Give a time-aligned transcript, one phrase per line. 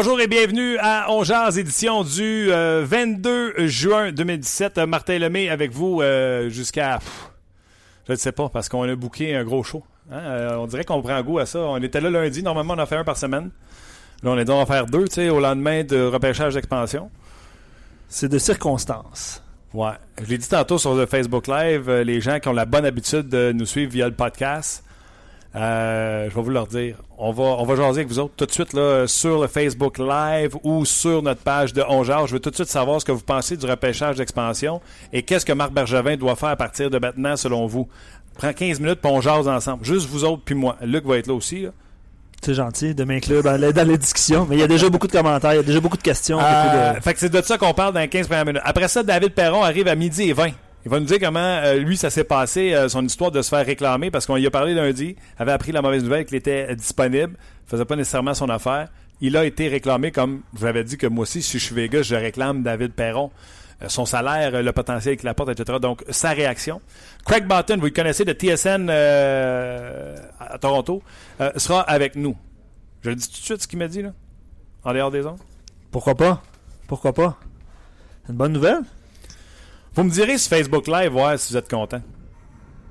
[0.00, 1.24] Bonjour et bienvenue à On
[1.56, 4.78] édition du 22 euh, juin 2017.
[4.78, 7.00] Euh, Martin Lemay avec vous euh, jusqu'à...
[8.06, 9.82] Je ne sais pas, parce qu'on a booké un gros show.
[10.12, 10.56] Hein.
[10.56, 11.58] on dirait qu'on prend goût à ça.
[11.58, 13.50] On était là lundi, normalement on en fait un par semaine.
[14.22, 17.10] Là, on est donc en faire deux, tu sais, au lendemain de repêchage d'expansion.
[18.08, 19.42] C'est de circonstances.
[19.74, 19.94] Ouais.
[20.22, 23.28] Je l'ai dit tantôt sur le Facebook Live, les gens qui ont la bonne habitude
[23.28, 24.84] de nous suivre via le podcast,
[25.56, 26.96] euh, je vais vous leur dire.
[27.16, 29.98] On va, on va jaser avec vous autres tout de suite là, sur le Facebook
[29.98, 32.26] Live ou sur notre page de Ongeard.
[32.26, 34.80] Je veux tout de suite savoir ce que vous pensez du repêchage d'expansion
[35.12, 37.88] et qu'est-ce que Marc Bergevin doit faire à partir de maintenant selon vous.
[38.36, 39.84] Prends 15 minutes pour on jase ensemble.
[39.84, 40.76] Juste vous autres puis moi.
[40.82, 41.66] Luc va être là aussi.
[42.42, 44.46] C'est gentil de m'inclure dans, les, dans les discussions.
[44.48, 46.38] Mais il y a déjà beaucoup de commentaires, il y a déjà beaucoup de questions.
[46.40, 48.62] Euh, fait que c'est de ça qu'on parle dans les 15 premières minutes.
[48.64, 50.50] Après ça, David Perron arrive à midi et 20.
[50.84, 53.48] Il va nous dire comment, euh, lui, ça s'est passé, euh, son histoire de se
[53.48, 56.74] faire réclamer, parce qu'on y a parlé lundi, avait appris la mauvaise nouvelle qu'il était
[56.76, 58.88] disponible, faisait pas nécessairement son affaire.
[59.20, 62.02] Il a été réclamé, comme vous avez dit que moi aussi, si je suis Vegas,
[62.02, 63.30] je réclame David Perron.
[63.82, 65.78] Euh, son salaire, le potentiel qu'il apporte, etc.
[65.80, 66.80] Donc, sa réaction.
[67.26, 71.02] Craig Barton, vous le connaissez de TSN à Toronto,
[71.56, 72.36] sera avec nous.
[73.02, 74.12] Je le dis tout de suite ce qu'il m'a dit, là,
[74.84, 75.38] en dehors des ondes.
[75.90, 76.42] Pourquoi pas?
[76.86, 77.38] Pourquoi pas?
[78.24, 78.82] C'est une bonne nouvelle?
[79.98, 82.00] Vous me direz sur Facebook Live, ouais, si vous êtes content.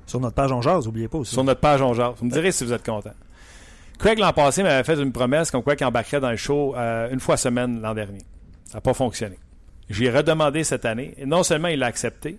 [0.06, 1.32] Sur notre page On Jase, n'oubliez pas aussi.
[1.32, 2.12] Sur notre page On Jase.
[2.18, 3.14] Vous me direz si vous êtes content.
[3.98, 7.08] Craig, l'an passé, m'avait fait une promesse comme quoi qu'il embarquerait dans le show euh,
[7.10, 8.18] une fois semaine l'an dernier.
[8.66, 9.38] Ça n'a pas fonctionné.
[9.88, 11.14] J'ai redemandé cette année.
[11.16, 12.38] Et non seulement il l'a accepté,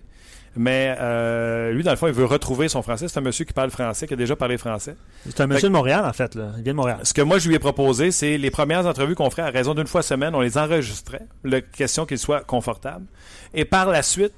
[0.54, 3.08] mais euh, lui, dans le fond, il veut retrouver son français.
[3.08, 4.94] C'est un monsieur qui parle français, qui a déjà parlé français.
[5.24, 6.36] C'est un monsieur de Montréal, en fait.
[6.36, 6.52] Là.
[6.58, 7.00] Il vient de Montréal.
[7.02, 9.74] Ce que moi, je lui ai proposé, c'est les premières entrevues qu'on ferait à raison
[9.74, 11.26] d'une fois semaine, on les enregistrait.
[11.42, 13.06] La question qu'il soit confortable.
[13.52, 14.32] Et par la suite,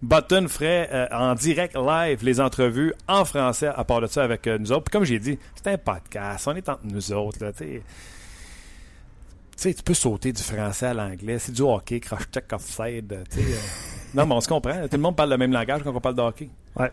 [0.00, 4.46] Button ferait euh, en direct live les entrevues en français à part de ça avec
[4.46, 4.84] euh, nous autres.
[4.84, 7.44] Puis comme j'ai dit, c'est un podcast, on est entre nous autres.
[7.44, 7.82] Là, tu
[9.56, 11.38] sais, tu peux sauter du français à l'anglais.
[11.40, 13.12] C'est du hockey, crash check offside.
[13.12, 13.24] Euh,
[14.14, 14.82] non, mais on se comprend.
[14.82, 16.48] Tout le monde parle le même langage quand on parle de hockey.
[16.76, 16.92] Ouais.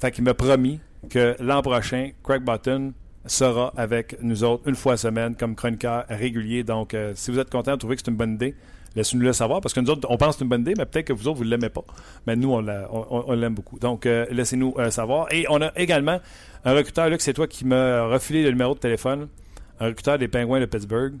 [0.00, 0.80] fait qu'il m'a promis
[1.10, 2.94] que l'an prochain, Craig Button
[3.26, 6.64] sera avec nous autres une fois semaine comme chroniqueur régulier.
[6.64, 8.54] Donc, si vous êtes content de trouver que c'est une bonne idée,
[8.96, 10.86] Laissez-nous le savoir parce que nous autres, on pense que c'est une bonne idée, mais
[10.86, 11.84] peut-être que vous autres, vous ne l'aimez pas.
[12.26, 13.78] Mais nous, on, l'aime beaucoup.
[13.78, 15.32] Donc, euh, laissez-nous euh, savoir.
[15.32, 16.20] Et on a également
[16.64, 19.28] un recruteur, Luc, c'est toi qui m'as refilé le numéro de téléphone.
[19.80, 21.14] Un recruteur des Pingouins de Pittsburgh.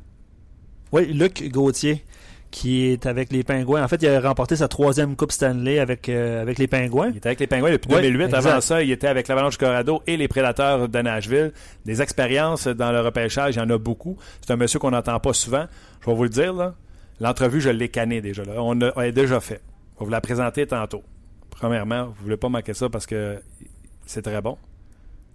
[0.92, 2.04] Oui, Luc Gauthier
[2.54, 3.82] qui est avec les Pingouins.
[3.82, 7.08] En fait, il a remporté sa troisième Coupe Stanley avec, euh, avec les Pingouins.
[7.10, 8.32] Il était avec les Pingouins depuis 2008.
[8.32, 11.52] Avant ça, il était avec l'Avalanche Colorado et les Prédateurs de Nashville.
[11.84, 14.16] Des expériences dans le repêchage, il y en a beaucoup.
[14.40, 15.66] C'est un monsieur qu'on n'entend pas souvent.
[16.00, 16.74] Je vais vous le dire, là.
[17.20, 18.44] L'entrevue, je l'ai canné déjà.
[18.44, 18.54] Là.
[18.58, 19.60] On, a, déjà fait.
[19.96, 21.02] On va vous la présenter tantôt.
[21.50, 23.40] Premièrement, vous ne voulez pas manquer ça parce que
[24.06, 24.58] c'est très bon.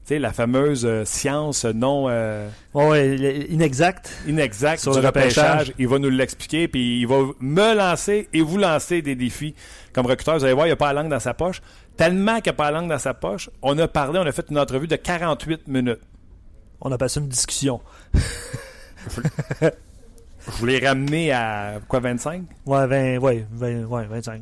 [0.05, 2.07] Tu sais, la fameuse euh, science non...
[2.09, 4.11] Euh, oui, inexacte.
[4.27, 5.73] Inexacte sur le repêchage.
[5.77, 9.55] Il va nous l'expliquer, puis il va me lancer et vous lancer des défis.
[9.93, 11.61] Comme recruteur, vous allez voir, il n'y a pas la langue dans sa poche.
[11.95, 14.31] Tellement qu'il n'y a pas la langue dans sa poche, on a parlé, on a
[14.31, 16.01] fait une entrevue de 48 minutes.
[16.81, 17.81] On a passé une discussion.
[20.45, 22.43] Je voulais ramener à quoi, 25?
[22.65, 24.41] Ouais, 20, ouais, 20, ouais 25.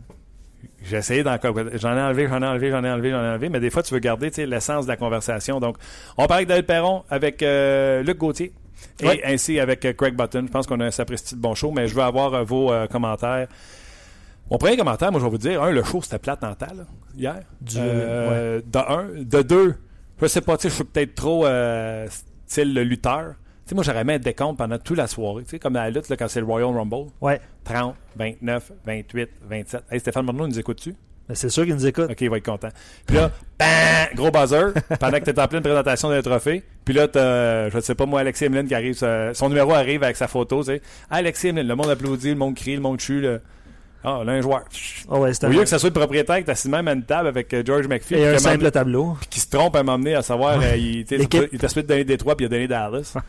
[0.84, 3.50] J'ai essayé d'en J'en ai enlevé, j'en ai enlevé, j'en ai enlevé, j'en ai enlevé,
[3.50, 5.60] mais des fois, tu veux garder l'essence de la conversation.
[5.60, 5.78] Donc,
[6.18, 8.54] on parle avec David Perron, avec euh, Luc Gauthier
[9.02, 10.44] et ainsi avec euh, Craig Button.
[10.46, 12.72] Je pense qu'on a un sapristi de bon show, mais je veux avoir euh, vos
[12.92, 13.48] commentaires.
[14.50, 16.68] Mon premier commentaire, moi, je vais vous dire, un, le show, c'était plate en temps,
[17.18, 17.42] hier.
[17.60, 19.08] Du, De un.
[19.18, 19.76] De deux,
[20.22, 21.46] je sais pas, je suis peut-être trop
[22.46, 23.34] style le lutteur
[23.70, 25.44] sais, moi, j'aurais mis des comptes pendant toute la soirée.
[25.44, 27.12] Tu sais, comme la lutte, là, quand c'est le Royal Rumble.
[27.22, 27.40] Ouais.
[27.64, 29.84] 30, 29, 28, 27.
[29.92, 30.96] Hey, Stéphane Morneau nous écoute-tu?
[31.28, 32.10] Ben, c'est sûr qu'il nous écoute.
[32.10, 32.70] OK, il va être content.
[33.06, 36.64] Puis là, bang, gros buzzer, pendant que tu es en pleine présentation d'un trophée.
[36.86, 38.96] Puis là, t'as, je ne sais pas moi, Alexis Emeline qui arrive,
[39.34, 40.60] son numéro arrive avec sa photo.
[40.60, 40.82] Tu sais.
[41.10, 43.20] Alexis Emeline, le monde applaudit, le monde crie, le monde chue.
[43.20, 43.40] Là.
[44.04, 44.64] Ah, là, un joueur.
[45.10, 47.28] Oh ouais, Au lieu que ce soit le propriétaire qui assis même à une table
[47.28, 48.16] avec euh, George McPhee.
[48.16, 49.18] Et un simple tableau.
[49.20, 52.38] Puis qui se trompe à m'emmener à savoir, euh, il, il, il t'a donner Détroit
[52.38, 53.18] puis il a donné Dallas.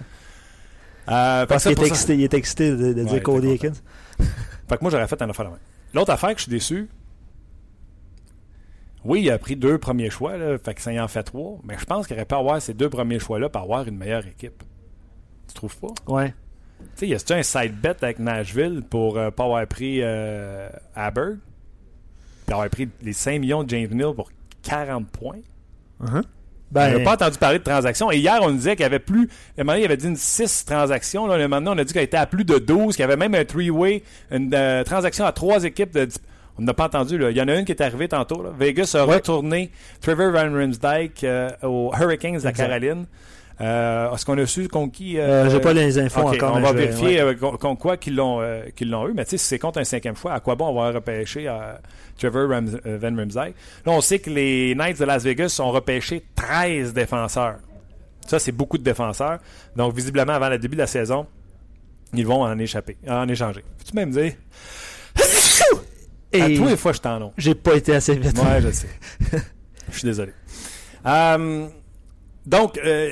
[1.11, 3.73] Euh, Parce qu'il est, excité, il est excité de, dire Cody Akins.
[4.19, 5.57] fait que moi, j'aurais fait un affaire la.
[5.95, 6.89] L'autre affaire que je suis déçu,
[9.05, 11.59] Oui, il a pris deux premiers choix, là, fait que ça y en fait trois.
[11.65, 14.27] Mais je pense qu'il aurait pu avoir ces deux premiers choix-là pour avoir une meilleure
[14.27, 14.63] équipe.
[15.49, 15.95] Tu trouves pas?
[16.07, 16.35] Ouais.
[16.79, 20.69] Tu sais, y a-tu un side bet avec Nashville pour euh, pas avoir pris euh,
[20.95, 21.39] Aberg?
[22.47, 24.31] Puis avoir pris les 5 millions de James Neal pour
[24.63, 25.41] 40 points?
[26.03, 26.23] Uh-huh.
[26.23, 26.38] On
[26.71, 28.11] Ben, n'a pas entendu parler de transactions.
[28.13, 29.29] Et hier, on nous disait qu'il y avait plus.
[29.57, 31.27] Un moment il avait dit une 6 transactions.
[31.27, 33.17] Là, Le maintenant, on a dit qu'elle était à plus de 12, qu'il y avait
[33.17, 35.93] même un three-way, une euh, transaction à trois équipes.
[35.95, 36.07] De...
[36.59, 37.17] On n'a pas entendu.
[37.17, 37.31] Là.
[37.31, 38.43] Il y en a une qui est arrivée tantôt.
[38.43, 38.51] là.
[38.59, 39.15] Vegas a Ouais.
[39.15, 39.71] retourné
[40.03, 42.53] Trevor Van Riemsdyk euh, aux Hurricanes de la.
[42.53, 43.07] Caroline.
[43.61, 46.55] Euh, Est-ce qu'on a su contre qui euh, j'ai pas les infos encore.
[46.55, 47.35] on va vérifier ouais.
[47.43, 49.15] euh, contre quoi qu'ils l'ont euh, qu'ils l'ont eu.
[49.15, 51.73] Mais tu sais, si c'est contre un cinquième fois, à quoi bon avoir repêché euh,
[52.17, 53.55] Trevor Ram- euh, Van Riemsdyk?
[53.85, 57.57] Là, on sait que les Knights de Las Vegas ont repêché 13 défenseurs.
[58.29, 59.39] Ça, c'est beaucoup de défenseurs.
[59.75, 61.27] Donc, visiblement, avant le début de la saison,
[62.15, 63.65] ils vont en échapper, en échanger.
[63.79, 64.35] Peux-tu même dire?
[66.35, 67.31] À tous les fois, je t'en ai.
[67.39, 68.39] j'ai pas été assez vite.
[68.39, 68.89] Ouais, je sais.
[69.91, 70.33] Je suis désolé.
[71.07, 71.69] Euh,
[72.49, 73.11] donc, euh,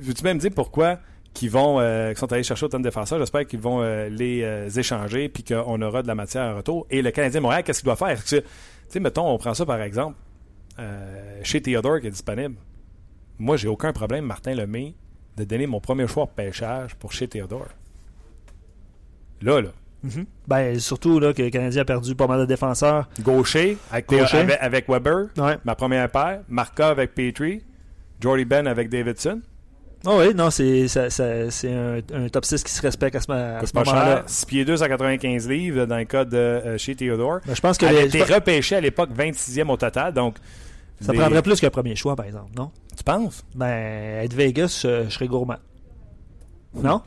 [0.00, 0.98] veux-tu même dire pourquoi
[1.32, 3.18] qu'ils vont, euh, sont allés chercher autant de défenseurs?
[3.18, 6.86] J'espère qu'ils vont euh, les euh, échanger puis qu'on aura de la matière en retour.
[6.90, 8.22] Et le Canadien Montréal, qu'est-ce qu'il doit faire?
[8.24, 8.40] Tu
[8.88, 10.16] sais- mettons, on prend ça par exemple.
[10.78, 12.56] euh, chez Theodore qui est disponible.
[13.38, 14.94] Moi, j'ai aucun problème, Martin Lemay,
[15.36, 17.68] de donner mon premier choix de pêchage pour chez Theodore.
[19.42, 19.70] Là, là.
[20.02, 20.26] Mhm.
[20.46, 23.08] Ben, surtout là, que le Canadien a perdu pas mal de défenseurs.
[23.22, 24.38] Gaucher, avec, Gaucher.
[24.38, 25.56] avec, avec Weber, Ouais.
[25.64, 26.40] ma première paire.
[26.48, 27.62] Marca avec Petrie.
[28.20, 29.40] Jordy Ben avec Davidson?
[30.06, 33.20] Oh oui, non, c'est ça- ça- c'est un, un top 6 qui se respecte à
[33.20, 34.16] ce, à ce pas moment-là.
[34.18, 34.24] cher.
[34.26, 37.40] 6 pieds 2 à 95 livres dans le cas de euh, chez Theodore.
[37.46, 40.12] Ben, je pense que Elle a les- été repêchée à l'époque 26e au total.
[40.12, 40.36] Donc,
[41.00, 42.70] ça prendrait plus qu'un premier choix, par exemple, non?
[42.96, 43.42] Tu penses?
[43.54, 45.58] Ben, être Vegas, je, je serais gourmand.
[46.74, 47.00] Non?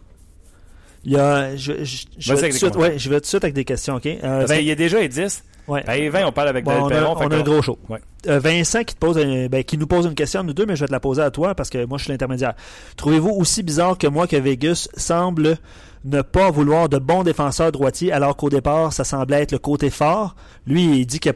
[1.06, 1.56] Il y a.
[1.56, 3.64] Je, je, je vais tout de suite, ouais, je vais tout de suite avec des
[3.66, 4.06] questions, OK?
[4.08, 5.44] Euh, Parce Vin- qu'il y a déjà les 10.
[5.68, 5.84] Ouais.
[5.86, 7.16] Ben, les 20, on parle avec Bon, on a, Perron.
[7.18, 7.78] on a un gros show.
[7.90, 8.00] Ouais.
[8.28, 10.76] Euh, Vincent qui, te pose un- ben, qui nous pose une question, nous deux, mais
[10.76, 12.54] je vais te la poser à toi parce que moi je suis l'intermédiaire.
[12.98, 15.58] Trouvez-vous aussi bizarre que moi que Vegas semble
[16.06, 19.90] ne pas vouloir de bons défenseurs droitiers alors qu'au départ ça semblait être le côté
[19.90, 20.36] fort?
[20.68, 21.30] Lui il dit que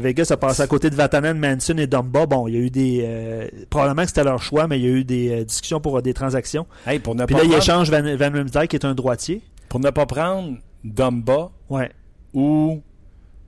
[0.00, 2.26] Vegas a passé à côté de Vatanen, Manson et Dumba.
[2.26, 3.00] Bon, il y a eu des...
[3.04, 5.98] euh, probablement que c'était leur choix, mais il y a eu des euh, discussions pour
[5.98, 6.66] euh, des transactions.
[6.86, 9.42] Hey, pour, ne Puis pas là il prendre, échange Van, Van qui est un droitier.
[9.68, 11.90] pour ne pas prendre Dumba Ouais,
[12.34, 12.82] ou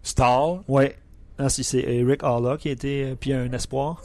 [0.03, 0.61] Stahl.
[0.69, 0.97] ouais.
[1.43, 3.13] Ah, si c'est Eric Halla qui était...
[3.13, 4.03] euh, puis un espoir.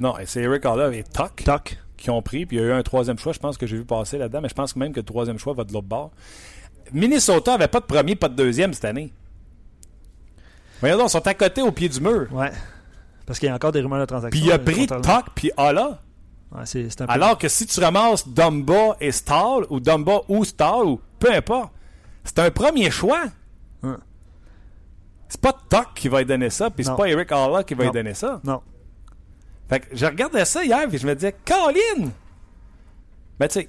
[0.00, 1.44] Non, c'est Eric Haller et Tuck.
[1.44, 1.78] Toc.
[1.96, 3.76] qui ont pris, puis il y a eu un troisième choix, je pense que j'ai
[3.76, 6.10] vu passer là-dedans, mais je pense même que le troisième choix va de l'autre bord.
[6.92, 9.12] Minnesota avait pas de premier, pas de deuxième cette année.
[10.80, 12.26] Voyons donc, ils sont à côté au pied du mur.
[12.32, 12.50] Ouais.
[13.24, 14.40] Parce qu'il y a encore des rumeurs de transactions.
[14.40, 15.52] Puis il a euh, pris Tuck puis.
[15.56, 16.66] Ouais,
[17.00, 17.12] un peu...
[17.12, 21.70] Alors que si tu ramasses Dumba et Stahl, ou Dumba ou Stahl, ou peu importe,
[22.24, 23.22] c'est un premier choix.
[23.84, 23.98] Hein.
[25.32, 27.84] C'est pas Tuck qui va lui donner ça, puis c'est pas Eric Hala qui va
[27.84, 28.38] lui donner ça.
[28.44, 28.60] Non.
[29.66, 32.10] Fait que je regardais ça hier, puis je me disais, Colin!
[33.40, 33.68] Ben, tu sais,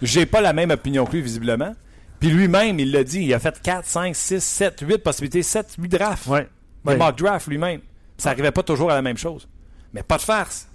[0.00, 1.74] j'ai pas la même opinion que lui, visiblement.
[2.20, 5.74] Puis lui-même, il l'a dit, il a fait 4, 5, 6, 7, 8 possibilités, 7,
[5.78, 6.26] 8 drafts.
[6.26, 6.48] Ouais.
[6.86, 6.96] Des Ouais.
[6.96, 7.82] mock drafts lui-même.
[8.16, 9.46] Ça n'arrivait pas toujours à la même chose.
[9.92, 10.68] Mais pas de farce.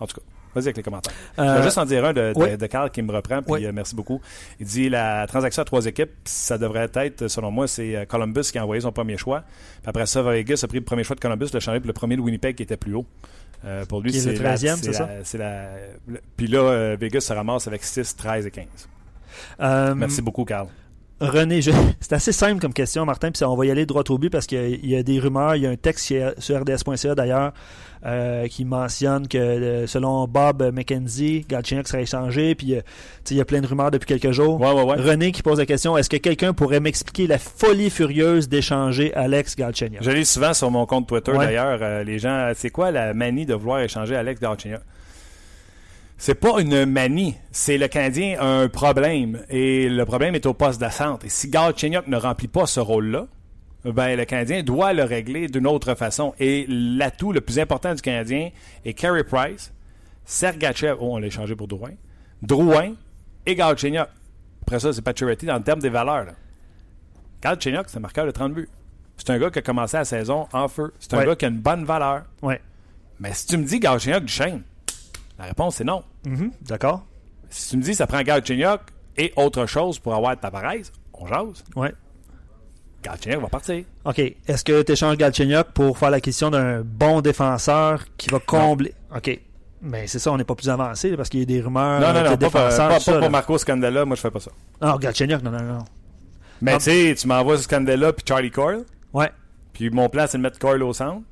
[0.00, 0.26] En tout cas,
[0.58, 1.12] vas-y avec les commentaires.
[1.36, 3.72] Je Euh, vais juste en dire un de, de Carl qui me reprend, puis euh,
[3.72, 4.20] merci beaucoup.
[4.60, 8.42] Il dit la transaction à trois équipes, ça devrait être, selon moi, c'est euh, Columbus
[8.52, 9.42] qui a envoyé son premier choix.
[9.82, 11.92] Puis après ça, Vegas a pris le premier choix de Columbus, l'a changé pour le
[11.92, 13.06] premier de Winnipeg qui était plus haut.
[13.64, 15.08] Euh, pour lui, c'est le la- 13e, c'est la- ça?
[15.24, 15.70] c'est la-
[16.06, 18.66] le- Puis là, Vegas se ramasse avec 6, 13 et 15.
[19.60, 20.68] Euh, Merci beaucoup, Carl.
[21.20, 21.70] René, je-
[22.00, 24.46] c'est assez simple comme question, Martin, puis on va y aller droit au but parce
[24.46, 25.56] qu'il y a- il y a des rumeurs.
[25.56, 27.52] Il y a un texte sur RDS.ca d'ailleurs
[28.06, 32.80] euh, qui mentionne que euh, selon Bob McKenzie, Galchenyuk serait échangé, puis euh,
[33.30, 34.60] il y a plein de rumeurs depuis quelques jours.
[34.60, 34.94] Ouais, ouais, ouais.
[34.96, 39.56] René qui pose la question est-ce que quelqu'un pourrait m'expliquer la folie furieuse d'échanger Alex
[39.56, 40.02] Galchenyuk?
[40.02, 43.44] Je lis souvent sur mon compte Twitter d'ailleurs, euh, les gens, c'est quoi la manie
[43.46, 44.80] de vouloir échanger Alex Galchenyuk?
[46.20, 50.52] C'est pas une manie, c'est le Canadien a un problème et le problème est au
[50.54, 51.24] poste de centre.
[51.24, 53.28] Et si Galchenyuk ne remplit pas ce rôle-là,
[53.84, 56.34] ben le Canadien doit le régler d'une autre façon.
[56.40, 58.50] Et l'atout le plus important du Canadien
[58.84, 59.72] est Carey Price,
[60.24, 61.92] Sergachev, oh on l'a échangé pour Drouin,
[62.42, 62.94] Drouin
[63.46, 64.08] et Galchenyuk.
[64.62, 66.24] Après ça, c'est pas charity dans le terme des valeurs.
[66.24, 66.32] Là.
[67.42, 68.68] Galchenyuk, c'est un marqueur de 30 buts.
[69.16, 70.92] C'est un gars qui a commencé la saison en feu.
[70.98, 71.26] C'est un Ouais.
[71.26, 72.24] gars qui a une bonne valeur.
[72.42, 72.60] Ouais.
[73.20, 74.62] Mais si tu me dis Galchenyuk du chêne,
[75.38, 76.02] la réponse c'est non.
[76.26, 77.04] Mhm, D'accord
[77.50, 78.80] Si tu me dis ça prend Galchenyuk
[79.16, 80.74] et autre chose pour avoir Tavares,
[81.14, 81.64] on jase.
[81.76, 81.92] Ouais.
[83.02, 83.84] Galchenyuk va partir.
[84.04, 84.18] OK.
[84.18, 88.92] Est-ce que tu échanges Galchenyuk pour faire l'acquisition d'un bon défenseur qui va combler?
[89.14, 89.40] OK.
[89.80, 92.12] Mais c'est ça, on n'est pas plus avancé parce qu'il y a des rumeurs non,
[92.12, 93.30] non, non, pas, pas- ça, pas pour.
[93.30, 94.50] Marco Scandella, moi je fais pas ça.
[94.82, 95.84] Non, Galchenyuk, non, non, non.
[96.60, 99.30] Mais tu sais, tu m'envoies Scandella puis Charlie Coyle, Ouais.
[99.72, 101.22] Puis mon plan, c'est de mettre Coyle au centre.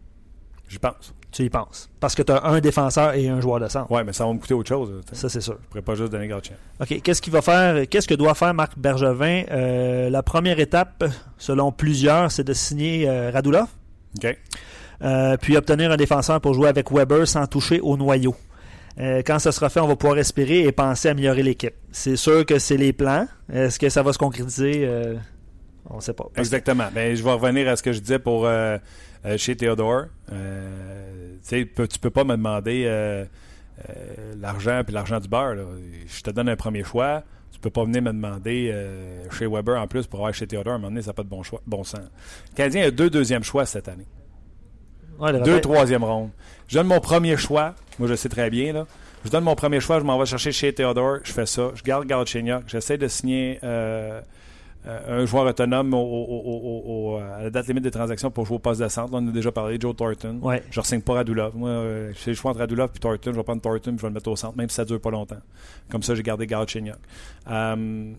[0.69, 1.13] J'y pense.
[1.33, 1.91] Tu y penses.
[2.01, 3.91] Parce que tu as un défenseur et un joueur de centre.
[3.91, 5.03] Ouais, mais ça va me coûter autre chose.
[5.13, 5.59] Ça, c'est sûr.
[5.65, 6.59] Je pourrais pas juste donner Galchenyuk.
[6.81, 7.03] OK.
[7.03, 7.87] Qu'est-ce qu'il va faire?
[7.89, 9.43] Qu'est-ce que doit faire Marc Bergevin?
[9.51, 11.05] Euh, la première étape,
[11.37, 13.67] selon plusieurs, c'est de signer euh, Radulov.
[14.17, 14.39] OK.
[15.03, 18.35] Euh, puis obtenir un défenseur pour jouer avec Weber sans toucher au noyau.
[18.99, 21.75] Euh, quand ça sera fait, on va pouvoir respirer et penser à améliorer l'équipe.
[21.93, 23.27] C'est sûr que c'est les plans.
[23.53, 24.89] Est-ce que ça va se concrétiser?
[25.91, 26.25] On ne sait pas.
[26.25, 26.87] Parce que- Exactement.
[26.95, 28.49] Ben, je vais revenir à ce que je disais pour
[29.37, 30.05] chez Théodore.
[30.33, 33.25] Euh, tu peux- tu peux pas me demander euh,
[33.89, 35.55] euh, l'argent puis l'argent du beurre.
[35.55, 35.63] là.
[36.07, 37.23] Je te donne un premier choix.
[37.53, 40.75] Tu peux pas venir me demander euh, chez Weber en plus pour avoir chez Théodore.
[40.75, 42.01] À un moment donné, ça n'a pas de bon, choix, bon sens.
[42.51, 44.07] Le Canadien a deux deuxièmes choix cette année.
[45.19, 46.31] Ouais, Deux rappel- troisième rondes.
[46.69, 47.75] Je donne mon premier choix.
[47.99, 48.73] Moi, je sais très bien.
[48.75, 48.87] Là.
[49.25, 49.99] Je donne mon premier choix.
[49.99, 51.19] Je m'en vais chercher chez Theodore.
[51.25, 51.71] Je fais ça.
[51.75, 52.65] Je garde Galchenyuk.
[52.69, 54.21] J'essaie de signer euh,
[54.87, 58.31] euh, un joueur autonome au- au- au- au- au- à la date limite des transactions
[58.31, 59.13] pour jouer au poste de centre.
[59.13, 59.79] Là, on en a déjà parlé.
[59.81, 60.39] Joe Thornton.
[60.43, 60.63] Ouais.
[60.71, 61.57] Je ne pas Radulov.
[61.57, 63.33] Moi, euh, le choix entre Radulov et Thornton.
[63.33, 65.01] Je vais prendre Thornton et je vais le mettre au centre, même si ça dure
[65.01, 65.37] pas longtemps.
[65.91, 66.95] Comme ça, j'ai gardé Galchenyuk.
[67.51, 68.13] Euh,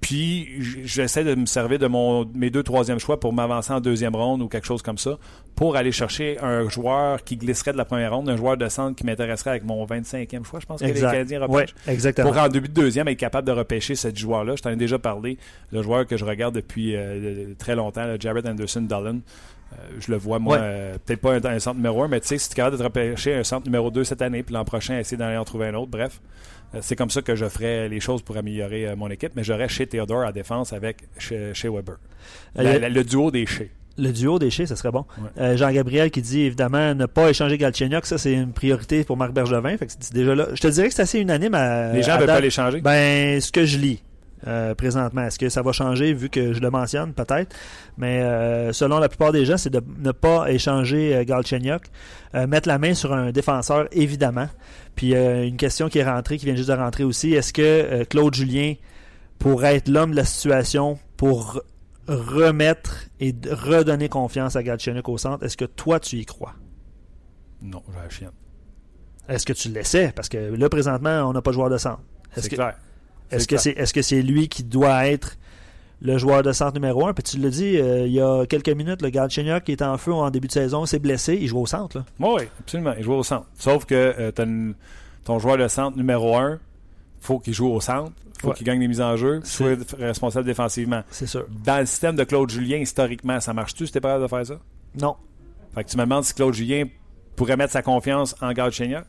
[0.00, 0.48] puis,
[0.84, 4.42] j'essaie de me servir de mon, mes deux troisième choix pour m'avancer en deuxième ronde
[4.42, 5.18] ou quelque chose comme ça,
[5.56, 8.94] pour aller chercher un joueur qui glisserait de la première ronde, un joueur de centre
[8.96, 11.00] qui m'intéresserait avec mon 25e choix, je pense que les.
[11.00, 11.74] Canadiens Ouais, repêchent.
[11.88, 12.30] exactement.
[12.32, 14.54] Pour en début de deuxième être capable de repêcher ce joueur-là.
[14.56, 15.36] Je t'en ai déjà parlé.
[15.72, 19.18] Le joueur que je regarde depuis euh, très longtemps, le Jared Anderson Dolan.
[19.72, 20.62] Euh, je le vois, moi, Ouais.
[20.62, 22.76] euh, peut-être pas un, un centre numéro un, mais tu sais, si tu es capable
[22.76, 25.36] de te repêcher un centre numéro 2 cette année, puis l'an prochain, essayer d'en aller
[25.36, 26.20] en trouver un autre, bref.
[26.74, 29.44] Euh, c'est comme ça que je ferais les choses pour améliorer euh, mon équipe, mais
[29.44, 31.96] j'aurais chez Theodore à défense avec chez, chez Weber.
[32.54, 33.70] La- Euh, la- le duo des chez.
[34.00, 35.04] Le duo des ce serait bon.
[35.18, 35.28] Ouais.
[35.42, 39.32] Euh, Jean-Gabriel qui dit évidemment ne pas échanger Galchenyuk, ça c'est une priorité pour Marc
[39.32, 39.76] Bergevin.
[39.76, 40.46] Fait que c'est déjà là.
[40.54, 41.92] Je te dirais que c'est assez unanime à.
[41.92, 42.80] Les gens ne veulent pas les changer.
[42.80, 44.00] Ben, ce que je lis
[44.46, 47.12] euh, présentement, est-ce que ça va changer vu que je le mentionne?
[47.12, 47.54] Peut-être
[47.96, 51.82] Mais euh, selon la plupart des gens, c'est de ne pas échanger euh, Galchenyuk,
[52.34, 54.48] Euh, mettre la main sur un défenseur évidemment.
[54.94, 58.34] Puis une question qui est rentrée, qui vient juste de rentrer aussi, est-ce que Claude
[58.34, 58.74] Julien
[59.38, 61.62] pourrait être l'homme de la situation pour
[62.06, 65.44] remettre et redonner confiance à Galchenyuk au centre?
[65.44, 66.54] Est-ce que toi tu y crois?
[67.62, 68.30] Non, j'ai la chienne.
[69.28, 70.12] Est-ce que tu le laissais?
[70.14, 72.02] Parce que là présentement, on n'a pas de joueur de centre.
[72.36, 72.76] C'est que clair.
[73.30, 75.36] Est-ce que c'est est-ce que c'est lui qui doit être
[76.00, 77.12] le joueur de centre numéro un?
[77.14, 79.98] Puis tu l'as dit euh, il y a quelques minutes, le Galchenyuk qui est en
[79.98, 81.98] feu en début de saison, s'est blessé, il joue au centre.
[81.98, 82.04] Là.
[82.20, 82.94] Oui, absolument.
[82.96, 83.46] Il joue au centre.
[83.58, 84.74] Sauf que euh, une-
[85.24, 86.58] ton joueur de centre numéro un,
[87.20, 88.54] faut qu'il joue au centre, faut Ouais.
[88.54, 91.02] qu'il gagne des mises en jeu, soit responsable défensivement.
[91.10, 91.44] C'est sûr.
[91.64, 94.46] Dans le système de Claude Julien, historiquement, ça marche-tu si t'es pas capable de faire
[94.46, 94.60] ça?
[95.00, 95.16] Non.
[95.74, 96.84] Fait que tu me demandes si Claude Julien
[97.36, 99.04] pourrait mettre sa confiance en Galchenyuk.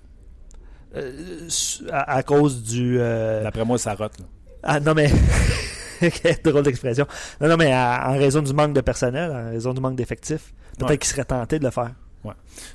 [0.96, 2.98] Euh, su- à, à cause du.
[3.00, 4.18] euh, D'après moi, ça rote.
[4.20, 4.26] Là.
[4.64, 5.10] Ah non mais.
[6.00, 7.06] Quelle drôle d'expression.
[7.42, 10.54] Non, non, mais à- en raison du manque de personnel, en raison du manque d'effectifs,
[10.78, 10.98] peut-être Ouais.
[10.98, 11.92] qu'il serait tenté de le faire.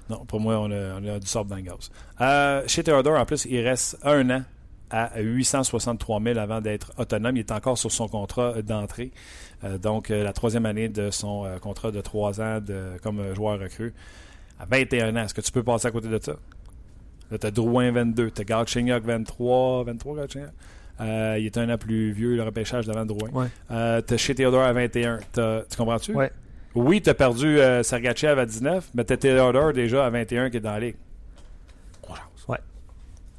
[0.08, 1.90] Non, pour moi, on a, on a du sable dans le gaz.
[2.20, 4.42] Euh, chez Theodore, en plus, il reste un an
[4.90, 7.36] à 863 000 avant d'être autonome.
[7.36, 9.10] Il est encore sur son contrat d'entrée.
[9.64, 13.20] Euh, donc, euh, la troisième année de son euh, contrat de trois ans de, comme
[13.20, 13.92] euh, joueur recru.
[14.58, 16.34] À 21 ans, est-ce que tu peux passer à côté de ça?
[17.34, 20.48] Là, tu as Drouin 22, tu as Galchenyuk 23, 23 Galchenyuk?
[21.00, 23.28] Euh, il est un an plus vieux, le repêchage d'avant Drouin.
[23.32, 23.46] Ouais.
[23.72, 25.18] Euh, tu as chez Theodore à 21.
[25.32, 26.12] T'as- tu comprends-tu?
[26.12, 26.30] Ouais.
[26.76, 30.48] Oui, tu as perdu euh, Sergachev à 19, mais tu as Theodore déjà à 21
[30.50, 30.96] qui est dans la ligue.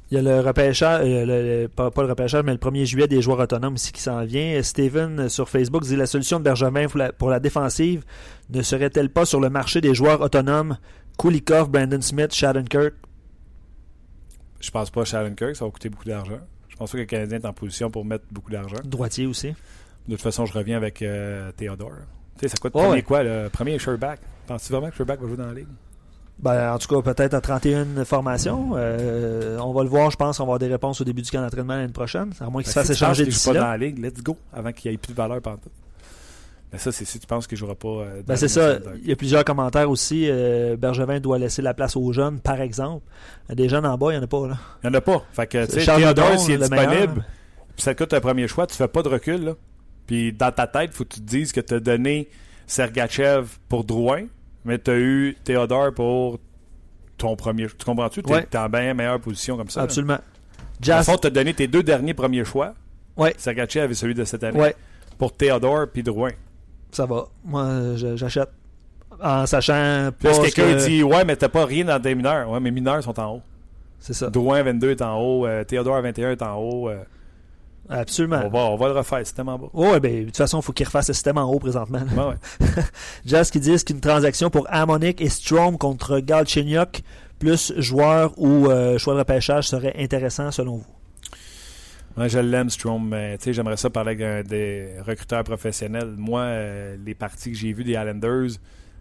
[0.08, 2.84] Il y a le repêchage, euh, le- le- pas, pas le repêchage, mais le 1er
[2.86, 4.62] juillet des joueurs autonomes ici qui s'en vient.
[4.62, 8.04] Steven euh, sur Facebook dit la solution de Bergevin pour la, pour la défensive
[8.50, 10.76] ne serait-elle pas sur le marché des joueurs autonomes?
[11.18, 12.92] Kulikov, Brandon Smith, Shattenkirk
[14.60, 16.38] Je pense pas à Shattenkirk, ça va coûter beaucoup d'argent.
[16.68, 18.76] Je pense pas que le Canadien est en position pour mettre beaucoup d'argent.
[18.84, 19.48] droitier aussi.
[20.08, 21.92] De toute façon, je reviens avec euh, Theodore.
[22.38, 23.02] Tu sais, ça coûte Ouais, premier ouais.
[23.02, 23.22] quoi?
[23.22, 24.20] Le premier Sherback?
[24.46, 25.66] Penses-tu vraiment que Sherback va jouer dans la ligue?
[26.38, 28.72] Ben, en tout cas, peut-être à 31 formations.
[28.76, 30.38] Euh, on va le voir, je pense.
[30.38, 32.30] On va avoir des réponses au début du camp d'entraînement l'année prochaine.
[32.40, 33.60] À moins qu'il se Ben, fasse tu penses échanger d'ici pas là.
[33.60, 35.70] dans la ligue, let's go, avant qu'il n'y ait plus de valeur pendant tout.
[36.72, 37.88] Mais ça, c'est si tu penses qu'il ne jouera pas.
[37.88, 38.78] euh, Ben, c'est ça.
[39.02, 40.26] Il y a plusieurs commentaires aussi.
[40.28, 43.04] Euh, Bergevin doit laisser la place aux jeunes, par exemple.
[43.48, 44.48] Des jeunes en bas, il n'y en a pas.
[44.48, 44.58] Là.
[44.82, 45.24] Il n'y en a pas.
[45.32, 47.24] Fait que, tu sais, s'il est disponible,
[47.76, 49.52] puis ça te coûte un premier choix, tu fais pas de recul, là.
[50.06, 52.28] Puis dans ta tête, faut que tu te dises que tu as donné
[52.66, 54.24] Sergachev pour Drouin,
[54.64, 56.38] mais tu as eu Theodore pour
[57.16, 57.66] ton premier.
[57.68, 58.22] Tu comprends-tu?
[58.22, 58.56] Tu es, Ouais.
[58.56, 59.82] en bien meilleure position comme ça.
[59.82, 60.18] Absolument.
[60.80, 61.06] Jazz.
[61.06, 62.74] fond, tu as donné tes deux derniers premiers choix,
[63.16, 63.34] Ouais.
[63.38, 64.74] Sergachev et celui de cette année, Ouais,
[65.16, 66.32] pour Theodore puis Drouin.
[66.96, 67.26] Ça va.
[67.44, 67.66] Moi,
[68.16, 68.50] j'achète.
[69.22, 70.44] En sachant Puis là, pas.
[70.44, 72.50] si ce quelqu'un que- dit Ouais, mais t'as pas rien dans tes mineurs.
[72.50, 73.42] Ouais, mes mineurs sont en haut.
[73.98, 74.28] C'est ça.
[74.28, 76.88] Drouin 22 est en haut, euh, Theodore 21 est en haut.
[76.90, 76.98] euh,
[77.88, 78.42] Absolument.
[78.44, 79.70] On va, on va le refaire, c'est tellement beau.
[79.72, 82.00] Ouais, ben, de toute façon, il faut qu'il refasse le système en haut présentement.
[82.16, 82.66] Ouais, ouais.
[83.24, 87.02] Jazz qui disent qu'une transaction pour Harmonic et Strom contre Galchenyuk
[87.38, 90.86] plus joueur ou euh, choix de repêchage serait intéressant selon vous.
[92.16, 96.14] Ouais, je l'aime, Strom, mais j'aimerais ça parler avec un des recruteurs professionnels.
[96.16, 98.52] Moi, euh, les parties que j'ai vues des Islanders,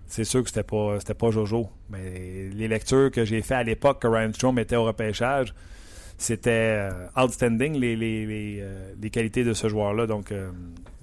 [0.06, 1.70] c'est sûr que c'était pas c'était pas Jojo.
[1.90, 5.56] Mais les lectures que j'ai fait à l'époque que Ryan Strom était au repêchage,
[6.18, 10.08] c'était euh, outstanding les, les, les, euh, les qualités de ce joueur-là.
[10.08, 10.34] Donc,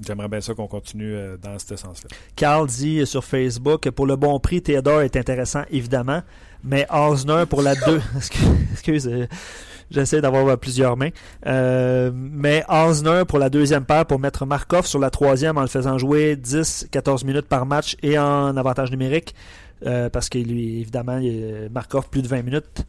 [0.07, 2.11] j'aimerais bien ça qu'on continue dans ce sens-là.
[2.37, 6.21] Carl dit sur Facebook pour le bon prix, Theodore est intéressant, évidemment,
[6.63, 8.03] mais Osner pour la 2.
[8.17, 9.29] Excuse, excuse,
[9.93, 11.11] j'essaie d'avoir euh, plusieurs mains.
[11.47, 15.69] Euh, mais Osner pour la deuxième paire pour mettre Markov sur la troisième en le
[15.69, 19.35] faisant jouer 10-14 minutes par match et en avantage numérique.
[19.87, 21.21] euh, parce que lui, évidemment,
[21.71, 22.87] Markov plus de 20 minutes,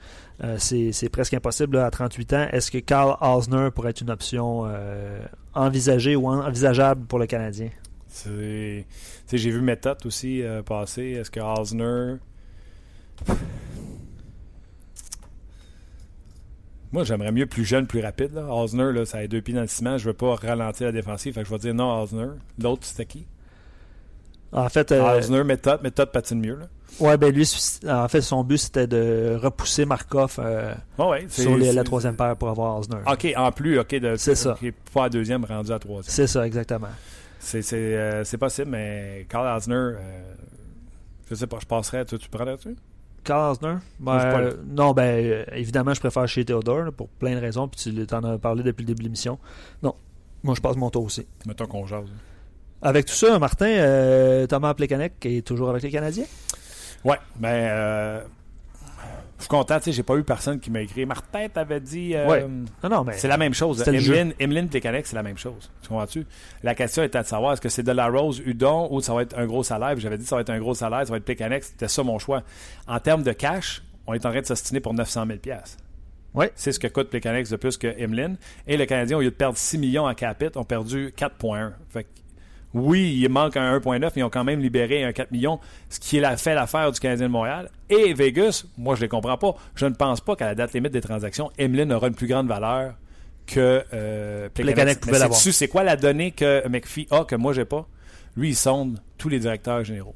[0.57, 2.47] c'est presque impossible à 38 ans.
[2.51, 4.67] Est-ce que Carl Osner pourrait être une option
[5.53, 7.69] envisagée ou envisageable pour le Canadien?
[8.25, 8.85] J'ai
[9.31, 11.17] vu Méthode aussi passer.
[11.19, 12.17] Est-ce que Osner.
[16.93, 18.33] Moi, j'aimerais mieux plus jeune, plus rapide.
[18.33, 18.45] Là.
[18.47, 19.97] Osner, là, ça a deux pieds dans le ciment.
[19.97, 21.33] Je veux pas ralentir la défensive.
[21.33, 22.27] Fait que je vais dire non, Osner.
[22.61, 23.25] L'autre, c'était qui?
[24.51, 25.81] En fait, euh, Osner, Méthode.
[25.81, 26.55] Méthode patine mieux.
[26.55, 26.67] Là.
[26.99, 27.49] Ouais, ben lui,
[27.89, 32.35] en fait, son but c'était de repousser Markov euh, ouais, sur les- la troisième paire
[32.37, 32.97] pour avoir Osner.
[33.07, 34.51] Ok, en plus, ok, de, C'est ça.
[34.61, 36.11] ok, pas à deuxième, rendu à troisième.
[36.13, 36.89] C'est ça, exactement.
[37.39, 39.95] C'est c'est, euh, possible, mais Carl Osner, euh,
[41.31, 42.05] je sais pas, je passerais.
[42.05, 42.75] Tu, tu prendrais-tu?
[43.23, 43.75] Carl Osner?
[43.99, 47.67] Ben, euh, non, ben euh, évidemment, je préfère chez Theodore là, pour plein de raisons,
[47.67, 49.39] puis tu en as parlé depuis le début de l'émission.
[49.81, 49.95] Non,
[50.43, 51.25] moi je passe mon tour aussi.
[51.45, 52.07] Mettons qu'on jase.
[52.81, 56.25] Avec tout ça, Martin, euh, Thomas Plekanec est toujours avec les Canadiens?
[57.05, 58.21] Ouais, ben, euh,
[59.43, 61.05] suis content, tu sais, j'ai pas eu personne qui m'a écrit.
[61.05, 62.15] Martin, t'avais dit.
[62.15, 62.45] euh, Ouais.
[62.83, 63.83] Non, non, mais C'est la même chose.
[64.11, 65.71] Emeline, Emeline Plekanec, c'est la même chose.
[65.81, 66.25] Tu comprends-tu?
[66.63, 69.21] La question était de savoir est-ce que c'est de la Rose, Udon ou ça va
[69.23, 69.97] être un gros salaire?
[69.99, 71.63] J'avais dit ça va être un gros salaire, ça va être Plekanec.
[71.63, 72.43] C'était ça mon choix.
[72.87, 75.39] En termes de cash, on est en train de s'ostiner pour 900 000
[76.33, 76.51] Ouais.
[76.55, 78.37] C'est ce que coûte Plekanec de plus que Emeline.
[78.67, 81.73] Et le Canadien, au lieu de perdre 6 millions en capit, ont perdu 4,1.
[81.89, 82.09] Fait que,
[82.73, 85.59] oui, il manque un 1,9, mais ils ont quand même libéré un 4 millions,
[85.89, 87.69] ce qui est la, fait l'affaire du Canadien de Montréal.
[87.89, 89.55] Et Vegas, moi, je ne les comprends pas.
[89.75, 92.47] Je ne pense pas qu'à la date limite des transactions, Emeline aura une plus grande
[92.47, 92.95] valeur
[93.45, 95.39] que euh, Plekanec pouvait l'avoir.
[95.39, 97.87] c'est quoi la donnée que McPhee a que moi, j'ai pas?
[98.35, 100.15] Lui, il sonde tous les directeurs généraux.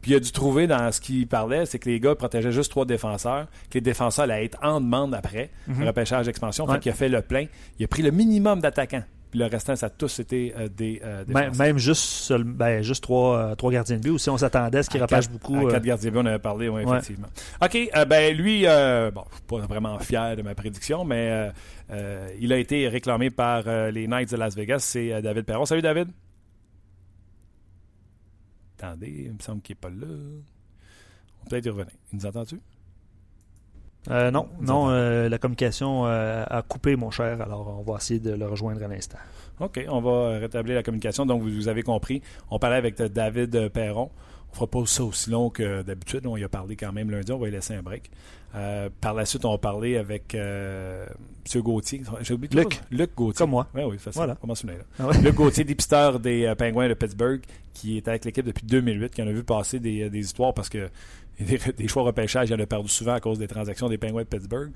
[0.00, 2.70] Puis il a dû trouver dans ce qu'il parlait, c'est que les gars protégeaient juste
[2.70, 6.64] trois défenseurs, que les défenseurs allaient être en demande après, le repêchage d'expansion.
[6.64, 6.74] Ouais.
[6.74, 7.46] Fait qu'il a fait le plein.
[7.80, 9.02] Il a pris le minimum d'attaquants.
[9.36, 11.66] Puis le restant, ça a tous été euh, des euh, même, défenseurs.
[11.66, 14.82] même juste, seul- ben, juste trois, euh, trois gardiens de but aussi, on s'attendait à
[14.82, 15.66] ce qu'il repêche beaucoup.
[15.66, 16.96] À quatre gardiens de but, on avait parlé, oui, Ouais.
[16.96, 17.28] effectivement.
[17.62, 21.50] OK, ben lui, euh, bon, je suis pas vraiment fier de ma prédiction, mais
[22.40, 24.78] il a été réclamé par les Knights de Las Vegas.
[24.78, 25.66] C'est David Perron.
[25.66, 26.08] Salut, David.
[28.78, 30.06] Attendez, il me semble qu'il n'est pas là.
[30.06, 31.92] On peut peut-être y revenir.
[32.12, 32.60] Il nous entend-tu?
[34.10, 38.20] Euh, non, non, euh, la communication euh, a coupé, mon cher, alors on va essayer
[38.20, 39.18] de le rejoindre à l'instant.
[39.60, 41.26] OK, on va rétablir la communication.
[41.26, 44.10] Donc, vous, vous avez compris, on parlait avec David Perron.
[44.52, 46.26] On fera pas ça aussi long que d'habitude.
[46.26, 47.32] On y a parlé quand même lundi.
[47.32, 48.10] On va lui laisser un break.
[49.00, 51.06] Par la suite, on va parler avec M.
[51.56, 52.02] Gauthier.
[52.22, 52.80] J'ai oublié de Luc.
[52.90, 53.38] Luc Gauthier.
[53.38, 53.66] Comme moi.
[53.74, 54.18] Oui, oui, facile.
[54.18, 54.34] Voilà.
[54.40, 54.72] Comment là?
[54.98, 55.18] Ah ouais?
[55.20, 57.42] Luc Gauthier, dépisteur des Pingouins de Pittsburgh,
[57.74, 60.70] qui est avec l'équipe depuis 2008, qui en a vu passer des, des histoires parce
[60.70, 60.88] que
[61.44, 64.22] des, des choix repêchage, il en a perdu souvent à cause des transactions des Pingouins
[64.22, 64.70] de Pittsburgh.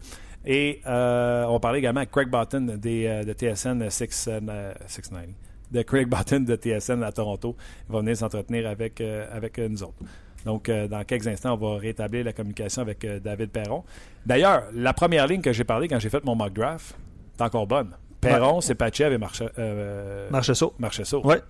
[0.45, 4.73] Et euh, on va parler également avec Craig Button des, euh, de TSN 6, euh,
[4.87, 5.35] 690.
[5.71, 7.57] De Craig Button de TSN à Toronto.
[7.89, 10.03] Il va venir s'entretenir avec, euh, avec nous autres.
[10.45, 13.85] Donc, euh, dans quelques instants, on va rétablir la communication avec euh, David Perron.
[14.25, 16.97] D'ailleurs, la première ligne que j'ai parlé quand j'ai fait mon mock draft,
[17.39, 17.91] est encore bonne.
[18.21, 20.75] Perron, c'est Pachev et Marche, euh, Marchesso.
[20.79, 21.25] Marchesso.
[21.25, 21.41] Ouais.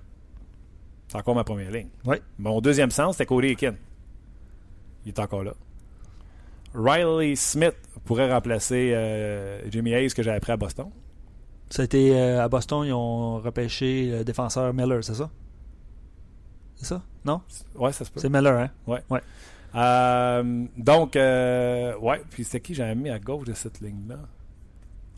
[1.08, 1.88] C'est encore ma première ligne.
[2.04, 2.20] Ouais.
[2.38, 3.74] Mon deuxième sens, c'était Cody Eakin.
[5.04, 5.54] Il est encore là.
[6.74, 10.90] Riley Smith pourrait remplacer euh, Jimmy Hayes que j'avais pris à Boston.
[11.78, 15.30] Été euh, à Boston, ils ont repêché le défenseur Miller, c'est ça?
[16.76, 17.02] C'est ça?
[17.24, 17.42] Non?
[17.74, 18.20] Ouais, ça se peut.
[18.20, 18.70] C'est Miller, hein?
[19.74, 22.22] Euh, donc, euh, ouais.
[22.30, 24.18] Puis c'était qui j'avais mis à gauche de cette ligne-là?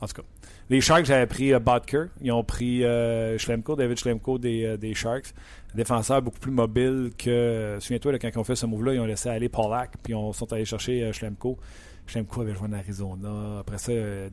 [0.00, 0.22] En tout cas,
[0.70, 2.04] les Sharks, j'avais pris euh, Bodker.
[2.20, 5.34] Ils ont pris euh, Schlemko, David Schlemko des, euh, Sharks.
[5.74, 7.78] Défenseur beaucoup plus mobile que.
[7.80, 10.52] Souviens-toi, quand ils ont fait ce move-là, ils ont laissé aller Polak, puis ils sont
[10.52, 11.58] allés chercher euh, Schlemko.
[12.06, 13.58] Schlemko avait joué en Arizona.
[13.60, 14.28] Après ça, euh,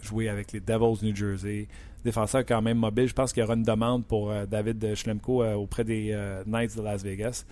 [0.00, 1.68] joué avec les Devils New Jersey.
[2.04, 3.08] Défenseur quand même mobile.
[3.08, 6.42] Je pense qu'il y aura une demande pour euh, David Schlemko euh, auprès des euh,
[6.46, 7.44] Knights de Las Vegas.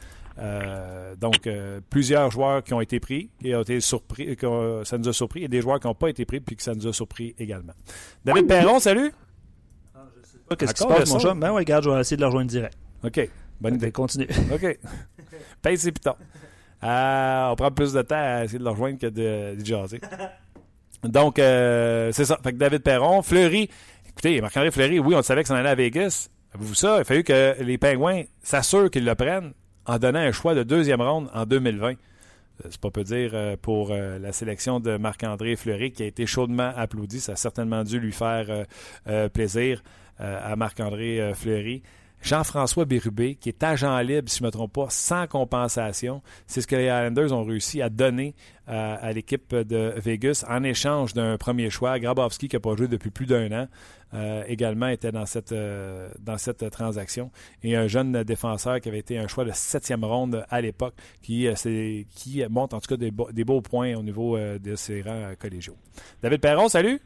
[1.21, 1.47] Donc,
[1.91, 4.39] plusieurs joueurs qui ont été pris et ont été surpris,
[4.85, 6.75] ça nous a surpris, et des joueurs qui n'ont pas été pris puis que ça
[6.75, 7.75] nous a surpris également.
[8.25, 9.13] David Perron, salut!
[10.59, 11.35] Qu'est-ce qui se passe, mon chat?
[11.35, 12.77] Ben ouais, regarde, je vais essayer de le rejoindre direct.
[13.05, 13.29] OK.
[13.61, 13.93] Bonne idée.
[13.93, 14.29] Continue.
[14.55, 14.79] OK.
[15.61, 16.17] Paye ses pitons.
[16.83, 20.01] Euh, on prend plus de temps à essayer de le rejoindre que de, de jaser.
[21.05, 22.39] Donc, euh, c'est ça.
[22.43, 23.69] Fait que David Perron, Fleury.
[24.23, 26.29] Écoutez, Marc-André Fleury, oui, on savait que ça allait à Vegas.
[26.53, 26.97] Avez-vous ça?
[26.99, 29.55] Il a fallu que les Pingouins s'assurent qu'ils le prennent
[29.87, 31.95] en donnant un choix de deuxième ronde en 2020.
[32.69, 37.19] C'est pas peu dire pour la sélection de Marc-André Fleury qui a été chaudement applaudi.
[37.19, 38.67] Ça a certainement dû lui faire
[39.33, 39.83] plaisir
[40.19, 41.83] à Marc-André Fleury.
[42.21, 46.23] Jean-François Bérubé, qui est agent libre, si je ne me trompe pas, sans compensation.
[46.47, 48.35] C'est ce que les Islanders ont réussi à donner
[48.67, 51.99] à, l'équipe de Vegas en échange d'un premier choix.
[51.99, 53.69] Grabowski, qui n'a pas joué depuis plus d'un an,
[54.15, 57.31] euh, également était dans cette, euh, dans cette transaction.
[57.63, 61.49] Et un jeune défenseur qui avait été un choix de septième ronde à l'époque, qui,
[61.49, 65.77] euh, montre en tout cas des, des beaux points au niveau de ses rangs collégiaux.
[66.23, 67.01] David Perron, salut!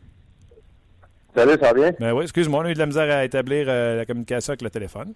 [1.35, 1.93] Salut, ça va bien?
[1.99, 4.63] Ben oui, excuse-moi, on a eu de la misère à établir euh, la communication avec
[4.63, 5.13] le téléphone.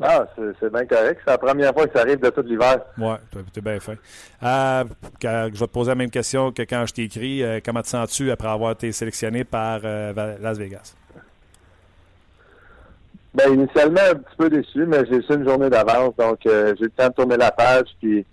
[0.00, 1.20] Ah, c'est bien correct.
[1.24, 2.80] C'est la première fois que ça arrive de tout l'hiver.
[2.98, 3.94] Oui, tu es bien fin.
[4.42, 4.84] Euh,
[5.22, 7.42] je vais te poser la même question que quand je t'ai écrit.
[7.42, 10.94] Euh, comment te sens-tu après avoir été sélectionné par Las Vegas?
[13.34, 16.14] Ben, initialement, un petit peu déçu, mais j'ai su une journée d'avance.
[16.16, 17.86] Donc, j'ai eu le temps de tourner la page.
[18.00, 18.24] Puis,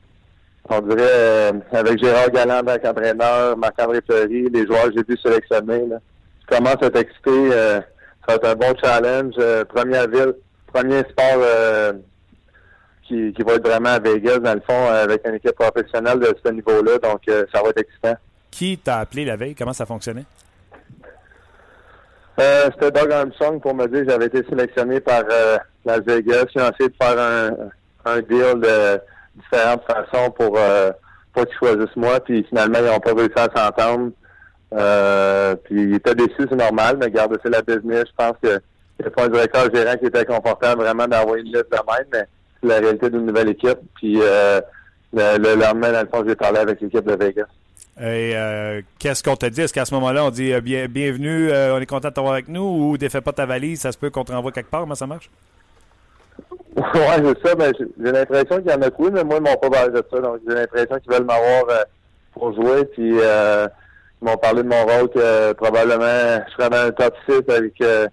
[0.70, 5.98] on dirait, avec Gérard Galland, entraîneur, Marc-André Fleury, les joueurs que j'ai pu sélectionner, là,
[6.50, 7.30] je commence à être excité.
[7.30, 7.80] Euh,
[8.28, 9.34] ça va être un bon challenge.
[9.40, 10.34] Euh, première ville,
[10.72, 11.94] premier sport euh,
[13.08, 16.36] qui, qui va être vraiment à Vegas, dans le fond, avec une équipe professionnelle de
[16.44, 16.98] ce niveau-là.
[17.00, 18.16] Donc, ça va être excitant.
[18.52, 19.56] Qui t'a appelé la veille?
[19.56, 20.26] Comment ça fonctionnait?
[22.38, 25.24] C'était Doug Armstrong pour me dire que j'avais été sélectionné par
[25.86, 26.46] Las Vegas.
[26.54, 27.52] Ils ont essayé de faire un,
[28.06, 29.00] un deal de
[29.40, 30.60] différentes façons pour,
[31.34, 32.20] pour qu'ils choisissent moi.
[32.20, 34.12] Puis finalement, ils n'ont pas réussi à s'entendre.
[34.74, 38.06] Euh, puis il était déçu, c'est normal, mais garde, c'est la business.
[38.08, 41.78] Je pense que pas un directeur gérant qui était confortable vraiment d'avoir une liste de
[41.78, 42.24] même, mais
[42.62, 43.80] c'est la réalité d'une nouvelle équipe.
[43.96, 44.60] Puis euh,
[45.14, 47.46] le, lendemain, dans le fond, j'ai parlé avec l'équipe de Vegas.
[48.00, 49.62] Et euh, qu'est-ce qu'on te dit?
[49.62, 52.62] Est-ce qu'à ce, moment-là, on dit bien, bienvenue, on est content de t'avoir avec nous
[52.62, 54.82] ou défais pas ta valise, ça se peut qu'on te renvoie quelque part?
[54.82, 55.30] Comment ça marche?
[56.78, 57.56] Oui, c'est ça.
[57.58, 60.04] mais j'ai l'impression qu'il y en a beaucoup, mais moi, ils m'ont pas parlé de
[60.12, 60.20] ça.
[60.20, 61.64] Donc, j'ai l'impression qu'ils veulent m'avoir
[62.34, 62.84] pour jouer.
[62.86, 63.18] Puis,
[64.22, 67.74] ils m'ont parlé de mon rôle que probablement je serais dans un top 6 avec
[67.82, 68.08] euh,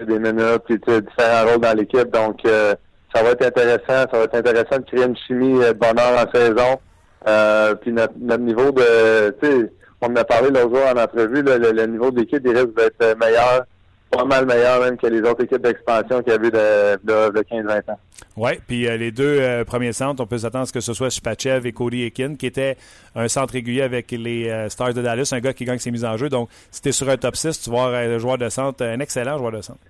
[0.00, 2.10] des minutes et différents rôles dans l'équipe.
[2.10, 2.74] Donc euh,
[3.14, 4.08] ça va être intéressant.
[4.10, 7.76] Ça va être intéressant de créer une chimie euh, de bonheur en saison.
[7.80, 11.86] puis notre, niveau de tu sais, on en a parlé l'autre jour en entrevue, le,
[11.86, 13.64] niveau de l'équipe risque d'être meilleur
[14.10, 17.90] pas mal meilleur même que les autres équipes d'expansion qu'il y avait de, de, 15-20
[17.92, 17.98] ans.
[18.36, 20.94] Oui, puis euh, les deux euh, premiers centres, on peut s'attendre à ce que ce
[20.94, 22.76] soit Spachev et Cody Ekin, qui était
[23.14, 26.04] un centre régulier avec les euh, Stars de Dallas, un gars qui gagne ses mises
[26.04, 26.28] en jeu.
[26.28, 28.84] Donc, si tu es sur un top 6, tu vas avoir un joueur de centre,
[28.84, 29.80] un excellent joueur de centre.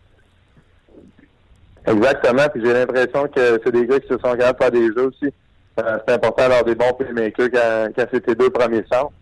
[1.87, 4.87] Exactement, puis j'ai l'impression que c'est des gars qui se sont capables de faire des
[4.89, 5.33] jeux aussi.
[5.77, 9.13] c'est important d'avoir des bons playmakers quand, quand c'est tes deux premiers centres.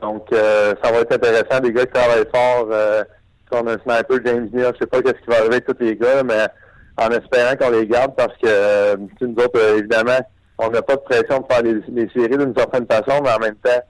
[0.00, 2.68] Donc, ça va être intéressant, des gars qui travaillent fort
[3.54, 5.76] on a un sniper James Neal, je sais pas qu'est-ce qui va arriver avec tous
[5.80, 6.46] les gars, mais
[6.96, 10.18] en espérant qu'on les garde parce que euh, nous autres, euh, évidemment,
[10.58, 13.56] on n'a pas de pression de faire les, séries d'une certaine façon, mais en même
[13.56, 13.82] temps,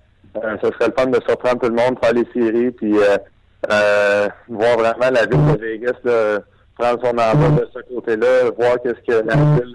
[0.43, 4.29] euh, ce serait le fun de surprendre tout le monde, faire les séries, puis euh,
[4.49, 6.43] voir vraiment la ville de Vegas
[6.79, 9.75] prendre son envol de ce côté-là, voir qu'est-ce que la ville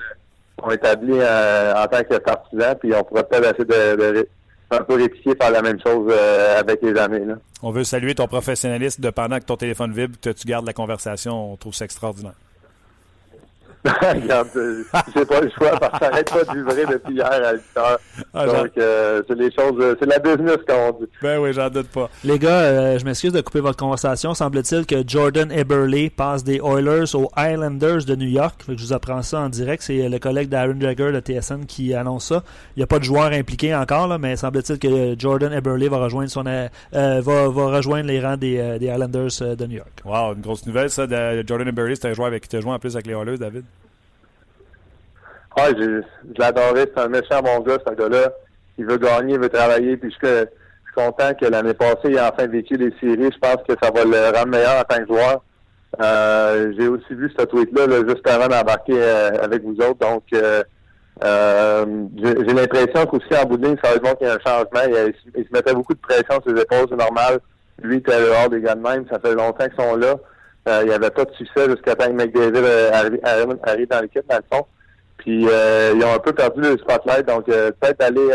[0.62, 4.28] ont établi en tant que partisan, puis on pourrait peut-être essayer de
[4.72, 4.98] un peu
[5.52, 7.26] la même chose euh, avec les années.
[7.26, 7.36] Là.
[7.62, 10.74] On veut saluer ton professionnalisme de pendant que ton téléphone vibre, que tu gardes la
[10.74, 11.54] conversation.
[11.54, 12.34] On trouve ça extraordinaire.
[13.86, 14.84] Regarde, euh,
[15.15, 17.62] j'ai pas le choix parce que ça n'arrête pas de vibrer depuis hier à 8
[17.78, 18.00] heures.
[18.34, 21.10] Ah, Donc, euh, c'est les choses, euh, c'est la business qu'on dit.
[21.22, 22.10] Ben oui, j'en doute pas.
[22.26, 24.34] Les gars, je m'excuse de couper votre conversation.
[24.34, 28.62] Semble-t-il que Jordan Eberle passe des Oilers aux Islanders de New York.
[28.68, 29.82] je vous apprends ça en direct.
[29.82, 32.44] C'est le collègue d'Aaron Jagger de TSN qui annonce ça.
[32.76, 36.00] Il n'y a pas de joueur impliqué encore, là, mais semble-t-il que Jordan Eberle va
[36.00, 36.70] rejoindre son va,
[37.22, 40.02] va rejoindre les rangs des, des Islanders de New York.
[40.04, 41.08] Wow, une grosse nouvelle ça.
[41.08, 43.13] De Jordan Eberle, c'est un joueur avec qui tu as joué en plus avec les
[43.13, 43.63] Oilers, David.
[45.78, 46.02] Je,
[46.38, 46.89] l'adorais.
[46.95, 48.32] C'est un méchant bon gars, ce gars-là.
[48.78, 49.98] Il veut gagner, il veut travailler.
[49.98, 50.48] Puis je, suis
[50.95, 53.32] content que l'année passée, il a enfin vécu les séries.
[53.34, 55.43] Je pense que ça va le rendre meilleur en tant que joueur.
[56.02, 60.00] Euh, j'ai aussi vu ce tweet-là juste avant d'embarquer euh, avec vous autres.
[60.00, 60.63] Donc, euh,
[61.22, 65.13] j'ai l'impression qu'aussi en bout de ligne, ça va être qu'il y ait un changement.
[65.36, 67.39] Il, se mettait beaucoup de pression sur ses épaules, c'est normal.
[67.82, 69.06] Lui, il était dehors des gars de même.
[69.12, 70.15] Ça fait longtemps qu'ils sont là.
[70.82, 73.19] il n'y avait pas de succès jusqu'à temps que McDavid arrive,
[73.63, 74.65] arrive dans l'équipe, dans le fond.
[75.20, 78.32] Puis euh, ils ont un peu perdu le spotlight, donc euh, peut-être aller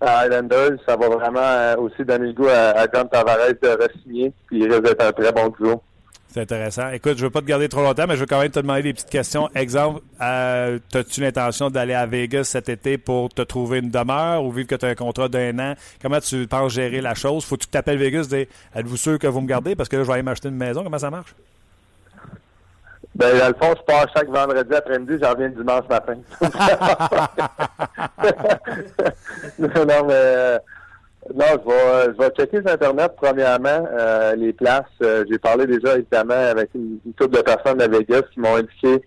[0.00, 4.32] à, Islanders, ça va vraiment euh, aussi donner le goût à, John Tavares de re-signer,
[4.46, 5.82] puis il risque d'être un très bon duo.
[6.28, 6.90] C'est intéressant.
[6.90, 8.82] Écoute, je veux pas te garder trop longtemps, mais je veux quand même te demander
[8.82, 9.50] des petites questions.
[9.54, 14.52] Exemple, euh, as-tu l'intention d'aller à Vegas cet été pour te trouver une demeure ou
[14.52, 15.74] vu que tu as un contrat d'un an?
[16.00, 17.44] Comment tu penses gérer la chose?
[17.44, 19.74] Faut-tu que tu t'appelles Vegas et êtes-vous sûr que vous me gardez?
[19.74, 20.84] Parce que là, je vais aller m'acheter une maison.
[20.84, 21.34] Comment ça marche?
[23.20, 26.14] Ben, dans le fond, je pars chaque vendredi après-midi, j'en reviens dimanche matin.
[29.58, 30.58] non, mais euh,
[31.34, 34.86] non, je vais, je vais checker sur Internet, premièrement, euh, les places.
[35.02, 39.04] Euh, j'ai parlé déjà, évidemment, avec une, couple de personnes de Vegas qui m'ont indiqué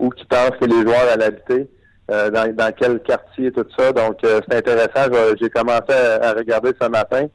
[0.00, 1.70] où qui pensent que les joueurs allaient habiter,
[2.10, 3.92] euh, dans, quel quartier, tout ça.
[3.92, 5.08] Donc, c'est intéressant.
[5.40, 7.28] J'ai commencé à, regarder ce matin.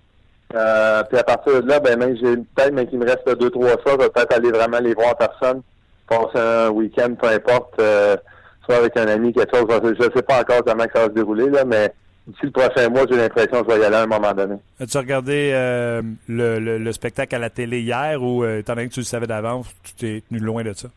[0.49, 3.49] puis à partir de là, ben même j'ai une tête, mais qu'il me reste deux,
[3.49, 5.61] trois fois, je vais peut-être aller vraiment les voir en personne,
[6.07, 9.65] passer un week-end, peu importe, soit avec un ami, quelque chose.
[9.69, 11.93] Je ne sais pas encore comment ça va se dérouler, là, mais
[12.27, 14.55] d'ici le prochain mois, j'ai l'impression que je vais y aller à un moment donné.
[14.79, 18.93] As-tu regardé euh, le, le, spectacle à la télé hier ou, euh, étant donné que
[18.93, 20.89] tu le savais d'avance, tu t'es tenu loin de ça?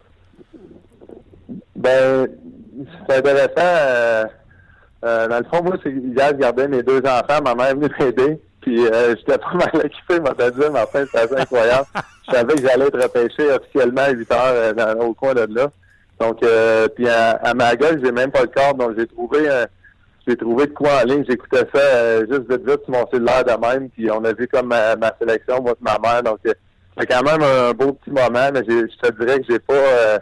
[1.76, 2.26] Ben,
[3.08, 4.28] c'est intéressant.
[5.02, 7.42] Euh, dans le fond, moi, hier, je gardais mes deux enfants.
[7.44, 8.40] Ma mère est venue m'aider.
[8.60, 11.86] Puis j'étais pas mal occupé, m'a dit, mais enfin, c'était assez incroyable.
[12.28, 15.70] je savais que j'allais être repêché officiellement à 8 heures dans, au coin de là.
[16.20, 16.40] Donc,
[16.94, 18.74] puis à, à ma gueule, j'ai même pas le corps.
[18.74, 19.66] Donc, j'ai trouvé un
[20.26, 21.24] j'ai trouvé de quoi en ligne.
[21.28, 24.46] J'écoutais ça euh, juste de vite sur mon cellulaire de même, puis on a vu
[24.48, 26.22] comme ma, sélection, moi ma mère.
[26.22, 26.52] Donc euh,
[26.98, 30.18] c'est quand même un beau petit moment, mais je te dirais que j'ai pas euh,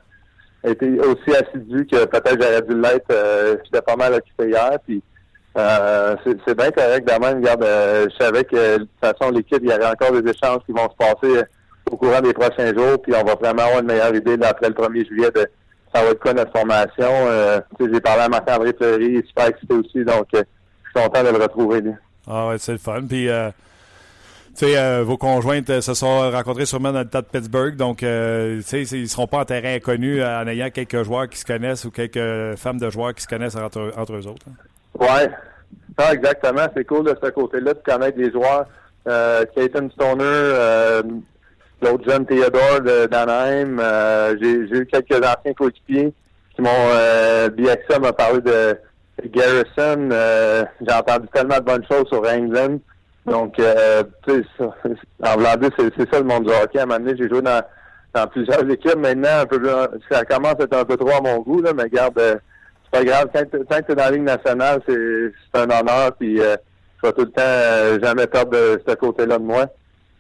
[0.65, 3.61] été aussi assidu que peut-être j'aurais dû l'être.
[3.65, 5.03] J'étais pas mal occupé hier, puis
[5.55, 7.13] c'est bien correct de.
[7.13, 10.73] Regarde, je savais que de toute façon, l'équipe, il y aurait encore des échanges qui
[10.73, 11.45] vont se passer
[11.91, 14.75] au courant des prochains jours, puis on va vraiment avoir une meilleure idée après le
[14.75, 15.49] 1er juillet de
[15.95, 17.09] ça va être quoi notre formation.
[17.09, 20.43] Euh, j'ai parlé à Marc-André Fleury, il est super excité aussi, donc euh,
[20.85, 21.83] je suis content de le retrouver.
[22.27, 23.03] Ah ouais, c'est le fun.
[23.09, 23.51] Puis, euh,
[24.63, 29.09] euh, vos conjointes se sont rencontrées sûrement dans le tas de Pittsburgh, donc, sais, ils
[29.09, 32.79] seront pas en terrain inconnu en ayant quelques joueurs qui se connaissent ou quelques femmes
[32.79, 34.47] de joueurs qui se connaissent entre, entre eux autres.
[34.49, 34.55] Hein.
[34.99, 35.31] Ouais,
[35.97, 36.67] ah, exactement.
[36.77, 38.67] C'est cool de ce côté-là de connaître des joueurs.
[39.09, 41.03] Euh, Stoner,
[41.83, 42.81] l'autre jeune Théodore
[43.11, 43.79] d'Anaheim.
[43.81, 46.13] Euh, j'ai eu quelques anciens coéquipiers
[46.55, 46.71] qui m'ont...
[46.93, 48.77] Euh, Biaxa m'a parlé de
[49.27, 50.09] Garrison.
[50.13, 52.79] Euh, j'ai entendu tellement de bonnes choses sur England.
[53.27, 54.03] Donc, euh,
[55.23, 56.79] en Vlandais, c'est ça le monde du hockey.
[56.79, 57.63] À un moment donné, j'ai joué dans,
[58.15, 58.97] dans plusieurs équipes.
[58.97, 59.61] Maintenant, un peu
[60.11, 62.37] ça commence à être un peu trop à mon goût, là, mais garde, euh,
[62.93, 63.29] c'est pas grave.
[63.33, 66.13] Tant que tu es dans la Ligue nationale, c'est un honneur.
[66.19, 66.57] Puis, euh,
[67.03, 69.67] je vais tout le temps jamais perdre de ce côté-là de moi.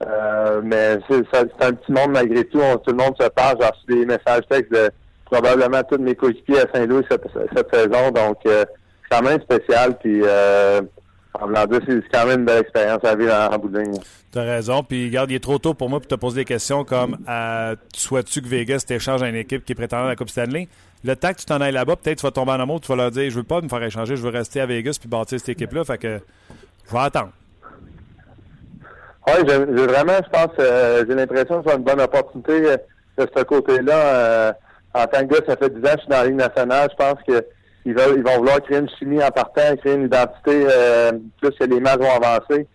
[0.06, 2.60] Euh, mais c'est un petit monde malgré tout.
[2.84, 3.56] tout le monde se parle.
[3.60, 4.90] J'ai reçu des messages textes de
[5.24, 7.26] probablement tous mes coéquipiers à Saint-Louis cette,
[7.72, 8.10] saison.
[8.10, 8.64] Donc, euh,
[9.02, 9.98] c'est quand même spécial.
[9.98, 10.80] Puis, euh,
[11.34, 14.00] c'est quand même une belle expérience à vivre en, bout de ligne.
[14.32, 14.82] Tu as raison.
[14.82, 17.76] Puis, regarde, il est trop tôt pour moi pour te poser des questions comme euh,
[17.94, 20.68] souhaites-tu que Vegas t'échange à une équipe qui est prétendante à la Coupe Stanley?
[21.04, 22.96] Le temps que tu t'en ailles là-bas, peut-être tu vas tomber en amour, tu vas
[22.96, 25.38] leur dire Je veux pas me faire échanger, je veux rester à Vegas puis bâtir
[25.38, 25.84] cette équipe-là.
[25.84, 26.20] Fait que
[26.86, 27.30] je vais attendre.
[29.28, 32.76] Oui, j'ai vraiment, je pense, euh, j'ai l'impression que c'est une bonne opportunité euh,
[33.18, 33.94] de ce côté-là.
[33.94, 34.52] Euh,
[34.94, 36.88] en tant que gars, ça fait 10 ans que je suis dans la Ligue nationale.
[36.90, 37.42] Je pense qu'ils
[37.84, 40.66] ils vont vouloir créer une chimie en partant, créer une identité
[41.40, 42.66] plus que les matchs vont avancer.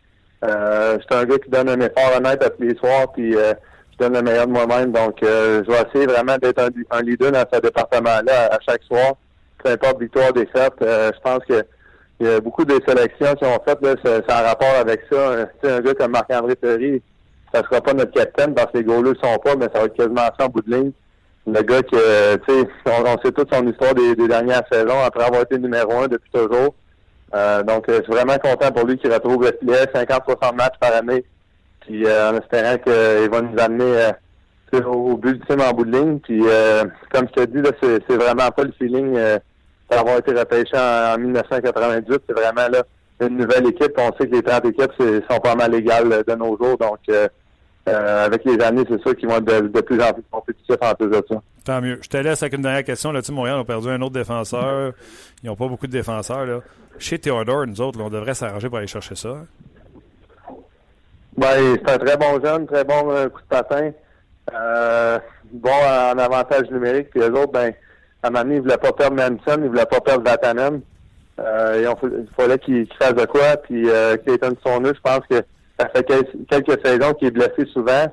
[0.44, 4.14] Euh, un gars qui donne un effort honnête à tous les soirs, puis je donne
[4.14, 4.92] le meilleur de moi-même.
[4.92, 9.14] Donc, je vais essayer vraiment d'être un, leader dans ce département-là à, chaque soir.
[9.64, 11.64] Peu importe victoire, défaite, je pense que
[12.20, 15.32] il y a beaucoup de sélections qui ont fait, là, c'est en rapport avec ça.
[15.32, 17.02] Un, un gars comme Marc-André Ferry,
[17.54, 19.96] ça sera pas notre capitaine parce que les ne sont pas, mais ça va être
[19.96, 20.92] quasiment ça en bout de ligne.
[21.46, 25.26] Le gars qui, euh, tu sais, on, sait toute son histoire des, dernières saisons après
[25.26, 26.74] avoir été numéro un depuis toujours.
[27.36, 30.80] Euh, donc, euh, je suis vraiment content pour lui qu'il retrouve le filet, 50-60 matchs
[30.80, 31.26] par année.
[31.82, 34.12] Puis, en espérant qu'il va nous amener
[34.86, 36.20] au but du en bout de ligne.
[36.20, 36.42] Puis,
[37.12, 39.18] comme je te dis, c'est vraiment pas le feeling
[39.98, 42.84] avoir été repêché en, 1998, c'est vraiment là
[43.22, 43.94] une nouvelle équipe.
[43.98, 44.92] On sait que les 30 équipes
[45.30, 46.78] sont pas mal égales de nos jours.
[46.78, 47.00] Donc,
[47.88, 50.78] euh, euh, avec les années, c'est sûr qu'ils vont être de, plus en plus compétitifs
[50.82, 51.36] en plus de ça.
[51.66, 52.00] Tant mieux.
[52.02, 53.12] Je te laisse avec une dernière question.
[53.12, 54.94] Là, tu Montréal a perdu un autre défenseur.
[55.44, 56.46] Ils n'ont pas beaucoup de défenseurs.
[56.46, 56.60] Là.
[57.00, 59.38] Chez Theodore, nous autres, on devrait s'arranger pour aller chercher ça.
[61.38, 63.92] Ben, c'est un très bon jeune, très bon euh, coup de patin.
[65.52, 67.10] bon en avantage numérique.
[67.10, 67.74] Puis les autres, ben,
[68.22, 70.82] à un moment donné, il voulait pas perdre Manson, il voulait pas perdre Vatanen.
[71.40, 73.58] Euh, il fallait qu'il fasse de quoi.
[73.58, 75.44] Puis euh, Clayton Sonner, je pense que
[75.80, 78.06] ça fait quelques, saisons qu'il est blessé souvent.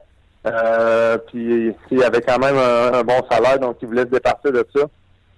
[0.46, 4.66] Euh, puis il avait quand même un, bon salaire, donc il voulait se départir de
[4.74, 4.86] ça.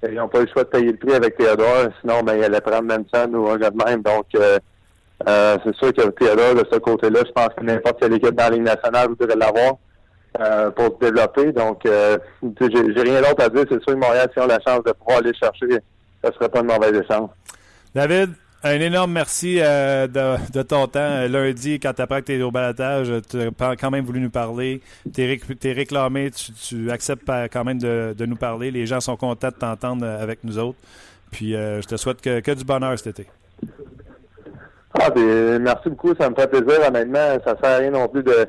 [0.08, 2.44] ils n'ont pas eu le choix de payer le prix avec Théodore, sinon ben, il
[2.44, 4.02] allait prendre Manson ou un gars de même.
[4.02, 4.58] Donc euh,
[5.28, 8.44] euh, c'est sûr que Théodore, de ce côté-là, je pense que n'importe quelle équipe dans
[8.44, 9.74] la Ligue nationale voudrait l'avoir.
[10.76, 11.52] pour se développer.
[11.52, 13.64] Donc, j'ai rien d'autre à dire.
[13.68, 15.78] C'est sûr que Montréal, si on a la chance de pouvoir aller chercher,
[16.24, 17.28] ce serait pas une mauvaise échange.
[17.94, 18.30] David,
[18.64, 21.27] un énorme merci de, ton temps.
[21.29, 24.81] Lundi, quand tu que tu es au balatage, tu as quand même voulu nous parler.
[25.12, 28.70] Tu es, réclamé, tu, acceptes quand même de, nous parler.
[28.70, 30.79] Les gens sont contents de t'entendre avec nous autres.
[31.31, 33.29] Puis je te souhaite que, que, du bonheur cet été.
[34.98, 35.11] Ah,
[35.61, 36.14] merci beaucoup.
[36.20, 36.87] Ça me fait plaisir.
[36.87, 38.46] Honnêtement, ça sert à rien non plus de,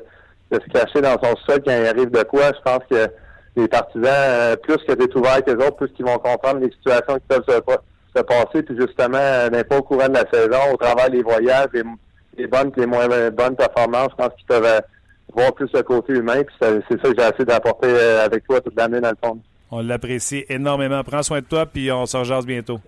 [0.52, 2.52] se cacher dans son sol quand il arrive de quoi.
[2.54, 3.10] Je pense que
[3.56, 6.60] les partisans, euh, plus que tu es ouvert que les autres, plus qu'ils vont comprendre
[6.60, 7.78] les situations qui peuvent se, passer.
[8.22, 11.68] Puis justement, euh, n'est pas au courant de la saison, au travers des voyages,
[12.36, 14.80] les, bonnes et les moins bonnes performances, je pense qu'ils peuvent euh,
[15.34, 16.42] voir plus le côté humain.
[16.44, 17.88] Puis c'est ça que j'ai essayé d'apporter
[18.24, 19.38] avec toi toute l'année dans le fond.
[19.70, 21.02] On l'apprécie énormément.
[21.02, 22.78] Prends soin de toi, puis on se rejase bientôt.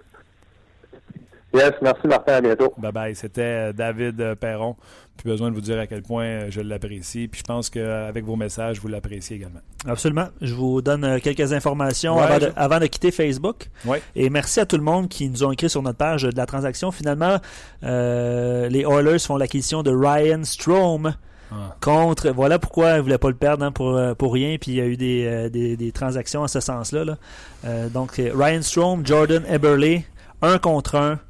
[1.55, 2.75] Yes, merci Martin, à bientôt.
[2.77, 3.15] Bye bye.
[3.15, 4.77] C'était euh, David euh, Perron.
[5.17, 7.29] Plus besoin de vous dire à quel point euh, je l'apprécie.
[7.29, 9.61] Puis je pense qu'avec vos messages, vous l'appréciez également.
[9.87, 10.27] Absolument.
[10.43, 13.71] Je vous donne quelques informations avant, de, quitter Facebook.
[13.85, 14.03] Ouais.
[14.17, 16.47] Et merci à tout le monde qui nous ont écrit sur notre page de la
[16.47, 16.91] transaction.
[16.91, 17.39] Finalement,
[17.83, 21.15] les Oilers font l'acquisition de Ryan Strom.
[21.53, 21.77] Ah.
[21.81, 24.57] Contre, voilà pourquoi ils ne voulaient pas le perdre hein, pour, pour rien.
[24.61, 27.05] Puis il y a eu des, des, transactions en ce sens-là.
[27.05, 27.89] Là.
[27.89, 30.03] donc Ryan Strom, Jordan Eberle,
[30.43, 31.21] un contre un.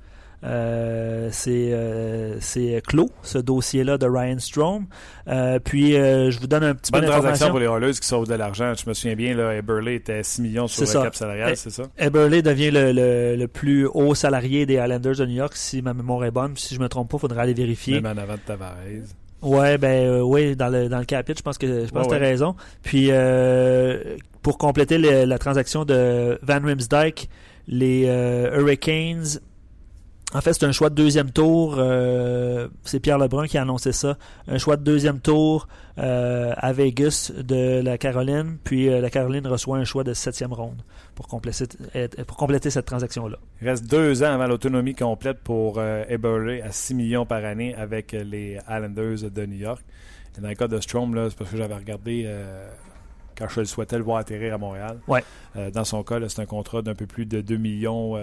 [0.44, 4.86] Euh, euh, c'est clos, ce dossier-là de Ryan Strom.
[5.28, 7.22] Euh, puis, je vous donne un petit peu d'informations.
[7.22, 8.72] transaction pour les Oilers qui sauvent de l'argent.
[8.74, 11.84] Je me souviens bien, là, Eberle était 6 millions sur le cap salarial, c'est ça?
[11.98, 12.92] Eberle devient le,
[13.36, 16.56] le, plus haut salarié des Islanders de New York, si ma mémoire est bonne.
[16.56, 18.00] Si je me trompe pas, il faudra aller vérifier.
[18.00, 18.76] Même en avant de Tavares.
[19.42, 22.18] Ouais, ben oui, dans le dans le capite, je pense que je pense tu as
[22.18, 22.56] raison.
[22.82, 23.10] Puis
[24.42, 27.28] pour compléter la transaction de Van Rimsdijk,
[27.68, 28.06] les
[28.54, 29.40] Hurricanes
[30.34, 31.76] en fait, c'est un choix de deuxième tour.
[31.78, 34.18] Euh, c'est Pierre Lebrun qui a annoncé ça.
[34.48, 38.58] Un choix de deuxième tour euh, à Vegas de la Caroline.
[38.64, 40.82] Puis euh, la Caroline reçoit un choix de septième ronde
[41.14, 41.66] pour compléter,
[42.26, 43.38] pour compléter cette transaction-là.
[43.62, 48.12] Il reste deux ans avant l'autonomie complète pour Eberle à 6 millions par année avec
[48.12, 49.82] les Islanders de New York.
[50.36, 52.28] Et dans le cas de Strom, c'est parce que j'avais regardé
[53.38, 54.98] quand je le souhaitais le voir atterrir à Montréal.
[55.08, 55.22] Ouais.
[55.72, 58.18] dans son cas, c'est un contrat d'un peu plus de 2 millions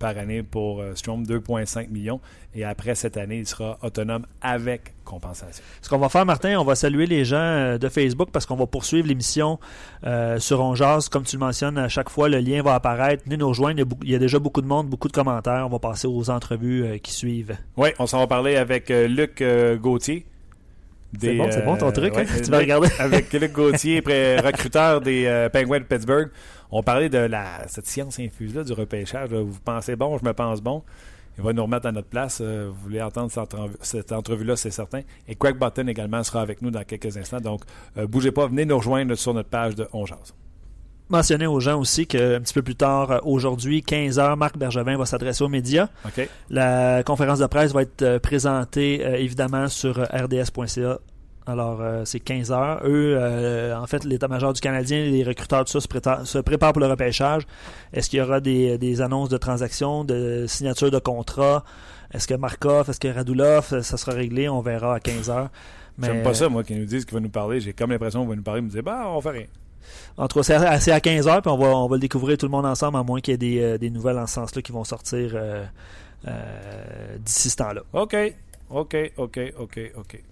[0.00, 2.20] par année pour euh, Strom, 2,5 millions.
[2.54, 5.62] Et après cette année, il sera autonome avec compensation.
[5.82, 8.56] Ce qu'on va faire, Martin, on va saluer les gens euh, de Facebook parce qu'on
[8.56, 9.60] va poursuivre l'émission
[10.04, 11.08] euh, sur Onjaz.
[11.08, 13.22] Comme tu le mentionnes, à chaque fois, le lien va apparaître.
[13.24, 13.84] Venez nous rejoindre.
[14.02, 15.64] Il y a, déjà beaucoup de monde, beaucoup de commentaires.
[15.66, 17.56] On va passer aux entrevues qui suivent.
[17.76, 19.44] Oui, on s'en va parler avec Luc
[19.80, 20.26] Gauthier.
[21.20, 22.24] C'est bon, c'est bon ton truc, hein?
[22.24, 22.88] tu vas regarder.
[23.00, 26.30] avec Luc Gauthier, recruteur des Penguins de Pittsburgh.
[26.72, 29.30] On parlait de la, cette science infuse-là du repêchage.
[29.30, 30.82] Vous pensez bon, je me pense bon.
[31.38, 32.40] Il va nous remettre à notre place.
[32.42, 33.30] Euh, vous voulez entendre
[33.80, 35.00] cette, entrevue-là, c'est certain.
[35.26, 37.40] Et Craig Button également sera avec nous dans quelques instants.
[37.40, 37.62] Donc,
[37.96, 40.04] euh, bougez pas, venez nous rejoindre sur notre page de On
[41.08, 45.06] mentionner aux gens aussi qu'un petit peu plus tard, euh, aujourd'hui, 15h, Marc Bergevin va
[45.06, 45.88] s'adresser aux médias.
[46.50, 50.98] La conférence de presse va être présentée évidemment sur rds.ca
[51.50, 52.80] alors, euh, c'est 15 heures.
[52.84, 55.80] Eux, euh, en fait, l'état-major du Canadien, les recruteurs, tout ça,
[56.24, 57.42] se, préparent pour le repêchage.
[57.92, 61.64] Est-ce qu'il y aura des, annonces de transactions, de signature de contrats?
[62.12, 64.48] Est-ce que Markov, est-ce que Radulov, ça sera réglé?
[64.48, 65.50] On verra à 15 heures.
[65.98, 66.06] Mais...
[66.06, 67.60] J'aime pas ça, moi, qu'ils nous disent qu'il va nous parler.
[67.60, 69.46] J'ai comme l'impression qu'il va nous parler, me dire, bah, on fait rien.
[70.16, 72.46] En tout cas, c'est à 15 heures, puis on va, on va le découvrir tout
[72.46, 74.62] le monde ensemble, à moins qu'il y ait des, euh, des, nouvelles en ce sens-là
[74.62, 75.36] qui vont sortir
[77.24, 77.82] d'ici ce temps-là.
[77.92, 78.16] OK.
[78.70, 80.22] OK, OK, OK, OK.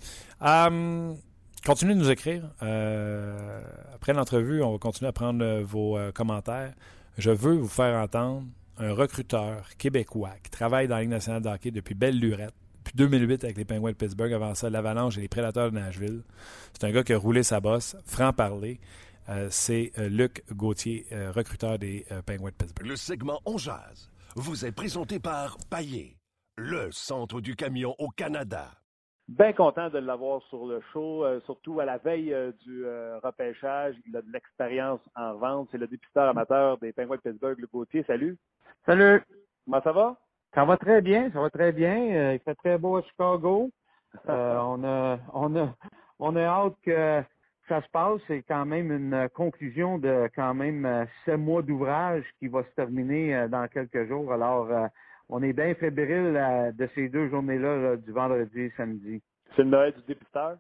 [0.41, 1.17] Um,
[1.65, 2.45] continuez de nous écrire.
[2.63, 3.61] Euh,
[3.95, 6.75] après l'entrevue, on va continuer à prendre euh, vos euh, commentaires.
[7.17, 8.47] Je veux vous faire entendre
[8.79, 13.45] un recruteur québécois qui travaille dans la Ligue nationale de depuis belle lurette, depuis 2008
[13.45, 16.23] avec les Penguins de Pittsburgh, avant ça, l'Avalanche et les Prédateurs de Nashville.
[16.73, 18.79] C'est un gars qui a roulé sa bosse, franc-parler.
[19.51, 22.87] c'est Luc Gauthier, recruteur des Penguins de Pittsburgh.
[22.87, 26.17] Le segment On Jazz vous est présenté par Paillé,
[26.57, 28.78] le centre du camion au Canada.
[29.29, 33.19] Bien content de l'avoir sur le show, euh, surtout à la veille euh, du euh,
[33.23, 33.95] repêchage.
[34.07, 35.69] Il a de l'expérience en vente.
[35.71, 38.03] C'est le dépisteur amateur des Penguins de Pittsburgh, le Gauthier.
[38.07, 38.39] Salut.
[38.87, 39.21] Salut.
[39.67, 40.17] Comment ça va?
[40.55, 42.33] Ça va très bien, ça va très bien.
[42.33, 43.71] il fait très beau à Chicago.
[44.29, 45.75] on a on a
[46.19, 47.23] on a hâte que
[47.69, 48.23] ça se passe.
[48.29, 53.47] C'est quand même une conclusion de quand même sept mois d'ouvrage qui va se terminer
[53.51, 54.33] dans quelques jours.
[54.33, 54.71] Alors
[55.29, 59.23] on est bien fébrile euh, de ces deux journées-là, du vendredi et samedi.
[59.55, 60.59] C'est le Noël du dépisteur?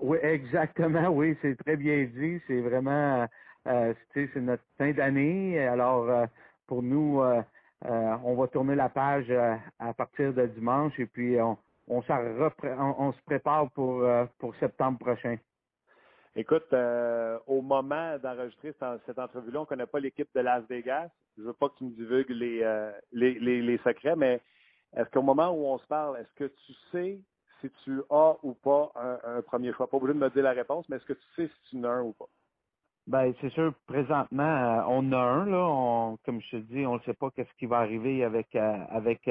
[0.00, 2.40] Oui, exactement, oui, c'est très bien dit.
[2.46, 3.26] C'est vraiment,
[3.66, 5.58] euh, c'est notre fin d'année.
[5.58, 6.26] Alors, euh,
[6.66, 7.22] pour nous,
[7.82, 9.32] on va tourner la page
[9.78, 11.56] à partir de dimanche et puis on,
[11.88, 14.04] on, se prépare pour,
[14.38, 15.36] pour septembre prochain.
[16.38, 18.74] Écoute, euh, au moment d'enregistrer
[19.06, 21.08] cette, entrevue-là, on ne connaît pas l'équipe de Las Vegas.
[21.34, 24.42] Je ne veux pas que tu me divulgues les, euh, les, secrets, mais
[24.94, 27.18] est-ce qu'au moment où on se parle, est-ce que tu sais
[27.60, 29.88] si tu as ou pas un, premier choix?
[29.88, 31.84] Pas obligé de me dire la réponse, mais est-ce que tu sais si tu en
[31.84, 32.28] as un ou pas?
[33.06, 35.66] Ben, c'est sûr, présentement, euh, on a un, là.
[35.66, 39.26] On, comme je te dis, on ne sait pas qu'est-ce qui va arriver avec avec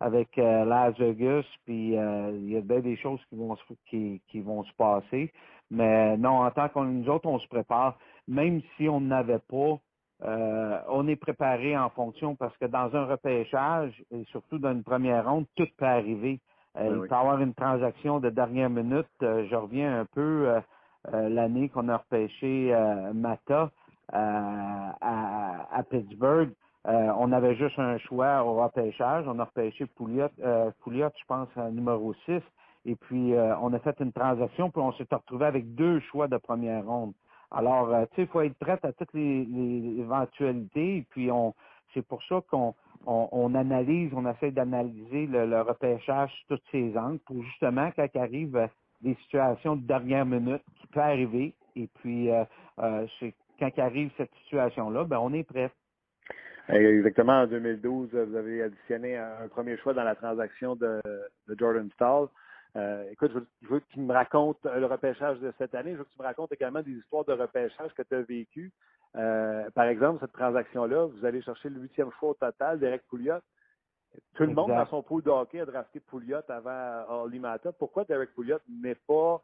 [0.00, 3.54] avec Las Vegas, puis il y a bien des choses qui vont
[3.90, 5.30] qui vont se passer.
[5.70, 7.98] Mais non, en tant que nous autres, on se prépare.
[8.28, 9.78] Même si on n'avait pas,
[10.88, 15.28] on est préparé en fonction parce que dans un repêchage, et surtout dans une première
[15.28, 16.40] ronde, tout peut arriver.
[16.80, 19.06] il peut y avoir une transaction de dernière minute.
[19.20, 20.60] je reviens un peu
[21.14, 23.70] euh, l'année qu'on a repêché euh, Mata
[24.12, 26.50] euh, à, Pittsburgh.
[26.84, 29.24] on avait juste un choix au repêchage.
[29.28, 30.28] On a repêché Pouliot,
[30.80, 32.40] Pouliot je pense, numéro 6.
[32.86, 36.36] Et puis, on a fait une transaction, puis on s'est retrouvé avec deux choix de
[36.36, 37.12] première ronde.
[37.50, 39.46] Alors, tu sais, il faut être prêt à toutes les,
[39.98, 40.98] éventualités.
[40.98, 41.52] Et puis, on,
[41.94, 42.74] c'est pour ça qu'on
[43.06, 48.68] on, analyse, on essaie d'analyser le, le, repêchage toutes ces angles pour justement, quand arrive
[49.00, 51.54] des situations de dernière minute qui peut arriver.
[51.76, 52.44] Et puis, euh,
[52.80, 53.06] euh,
[53.58, 55.70] quand arrive cette situation-là, ben, on est prêt.
[56.68, 57.42] Exactement.
[57.42, 61.00] En 2012, vous avez additionné un premier choix dans la transaction de,
[61.56, 62.26] Jordan Stall.
[62.76, 65.92] Euh, écoute, je veux, que tu me racontes le repêchage de cette année.
[65.92, 68.72] Je veux que tu me racontes également des histoires de repêchage que tu as vécues.
[69.12, 73.40] par exemple, cette transaction-là, vous allez chercher le huitième choix au total, Derek Pouliot.
[74.34, 77.72] Tout le monde dans son pool de hockey a drafté Pouliot avant Oli Mata.
[77.72, 79.42] Pourquoi Derek Pouliot n'est pas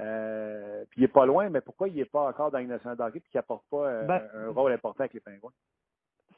[0.00, 3.00] euh, puis il n'est pas loin, mais pourquoi il n'est pas encore dans une nationale
[3.00, 5.52] hockey et qu'il n'apporte pas euh, ben, un rôle important avec les pingouins?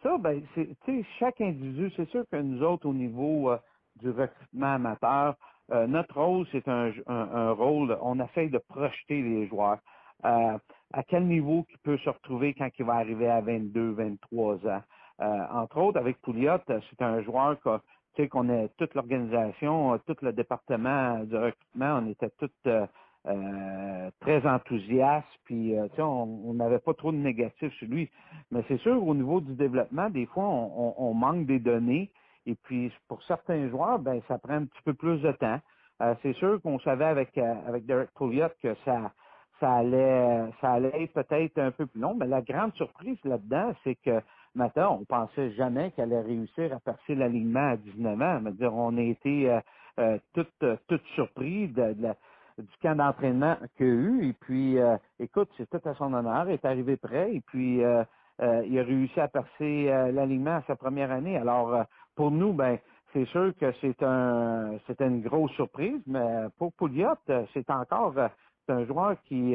[0.02, 3.58] Ça, ben, c'est, chaque individu, c'est sûr que nous autres, au niveau euh,
[3.96, 5.36] du recrutement amateur,
[5.68, 9.78] notre rôle, c'est un, un, rôle, on essaye de projeter les joueurs.
[10.22, 14.82] à quel niveau il peut se retrouver quand il va arriver à 22, 23 ans?
[15.20, 20.32] Euh, entre autres, avec Pouliot, c'est un joueur que, qu'on est toute l'organisation, tout le
[20.32, 22.86] département de recrutement, on était tous euh,
[23.26, 28.10] euh, très enthousiastes, puis on n'avait pas trop de négatifs sur lui.
[28.50, 32.10] Mais c'est sûr, au niveau du développement, des fois, on, manque des données,
[32.46, 35.60] et puis pour certains joueurs, ben ça prend un petit peu plus de temps.
[36.22, 39.12] c'est sûr qu'on savait avec avec Derek Pouliot que ça
[39.60, 43.96] ça allait ça allait peut-être un peu plus long, mais la grande surprise là-dedans, c'est
[43.96, 44.20] que
[44.56, 48.40] Maintenant, on pensait jamais qu'elle allait réussir à passer l'alignement à 19 ans.
[48.52, 49.60] dire, on a été euh,
[49.98, 50.18] euh,
[50.62, 54.28] euh, tout surpris de, du camp d'entraînement qu'il a eu.
[54.30, 54.78] Et puis,
[55.20, 56.48] écoute, c'est tout à son honneur.
[56.48, 57.34] Il est arrivé prêt.
[57.34, 61.36] Et puis, il a réussi à passer l'alignement à sa première année.
[61.36, 61.84] Alors,
[62.16, 62.78] pour nous, ben,
[63.12, 66.00] c'est sûr que c'est un, c'était une grosse surprise.
[66.06, 67.14] Mais pour Pouliot,
[67.54, 68.14] c'est encore
[68.68, 69.54] un joueur qui,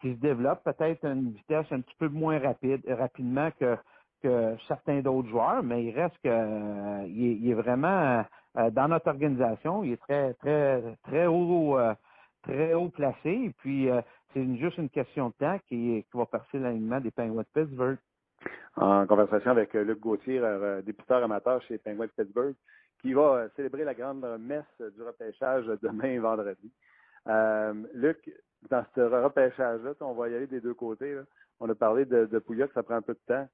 [0.00, 3.76] qui se développe peut-être à une vitesse un petit peu moins rapide, rapidement que
[4.22, 8.24] que certains d'autres joueurs, mais il reste que euh, il, est, vraiment
[8.56, 11.94] euh, dans notre organisation, il est très très très haut euh,
[12.42, 13.88] très haut placé et puis
[14.32, 17.98] c'est juste une question de temps qui, qui va passer l'alignement des Penguins de Pittsburgh.
[18.76, 20.40] En conversation avec Luc Gauthier,
[20.84, 22.54] député amateur chez Penguins de Pittsburgh,
[23.00, 24.64] qui va célébrer la grande messe
[24.96, 26.70] du repêchage demain vendredi.
[27.94, 28.30] Luc,
[28.70, 31.18] dans ce repêchage-là, on va y aller des deux côtés.
[31.60, 33.48] On a parlé de, de Pouilloc, ça prend un peu de temps.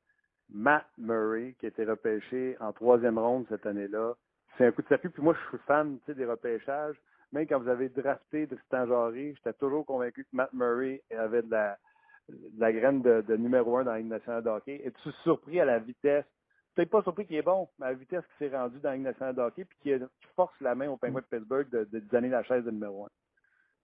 [0.52, 4.14] Matt Murray, qui a été repêché en troisième ronde cette année-là.
[4.56, 5.08] C'est un coup de circuit.
[5.08, 6.96] Puis moi, je suis fan des repêchages.
[7.32, 11.50] Même quand vous avez drafté Tristan Jarry, j'étais toujours convaincu que Matt Murray avait de
[11.50, 11.78] la,
[12.56, 14.80] la graine de, numéro un dans la Ligue nationale de hockey.
[14.84, 16.24] Es-tu surpris à la vitesse?
[16.74, 18.96] Peut-être pas surpris qu'il est bon, mais à la vitesse qu'il s'est rendu dans la
[18.96, 20.04] Ligue nationale de hockey puis qui,
[20.34, 23.08] force la main au Penguin de Pittsburgh de, donner la chaise de numéro un.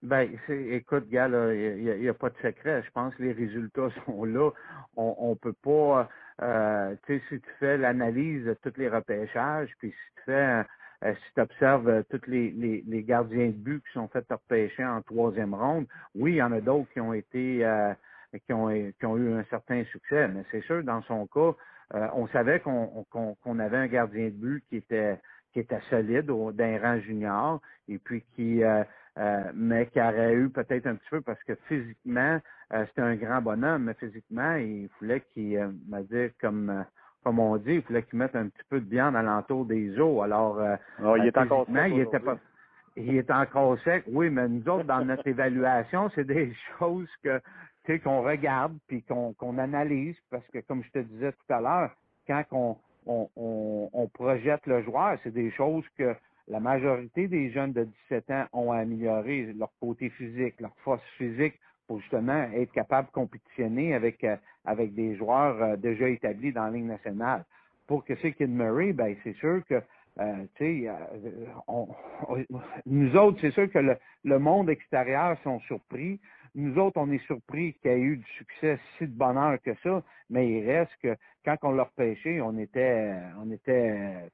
[0.03, 2.83] Ben, écoute, gars, il n'y a, pas de secret.
[2.83, 4.51] Je pense que les résultats sont là.
[4.97, 6.09] On, on peut pas,
[6.43, 10.65] euh, tu sais, si tu fais l'analyse de tous les repêchages, puis si tu fais,
[11.05, 14.85] euh, si tu observes euh, tous les, les, gardiens de but qui sont faits repêcher
[14.85, 17.63] en troisième ronde, oui, il y en a d'autres qui ont été,
[18.35, 20.29] euh, qui ont, qui ont eu un certain succès.
[20.29, 21.55] Mais c'est sûr, dans son cas,
[22.15, 25.19] on savait qu'on avait un gardien de but qui était
[25.53, 28.63] qui était solide au, d'un rang junior et puis qui
[29.19, 32.41] euh, mais qui aurait eu peut-être un petit peu parce que physiquement,
[32.73, 36.85] euh, c'était un grand bonhomme, mais physiquement, il fallait qu'il, euh, dire comme
[37.23, 40.25] comme on dit, il fallait qu'il mette un petit peu de viande alentour des os.
[40.25, 40.59] Alors,
[41.05, 41.93] oh, il est encore sec.
[41.93, 42.39] Il était pas,
[42.97, 47.39] il est encore sec, oui, mais nous autres, dans notre évaluation, c'est des choses que
[47.99, 51.91] qu'on regarde puis qu'on analyse parce que, comme je te disais tout à l'heure,
[52.27, 52.77] quand on,
[53.37, 56.15] on, projette le joueur, c'est des choses que
[56.49, 61.55] la majorité des jeunes de 17 ans ont amélioré leur côté physique, leur force physique
[61.87, 64.25] pour justement être capable de compétitionner avec,
[64.65, 67.45] avec des joueurs déjà établis dans la Ligue nationale.
[67.87, 69.83] Pour que c'est Kid Murray, ben c'est sûr que
[71.67, 71.89] on,
[72.87, 76.21] nous autres, c'est sûr que le, le monde extérieur sont surpris
[76.55, 79.75] nous autres, on est surpris qu'il y ait eu du succès si de bonheur que
[79.83, 83.15] ça, mais il reste que quand on l'a repêché, on était,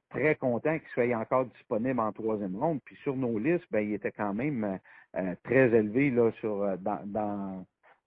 [0.09, 2.79] très content qu'il soit encore disponible en troisième ronde.
[2.83, 4.79] Puis sur nos listes, ben, il était quand même
[5.15, 6.75] euh, très élevé là, sur, euh,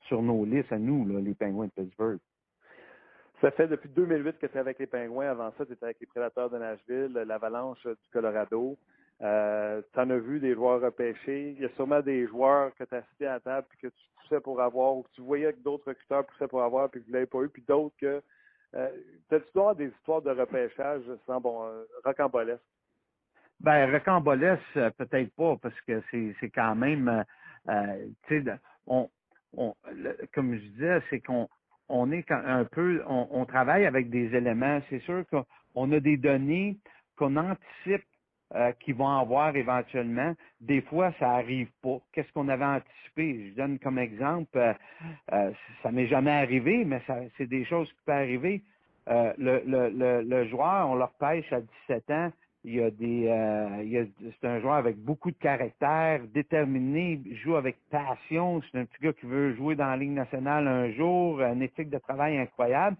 [0.07, 2.19] sur nos listes à nous, les Penguins de Pittsburgh.
[3.41, 5.31] Ça fait depuis 2008 que tu es avec les Pingouins.
[5.31, 8.77] Avant ça, tu étais avec les Prédateurs de Nashville, l'Avalanche du Colorado.
[9.23, 11.51] Euh, tu en as vu des joueurs repêchés.
[11.51, 13.89] Il y a sûrement des joueurs que tu as cités à la table et que
[13.89, 17.01] tu poussais pour avoir ou que tu voyais que d'autres recruteurs poussaient pour avoir puis
[17.01, 18.23] que vous ne l'avez pas eu, puis d'autres que.
[18.75, 18.89] Euh,
[19.29, 22.63] T'as-tu droit des histoires de repêchage sans bon euh, rocambolesque?
[23.61, 27.25] Ben, rocambolesque, euh, peut-être pas, parce que c'est quand même.
[27.69, 28.53] Euh, tu sais,
[28.87, 29.11] on,
[29.55, 29.75] on,
[30.33, 31.49] comme je disais, c'est qu'on
[31.89, 33.03] on est un peu.
[33.07, 34.81] On travaille avec des éléments.
[34.89, 36.79] C'est sûr qu'on a des données
[37.17, 38.05] qu'on anticipe
[38.55, 40.35] euh, qu'ils vont avoir éventuellement.
[40.61, 41.99] Des fois, ça arrive pas.
[42.13, 43.51] Qu'est-ce qu'on avait anticipé?
[43.51, 44.73] Je donne comme exemple, euh,
[45.33, 45.51] euh,
[45.83, 47.01] ça m'est jamais arrivé, mais
[47.37, 48.63] c'est des choses qui peuvent arriver.
[49.09, 52.33] Euh, le, le, le, joueur, on leur pêche à 17 ans.
[52.63, 54.05] Il y a des, a,
[54.41, 58.61] c'est un joueur avec beaucoup de caractère, déterminé, joue avec passion.
[58.71, 61.89] C'est un petit gars qui veut jouer dans la Ligue nationale un jour, une éthique
[61.89, 62.97] de travail incroyable.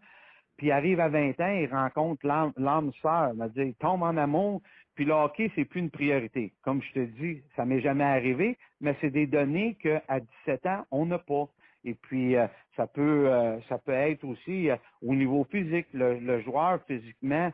[0.57, 3.33] Puis il arrive à 20 ans, il rencontre l'âme sœur.
[3.57, 4.61] Il tombe en amour,
[4.95, 6.53] puis le hockey, c'est plus une priorité.
[6.63, 10.85] Comme je te dis, ça m'est jamais arrivé, mais c'est des données qu'à 17 ans,
[10.91, 11.49] on n'a pas.
[11.85, 15.87] Et puis, euh, ça peut euh, ça peut être aussi euh, au niveau physique.
[15.95, 17.51] Le, joueur, physiquement,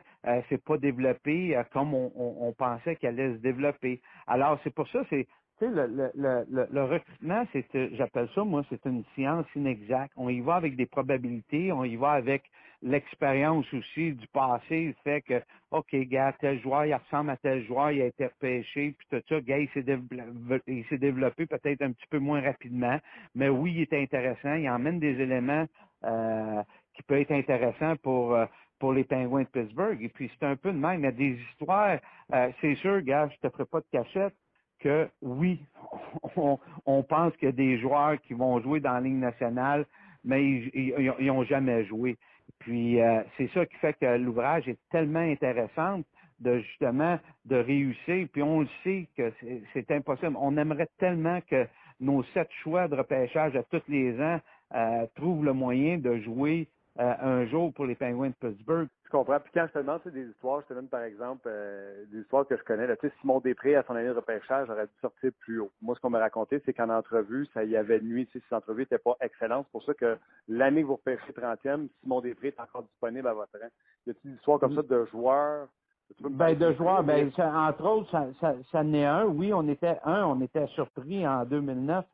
[0.49, 4.01] c'est pas développé comme on, pensait qu'elle allait se développer.
[4.27, 5.27] Alors, c'est pour ça, c'est
[5.61, 7.65] le, le, le, le, recrutement, c'est,
[7.95, 10.13] j'appelle ça, moi, c'est une science inexacte.
[10.15, 12.43] On y va avec des probabilités, on y va avec
[12.81, 17.91] l'expérience aussi du passé, fait que, OK, gars, tel joueur, il ressemble à tel joueur,
[17.91, 22.19] il a été repêché, puis tout ça, gars, il s'est développé, peut-être un petit peu
[22.19, 22.99] moins rapidement,
[23.35, 25.65] mais oui, il est intéressant, il emmène des éléments
[26.05, 26.63] euh,
[26.93, 28.45] qui peuvent être intéressants pour euh,
[28.79, 30.01] pour les Penguins de Pittsburgh.
[30.01, 31.01] Et puis, c'est un peu de même.
[31.01, 31.97] Il y a des histoires,
[32.33, 34.33] euh, c'est sûr, gars, je te ferai pas de cachette,
[34.79, 35.59] que oui,
[36.85, 39.85] on, pense qu'il y a des joueurs qui vont jouer dans la Ligue nationale,
[40.23, 42.17] mais ils n'ont jamais joué.
[42.59, 46.01] Puis euh, c'est ça qui fait que l'ouvrage est tellement intéressant
[46.39, 48.27] de justement de réussir.
[48.31, 49.31] Puis on le sait que
[49.73, 50.35] c'est impossible.
[50.39, 51.67] On aimerait tellement que
[51.99, 54.39] nos sept choix de repêchage à tous les ans
[54.75, 56.67] euh, trouvent le moyen de jouer
[56.99, 58.87] euh, un jour pour les Penguins de Pittsburgh.
[59.05, 59.39] Je comprends.
[59.39, 62.45] Puis quand je te demande des histoires, je te donne par exemple euh, des histoires
[62.47, 62.87] que je connais.
[62.87, 65.71] Là, tu sais, Simon Després, à son année de repêchage, aurait dû sortir plus haut.
[65.81, 68.25] Moi, ce qu'on m'a raconté, c'est qu'en entrevue, ça y avait nuit.
[68.27, 69.65] Tu sais, cette entrevue n'était pas excellente.
[69.67, 70.17] C'est pour ça que
[70.47, 73.69] l'année que vous repêchez 30e, Simon Després est encore disponible à votre rang.
[74.07, 75.67] Y a-t-il des histoires comme ça de joueurs?
[76.21, 79.25] Ben, de joueurs, ben, entre autres, ça, ça, ça n'est un.
[79.25, 82.05] Oui, on était un, on était surpris en 2009.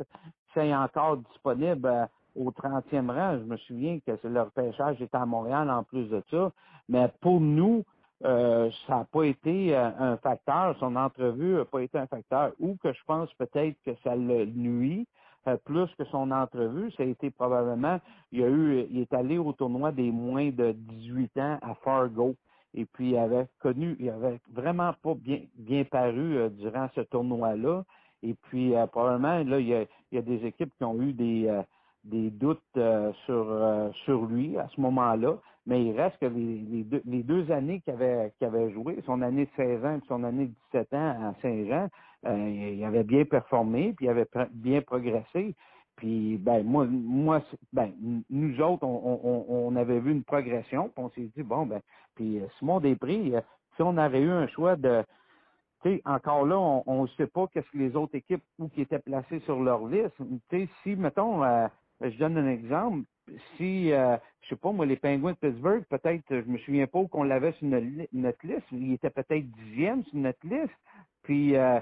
[0.53, 2.09] C'est encore disponible.
[2.37, 3.39] Euh, au 30e rang.
[3.39, 6.51] Je me souviens que le repêchage était à Montréal en plus de ça.
[6.89, 7.83] Mais pour nous,
[8.23, 10.75] euh, ça n'a pas été euh, un facteur.
[10.79, 12.51] Son entrevue n'a pas été un facteur.
[12.59, 15.07] Ou que je pense peut-être que ça le nuit.
[15.47, 17.99] Euh, plus que son entrevue, ça a été probablement,
[18.31, 22.35] il a eu, il est allé au tournoi des moins de 18 ans à Fargo.
[22.73, 27.83] Et puis, il avait connu, il avait vraiment pas bien, bien paru durant ce tournoi-là.
[28.23, 31.11] Et puis, probablement, là, il y, a, il y, a, des équipes qui ont eu
[31.11, 31.61] des,
[32.03, 36.57] des doutes euh, sur, euh, sur lui à ce moment-là, mais il reste que les,
[36.57, 39.95] les, deux, les deux années qu'il avait, qu'il avait joué, son année de 16 ans
[39.95, 41.87] et son année de 17 ans à Saint-Jean,
[42.25, 45.55] euh, il avait bien performé, puis il avait bien progressé.
[45.95, 47.41] Puis ben moi, moi,
[47.71, 47.91] ben
[48.29, 51.81] nous autres, on, on, avait vu une progression, puis on s'est dit bon ben,
[52.15, 53.31] puis Simon Després,
[53.75, 55.03] si on avait eu un choix de
[56.05, 59.39] encore là, on ne sait pas qu'est-ce que les autres équipes où qui étaient placées
[59.41, 60.15] sur leur liste.
[60.83, 61.67] si, mettons, euh,
[62.01, 63.03] je donne un exemple.
[63.55, 67.05] Si, euh, je sais pas, moi, les Penguins de Pittsburgh, peut-être, je me souviens pas
[67.05, 67.85] qu'on l'avait sur notre,
[68.45, 68.65] liste.
[68.71, 70.73] Il était peut-être dixième sur notre liste.
[71.23, 71.79] Puis euh,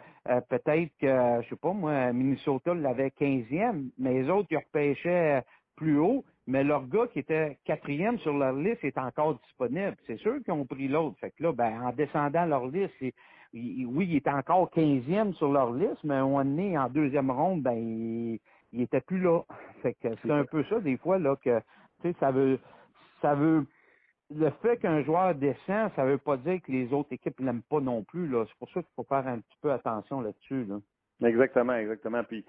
[0.49, 5.41] peut-être que, je sais pas, moi, Minnesota l'avait quinzième, mais les autres, ils repêchaient
[5.75, 9.95] plus haut, mais leur gars qui était quatrième sur leur liste est encore disponible.
[10.05, 11.17] C'est sûr qu'ils ont pris l'autre.
[11.19, 13.15] Fait que là, ben, en descendant leur liste, oui,
[13.53, 18.37] il était encore quinzième sur leur liste, mais on est en deuxième ronde, ben,
[18.73, 19.41] était plus là.
[19.81, 21.59] Fait que c'est un peu ça, des fois, là, que,
[22.01, 22.59] tu sais, ça veut,
[23.21, 23.65] ça veut,
[24.33, 27.81] le fait qu'un joueur descend, ça veut pas dire que les autres équipes l'aiment pas
[27.81, 28.45] non plus, là.
[28.47, 30.79] C'est pour ça qu'il faut faire un petit peu attention là-dessus, là.
[31.27, 32.23] Exactement, exactement.
[32.23, 32.45] Puis,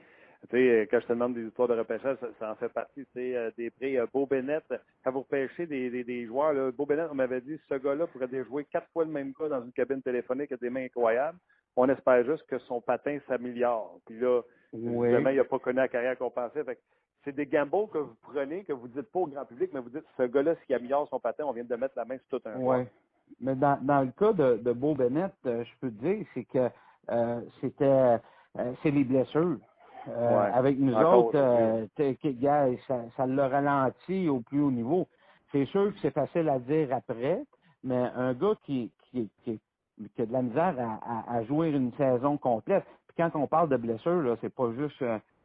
[0.50, 3.04] Tu sais, quand je te demande des histoires de repêchage, ça, en fait partie.
[3.06, 3.96] Tu sais, des prix.
[4.12, 4.64] Beau Bennett,
[5.04, 8.06] quand vous repêchez des, des, des joueurs, là, Beau Bennett, on m'avait dit, ce gars-là
[8.08, 11.38] pourrait déjouer quatre fois le même gars dans une cabine téléphonique avec des mains incroyables.
[11.76, 13.98] On espère juste que son patin s'améliore.
[14.06, 14.42] Puis là,
[14.72, 15.08] oui.
[15.10, 16.64] il n'a pas connu la carrière qu'on pensait.
[16.64, 16.78] Fait
[17.24, 19.90] c'est des gambles que vous prenez, que vous dites pas au grand public, mais vous
[19.90, 22.48] dites, ce gars-là, s'il améliore son patin, on vient de mettre la main sur tout
[22.48, 22.84] un Oui.
[23.40, 26.44] Mais dans, dans le cas de, de Beau Bennett, euh, je peux te dire, c'est
[26.44, 26.68] que
[27.10, 29.58] euh, c'était euh, c'est les blessures.
[30.04, 31.86] Avec nous autres,
[32.88, 35.06] ça, ça l'a ralenti au plus haut niveau.
[35.52, 37.40] C'est sûr que c'est facile à dire après,
[37.84, 39.60] mais un gars qui, qui, qui,
[40.14, 40.74] qui a de la misère
[41.28, 42.84] à, jouer une saison complète.
[43.08, 45.02] Puis quand on parle de blessures, là, c'est pas juste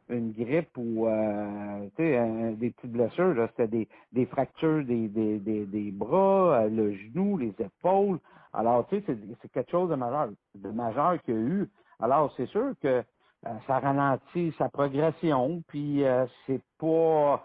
[0.08, 3.48] une grippe ou euh, des petites blessures.
[3.56, 8.18] C'était des, fractures des, bras, euh, le genou, les épaules.
[8.52, 9.96] Alors, tu sais, c'est quelque chose de
[10.70, 11.68] majeur, qu'il y a eu.
[12.00, 13.02] Alors, c'est sûr que
[13.46, 17.44] euh, ça ralentit sa progression, puis euh, c'est pas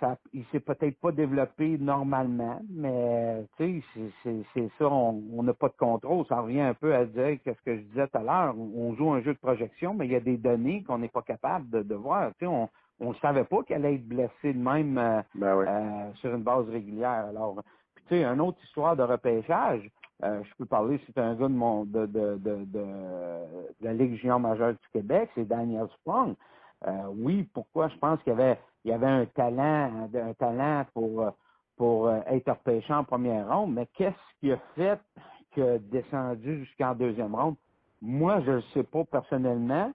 [0.00, 5.68] ça, il s'est peut-être pas développé normalement, mais tu sais, c'est ça, on n'a pas
[5.68, 6.26] de contrôle.
[6.26, 8.54] Ça revient un peu à dire qu'est-ce que je disais tout à l'heure.
[8.56, 11.22] On joue un jeu de projection, mais il y a des données qu'on n'est pas
[11.22, 12.30] capable de, de voir.
[12.38, 12.68] Tu sais, on
[13.00, 16.68] on savait pas qu'elle allait être blessée de même euh, ben euh, sur une base
[16.68, 17.26] régulière.
[17.28, 17.62] Alors,
[17.94, 19.90] puis tu sais, une autre histoire de repêchage.
[20.22, 22.84] Euh, je peux parler, c'est un gars de, mon, de, de, de, de,
[23.80, 26.34] la Ligue junior majeure du Québec, c'est Daniel Sprung.
[27.16, 31.32] oui, pourquoi je pense qu'il y avait il avait un talent, un talent pour,
[31.76, 35.00] pour euh, être repêché en première ronde, mais qu'est-ce qui a fait
[35.54, 37.56] que descendu jusqu'en deuxième ronde?
[38.02, 39.92] Moi, je ne sais pas personnellement,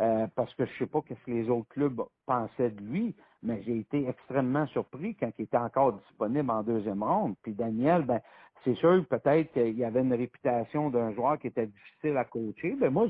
[0.00, 3.16] euh, parce que je ne sais pas ce que les autres clubs pensaient de lui,
[3.42, 7.34] mais j'ai été extrêmement surpris quand il était encore disponible en deuxième ronde.
[7.42, 8.20] Puis Daniel, ben,
[8.64, 12.76] c'est sûr peut-être qu'il avait une réputation d'un joueur qui était difficile à coacher.
[12.80, 13.06] Mais moi,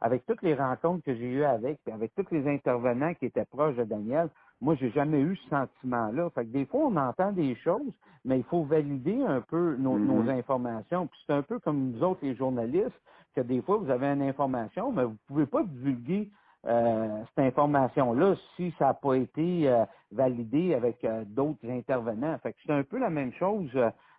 [0.00, 3.76] avec toutes les rencontres que j'ai eues avec, avec tous les intervenants qui étaient proches
[3.76, 4.30] de Daniel,
[4.60, 6.30] moi, j'ai jamais eu ce sentiment-là.
[6.30, 7.92] Fait que des fois, on entend des choses,
[8.24, 10.38] mais il faut valider un peu nos, mm-hmm.
[10.38, 11.06] informations.
[11.06, 13.00] Puis c'est un peu comme nous autres, les journalistes,
[13.34, 16.28] que des fois, vous avez une information, mais vous pouvez pas divulguer
[16.66, 22.36] euh, cette information-là si ça n'a pas été euh, validé avec euh, d'autres intervenants.
[22.42, 23.70] Fait que c'est un peu la même chose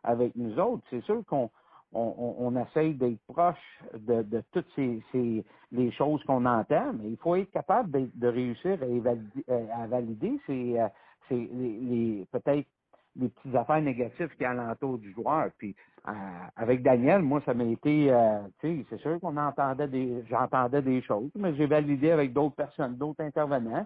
[0.03, 0.81] avec nous autres.
[0.89, 1.51] C'est sûr qu'on
[1.93, 7.35] on, essaye d'être proche de, toutes ces, ces, les choses qu'on entend, mais il faut
[7.35, 10.87] être capable de, de réussir à, euh, à valider ces, euh,
[11.29, 12.67] les, peut-être
[13.17, 15.49] les petites affaires négatives qui alentour du joueur.
[15.57, 15.75] Puis
[16.07, 16.11] euh,
[16.55, 18.13] avec Daniel, moi, ça m'a été,
[18.59, 22.55] tu sais, c'est sûr qu'on entendait des, j'entendais des choses, mais j'ai validé avec d'autres
[22.55, 23.85] personnes, d'autres intervenants.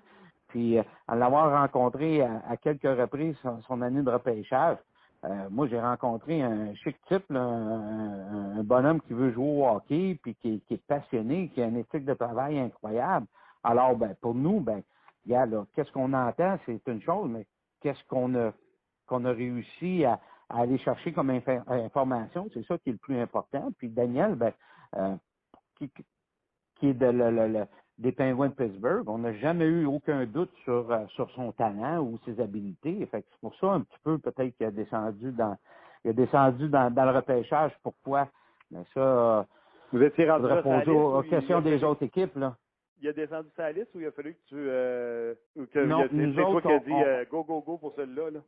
[0.49, 0.77] Puis
[1.07, 4.77] en l'avoir rencontré à, quelques reprises son, son année de repêchage,
[5.25, 10.35] euh, moi, j'ai rencontré un chic type, un, bonhomme qui veut jouer au hockey, puis
[10.35, 13.25] qui, est passionné, qui a une éthique de travail incroyable.
[13.63, 14.83] Alors, ben, pour nous, ben,
[15.27, 17.47] qu'est-ce qu'on entend, c'est une chose, mais
[17.81, 18.51] qu'est-ce qu'on a
[19.09, 20.19] a réussi à,
[20.49, 21.31] aller chercher comme
[21.67, 23.69] information, c'est ça qui est le plus important.
[23.79, 24.53] Puis Daniel, ben,
[24.95, 25.15] euh,
[25.75, 25.89] qui,
[26.75, 27.65] qui est de
[27.97, 29.07] des Penguins de Pittsburgh.
[29.07, 33.05] On n'a jamais eu aucun doute sur, euh, sur son talent ou ses habiletés.
[33.07, 35.55] Fait c'est pour ça un petit peu peut-être qu'il a descendu dans
[36.03, 37.71] il a descendu dans, dans le repêchage.
[37.81, 38.27] Pourquoi?
[38.71, 39.45] Mais ça,
[39.91, 42.35] vous étiez rendu poser aux, questions des autres équipes.
[42.35, 42.55] Là.
[43.01, 45.33] Il a descendu sa liste ou il a fallu que tu euh,
[45.73, 48.31] que non, c'est toi qui as dit euh, go go go pour celui-là?
[48.31, 48.39] Là?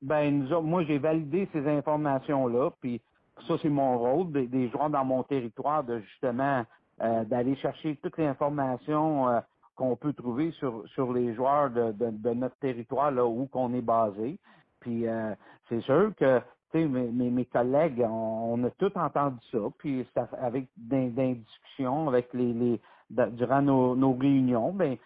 [0.00, 3.00] Ben nous autres, moi j'ai validé ces informations-là, puis
[3.46, 6.64] ça c'est mon rôle, des, des joueurs dans mon territoire, de justement
[7.00, 9.40] euh, d'aller chercher toutes les informations euh,
[9.74, 13.82] qu'on peut trouver sur, sur les joueurs de, de, notre territoire là où qu'on est
[13.82, 14.38] basé.
[14.78, 15.34] Puis euh,
[15.68, 16.40] c'est sûr que
[16.74, 20.06] mes, mes, mes, collègues, on, a tout entendu ça, puis
[20.38, 22.80] avec des, discussions avec les, les
[23.10, 24.96] durant nos, nos réunions, ben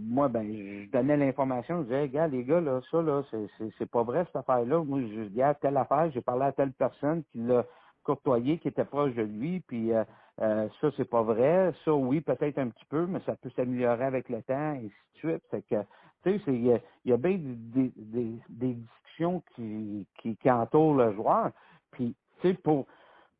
[0.00, 3.22] moi, ben, je donnais l'information, je disais, gars, les gars, là, ça, là,
[3.78, 4.84] c'est pas vrai, cette affaire-là.
[4.84, 7.64] Moi, je dis, à telle affaire, j'ai parlé à telle personne qui l'a
[8.04, 11.72] courtoyé, qui était proche de lui, puis euh, ça, c'est pas vrai.
[11.84, 14.88] Ça, oui, peut-être un petit peu, mais ça peut s'améliorer avec le temps, et ainsi
[14.88, 15.66] de suite.
[15.70, 15.82] Que,
[16.22, 20.94] tu sais, il y a, y a bien des, des, des discussions qui, qui, entourent
[20.94, 21.50] le joueur.
[21.92, 22.86] Puis, tu sais, pour,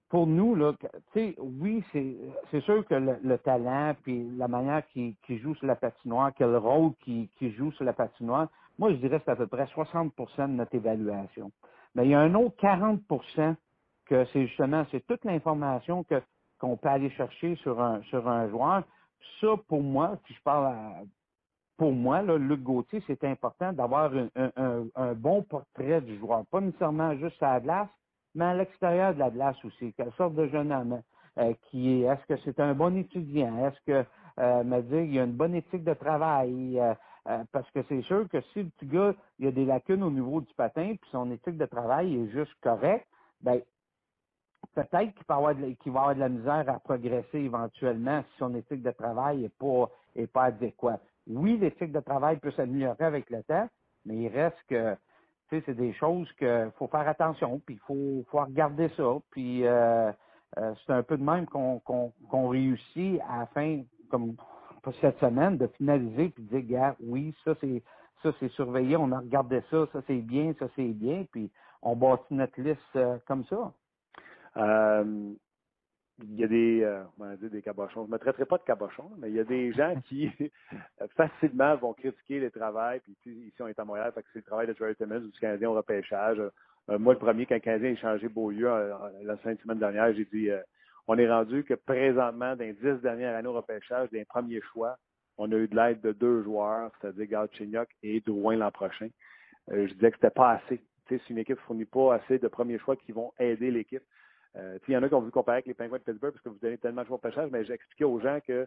[0.09, 2.17] pour nous, là, tu sais, oui, c'est,
[2.51, 6.93] c'est sûr que le, talent, puis la manière qu'il, joue sur la patinoire, quel rôle
[7.01, 8.49] qu'il, joue sur la patinoire,
[8.79, 11.51] moi, je dirais que c'est à peu près 60% de notre évaluation.
[11.95, 13.01] Mais il y a un autre 40
[14.05, 16.21] que c'est justement, c'est toute l'information que
[16.59, 18.85] qu'on peut aller chercher sur un, sur un joueur.
[19.41, 20.75] Ça, pour moi, si je parle
[21.77, 26.45] pour moi, là, Luc Gauthier, c'est important d'avoir un, un, bon portrait du joueur.
[26.47, 27.89] Pas nécessairement juste à la glace,
[28.35, 29.93] mais à l'extérieur de la glace aussi.
[29.95, 31.03] Quelle sorte de jeune homme.
[31.63, 33.67] qui est, est-ce que c'est un bon étudiant?
[33.67, 34.07] Est-ce que,
[34.63, 36.81] me dire, il y a une bonne éthique de travail?
[37.53, 40.11] parce que c'est sûr que si le petit gars, il y a des lacunes au
[40.11, 43.09] niveau du patin, puis son éthique de travail est juste correcte,
[43.41, 43.61] ben
[44.75, 49.39] peut-être qu'il, va avoir de la misère à progresser éventuellement si son éthique de travail
[49.43, 51.03] n'est pas, est pas adéquate.
[51.27, 53.69] Oui, l'éthique de travail peut s'améliorer avec le temps,
[54.05, 54.97] mais il reste que
[55.51, 59.17] c'est des choses qu'il faut faire attention, puis il faut, faut regarder ça.
[59.31, 60.11] Puis euh,
[60.59, 64.37] euh, c'est un peu de même qu'on qu'on réussit à la fin, comme
[65.01, 67.83] cette semaine, de finaliser puis de dire, gars, oui, ça c'est
[68.23, 71.51] ça c'est surveillé, on a regardé ça, ça c'est bien, ça c'est bien, puis
[71.83, 73.73] on bâtit notre liste euh, comme ça.
[76.23, 78.05] Il y a des, euh, on va dire des cabochons.
[78.05, 80.31] Je ne me traiterai pas de cabochons, mais il y a des gens qui
[81.17, 83.01] facilement vont critiquer les travails.
[83.01, 85.75] Puis ici, on est à Montréal, c'est le travail de Jerry Timmons du Canadien au
[85.75, 86.39] repêchage.
[86.91, 88.95] Euh, moi, le premier, quand le Canadien a changé Beaulieu euh,
[89.25, 90.51] la semaine dernière, j'ai dit
[91.07, 94.97] on est rendu que présentement, dans les dix dernières années au repêchage, des premiers choix,
[95.37, 99.09] on a eu de l'aide de deux joueurs, c'est-à-dire Galchenyuk et Drouin l'an prochain.
[99.69, 100.81] je disais que c'était pas assez.
[101.09, 104.03] si une équipe ne fournit pas assez de premiers choix qui vont aider l'équipe,
[104.57, 106.43] euh, il y en a qui ont voulu comparer avec les Penguins de Pittsburgh parce
[106.43, 108.67] que vous donnez tellement de choix au pêchage, mais j'ai expliqué aux gens que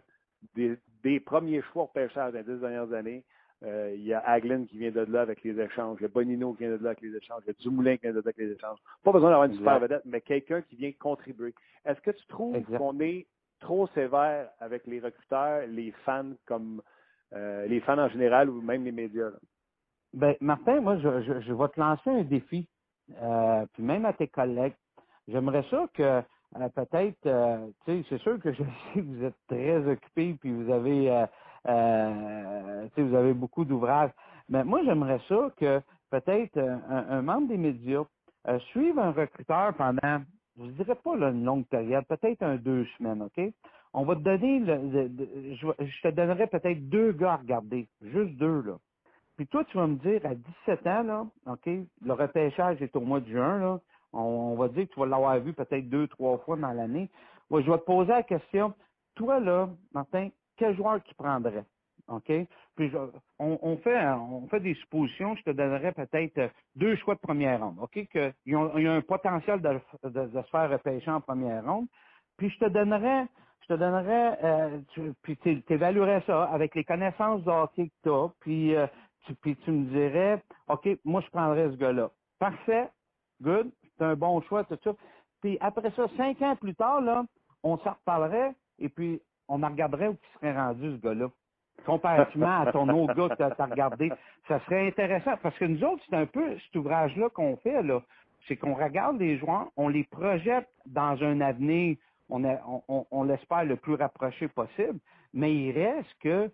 [0.54, 3.24] des, premiers choix au pêchage dans les dix dernières années,
[3.64, 6.08] euh, il y a Aglin qui vient de là avec les échanges, il y a
[6.08, 8.16] Bonino qui vient de là avec les échanges, il y a Dumoulin qui vient de
[8.16, 8.78] là avec les échanges.
[9.02, 11.54] Pas besoin d'avoir une super vedette, mais quelqu'un qui vient contribuer.
[11.84, 13.26] Est-ce que tu trouves qu'on est
[13.60, 16.82] trop sévère avec les recruteurs, les fans comme
[17.32, 19.32] euh, les fans en général ou même les médias?
[20.14, 22.68] Ben, Martin, moi, je, je, je, vais te lancer un défi.
[23.08, 24.74] puis même à tes collègues,
[25.28, 26.22] J'aimerais ça que
[26.56, 30.34] euh, peut-être, euh, tu sais, c'est sûr que je sais que vous êtes très occupé
[30.40, 31.26] puis vous avez,
[31.68, 34.10] euh, vous avez beaucoup d'ouvrages.
[34.48, 38.04] Mais moi, j'aimerais ça que peut-être un, membre des médias
[38.70, 40.22] suive un recruteur pendant,
[40.58, 43.52] je ne dirais pas une longue période, peut-être un deux semaines, OK?
[43.92, 45.10] On va te donner, le,
[45.54, 48.78] je, te donnerai peut-être deux gars à regarder, juste deux, là.
[49.36, 53.00] Puis toi, tu vas me dire, à 17 ans, là, OK, le repêchage est au
[53.00, 53.80] mois de juin, là,
[54.12, 57.10] on, va dire que tu vas l'avoir vu peut-être deux, trois fois dans l'année.
[57.50, 58.74] je vais te poser la question.
[59.14, 61.64] Toi, là, Martin, quel joueur qui prendrait?
[62.08, 62.32] OK?
[62.76, 62.92] Puis
[63.38, 65.36] on, fait, on fait des suppositions.
[65.36, 67.76] Je te donnerais peut-être deux choix de première ronde.
[67.80, 68.06] OK?
[68.08, 71.86] Qu'il y, a un potentiel de, se faire repêcher en première ronde.
[72.36, 73.26] Puis je te donnerais,
[73.62, 77.94] je te donnerais, euh, tu, puis tu évaluerais ça avec les connaissances de hockey que
[78.04, 78.86] tu as, puis, euh,
[79.26, 82.10] tu, puis tu me dirais, OK, moi je prendrais ce gars-là.
[82.38, 82.88] Parfait,
[83.42, 84.92] good c'est un bon choix, tout ça.
[85.40, 87.24] Puis après ça, cinq ans plus tard, là,
[87.62, 91.28] on s'en reparlerait et puis on regarderait où il serait rendu ce gars-là.
[91.84, 94.12] Comparativement à ton autre gars que tu as regardé.
[94.46, 98.02] Ça serait intéressant parce que nous autres, c'est un peu cet ouvrage-là qu'on fait, là.
[98.46, 101.96] C'est qu'on regarde les joueurs, on les projette dans un avenir,
[102.28, 102.44] on,
[102.88, 104.98] on, on l'espère le plus rapproché possible,
[105.32, 106.50] mais il reste que,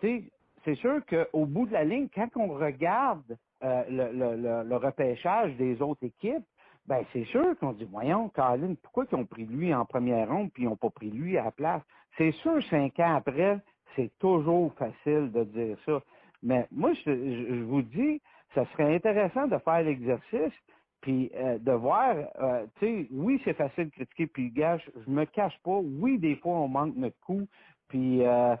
[0.00, 0.24] tu sais,
[0.64, 5.56] c'est sûr qu'au bout de la ligne, quand on regarde euh, le, le, le, repêchage
[5.56, 6.44] des autres équipes,
[6.88, 10.50] ben c'est sûr qu'on dit, voyons, Colin, pourquoi ils ont pris lui en première ronde
[10.52, 11.82] puis ils n'ont pas pris lui à la place?
[12.16, 13.58] C'est sûr, cinq ans après,
[13.94, 16.00] c'est toujours facile de dire ça.
[16.42, 18.22] Mais moi, je, vous dis,
[18.54, 20.54] ça serait intéressant de faire l'exercice,
[21.02, 25.10] puis euh, de voir, euh, tu sais, oui, c'est facile de critiquer, puis gars, je,
[25.10, 27.46] me cache pas, oui, des fois, on manque notre coup,
[27.88, 28.56] puis, euh,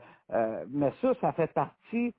[0.68, 2.14] mais ça, ça fait partie,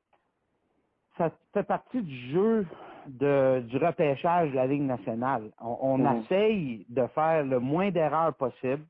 [1.18, 2.66] ça fait partie du jeu
[3.10, 5.52] de, du repêchage de la Ligue nationale.
[5.60, 6.22] On, mm.
[6.22, 8.84] essaye de faire le moins d'erreurs possible.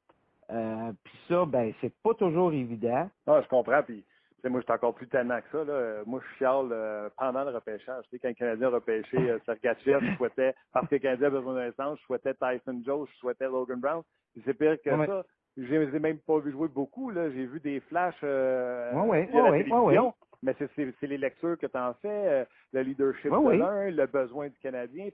[0.51, 3.09] Euh, puis ça, ben, c'est pas toujours évident.
[3.27, 3.83] Ah, je comprends.
[3.83, 4.03] Puis,
[4.43, 5.63] moi, je suis encore plus tellement que ça.
[5.63, 6.01] Là.
[6.05, 8.03] Moi, je chiale euh, pendant le repêchage.
[8.05, 11.27] Tu sais, quand le Canadien a repêché euh, Sergachev, je souhaitais, parce que le Canadien
[11.27, 14.03] a besoin d'un sens, je souhaitais Tyson Joe, je souhaitais Logan Brown.
[14.45, 15.23] C'est pire que ça.
[15.57, 17.11] Je les ai même pas vu jouer beaucoup.
[17.13, 19.97] J'ai vu des flashs euh, oui, oui, oui,
[20.41, 24.47] mais c'est les lectures que tu en fais, euh, le leadership de l'un, le besoin
[24.47, 25.09] du Canadien.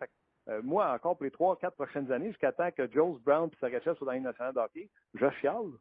[0.48, 3.56] Euh, moi, encore pour les trois, quatre prochaines années, jusqu'à temps que Joe Brown et
[3.60, 5.72] Sergachev soient dans une nationale d'hockey, je chiale.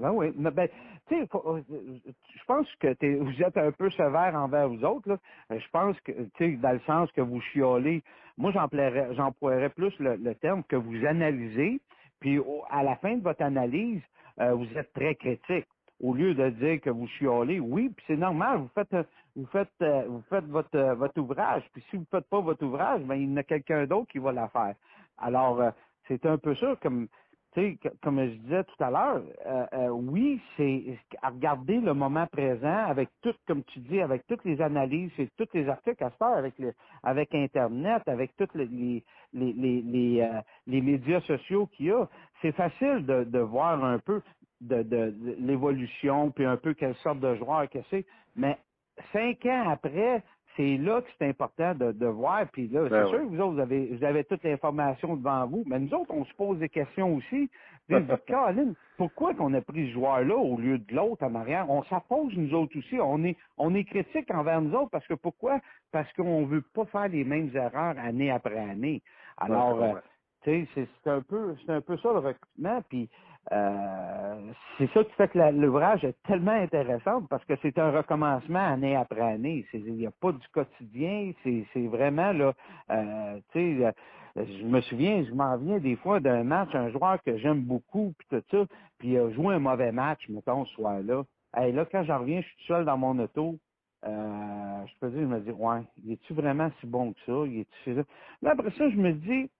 [0.00, 0.68] Ben oui, mais ben,
[1.08, 5.08] tu sais, euh, je pense que vous êtes un peu sévère envers vous autres.
[5.08, 5.18] Là.
[5.50, 8.02] Je pense que, tu sais, dans le sens que vous chiolez,
[8.36, 11.80] moi j'emploierais plus le, terme que vous analysez,
[12.20, 12.40] puis
[12.70, 14.02] à la fin de votre analyse,
[14.38, 15.66] vous êtes très critique
[16.00, 18.94] au lieu de dire que vous chiolez, oui, puis c'est normal, vous faites
[19.36, 22.64] vous faites euh, vous faites votre euh, votre ouvrage, puis si vous faites pas votre
[22.64, 24.74] ouvrage, ben il y en a quelqu'un d'autre qui va la faire.
[25.18, 25.70] Alors euh,
[26.08, 27.08] c'est un peu ça comme
[28.02, 32.86] comme je disais tout à l'heure, euh, euh, oui, c'est à regarder le moment présent
[32.86, 36.44] avec tout, comme tu dis, avec toutes les analyses et tous les articles à faire,
[37.02, 39.00] avec Internet, avec tous euh,
[39.34, 42.08] les médias sociaux qu'il y a.
[42.42, 44.22] C'est facile de, voir un peu
[44.60, 48.04] de l'évolution, puis un peu quelle sorte de joueur que c'est.
[48.36, 48.58] Mais
[49.12, 50.22] cinq ans après,
[50.58, 52.44] c'est là que c'est important de, de voir.
[52.52, 55.46] Puis là, Ben c'est sûr que vous autres, vous avez, vous avez toute l'information devant
[55.46, 57.48] vous, mais nous autres, on se pose des questions aussi.
[58.26, 61.70] Caroline, pourquoi qu'on a pris ce joueur-là au lieu de l'autre en arrière?
[61.70, 62.96] On s'oppose nous autres aussi.
[63.00, 65.60] On est, on est critique envers nous autres parce que pourquoi?
[65.92, 69.00] Parce qu'on veut pas faire les mêmes erreurs année après année.
[69.38, 70.00] Alors, Ouais, euh,
[70.42, 72.82] tu sais, c'est c'est un peu, c'est un peu ça le recrutement.
[72.90, 73.08] Puis
[73.52, 78.64] euh, c'est ça qui fait que l'ouvrage est tellement intéressant parce que c'est un recommencement
[78.66, 79.66] année après année.
[79.72, 81.32] Il n'y a pas du quotidien.
[81.44, 82.52] C'est vraiment là,
[82.90, 83.86] euh, tu sais.
[83.86, 83.92] euh,
[84.36, 88.12] Je me souviens, je m'en viens des fois d'un match, un joueur que j'aime beaucoup,
[88.18, 88.66] puis tout ça,
[88.98, 91.24] puis il a joué un mauvais match, mettons, ce soir-là.
[91.56, 93.56] Hey, là, quand j'en reviens, je suis seul dans mon auto.
[94.04, 97.46] Je peux dire, je me dis, ouais, il est-tu vraiment si bon que ça?
[97.46, 98.02] Il est-tu ça?
[98.42, 99.50] Mais après ça, je me dis,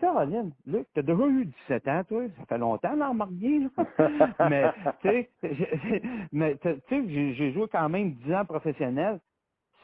[0.00, 2.22] Caroline, Luc, t'as déjà eu 17 ans, toi.
[2.38, 3.12] Ça fait longtemps, là.
[4.50, 4.72] mais,
[5.02, 5.30] tu sais,
[6.32, 9.20] mais, tu sais, j'ai- joué quand même 10 ans professionnel.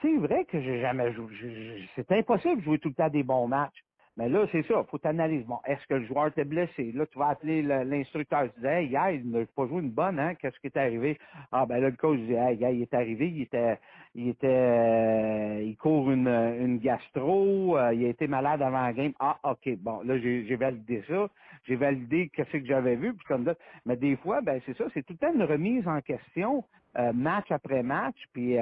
[0.02, 1.88] C'est vrai que j'ai jamais joué.
[1.94, 3.84] C'est impossible de jouer tout le temps des bons matchs.
[4.18, 5.44] Mais là, c'est ça, faut t'analyser.
[5.44, 6.90] Bon, est-ce que le joueur était blessé?
[6.92, 8.44] Là, tu vas appeler le- l'instructeur.
[8.54, 10.34] Tu dis, hey, hier, il n'a pas joué une bonne, hein?
[10.36, 11.18] Qu'est-ce qui est arrivé?
[11.52, 13.78] Ah, ben là, le coach dit, hey, gars, il est arrivé, il était,
[14.14, 19.12] il était, euh, il court une, gastro, euh, il a été malade avant la game.
[19.20, 21.28] Ah, OK, bon, là, j'ai validé ça.
[21.64, 23.54] J'ai validé qu'est-ce que j'avais vu, puis comme ça.
[23.84, 26.64] Mais des fois, ben, c'est ça, c'est tout le temps une remise en question,
[26.98, 28.56] euh, match après match, puis,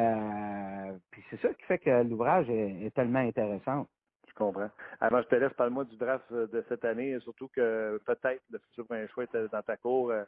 [1.13, 3.87] puis c'est ça qui fait que l'ouvrage est tellement intéressant.
[4.35, 4.71] Je comprends.
[5.01, 8.59] Avant, je te laisse, parle-moi du draft euh, de cette année, surtout que peut-être le
[8.59, 10.11] futur premier choix dans ta cour.
[10.11, 10.25] euh,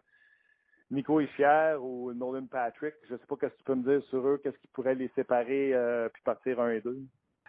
[0.93, 4.01] Nico Ischier ou Nolan Patrick, je ne sais pas ce que tu peux me dire
[4.09, 7.01] sur eux, qu'est-ce qui pourrait les séparer euh, puis partir un et deux?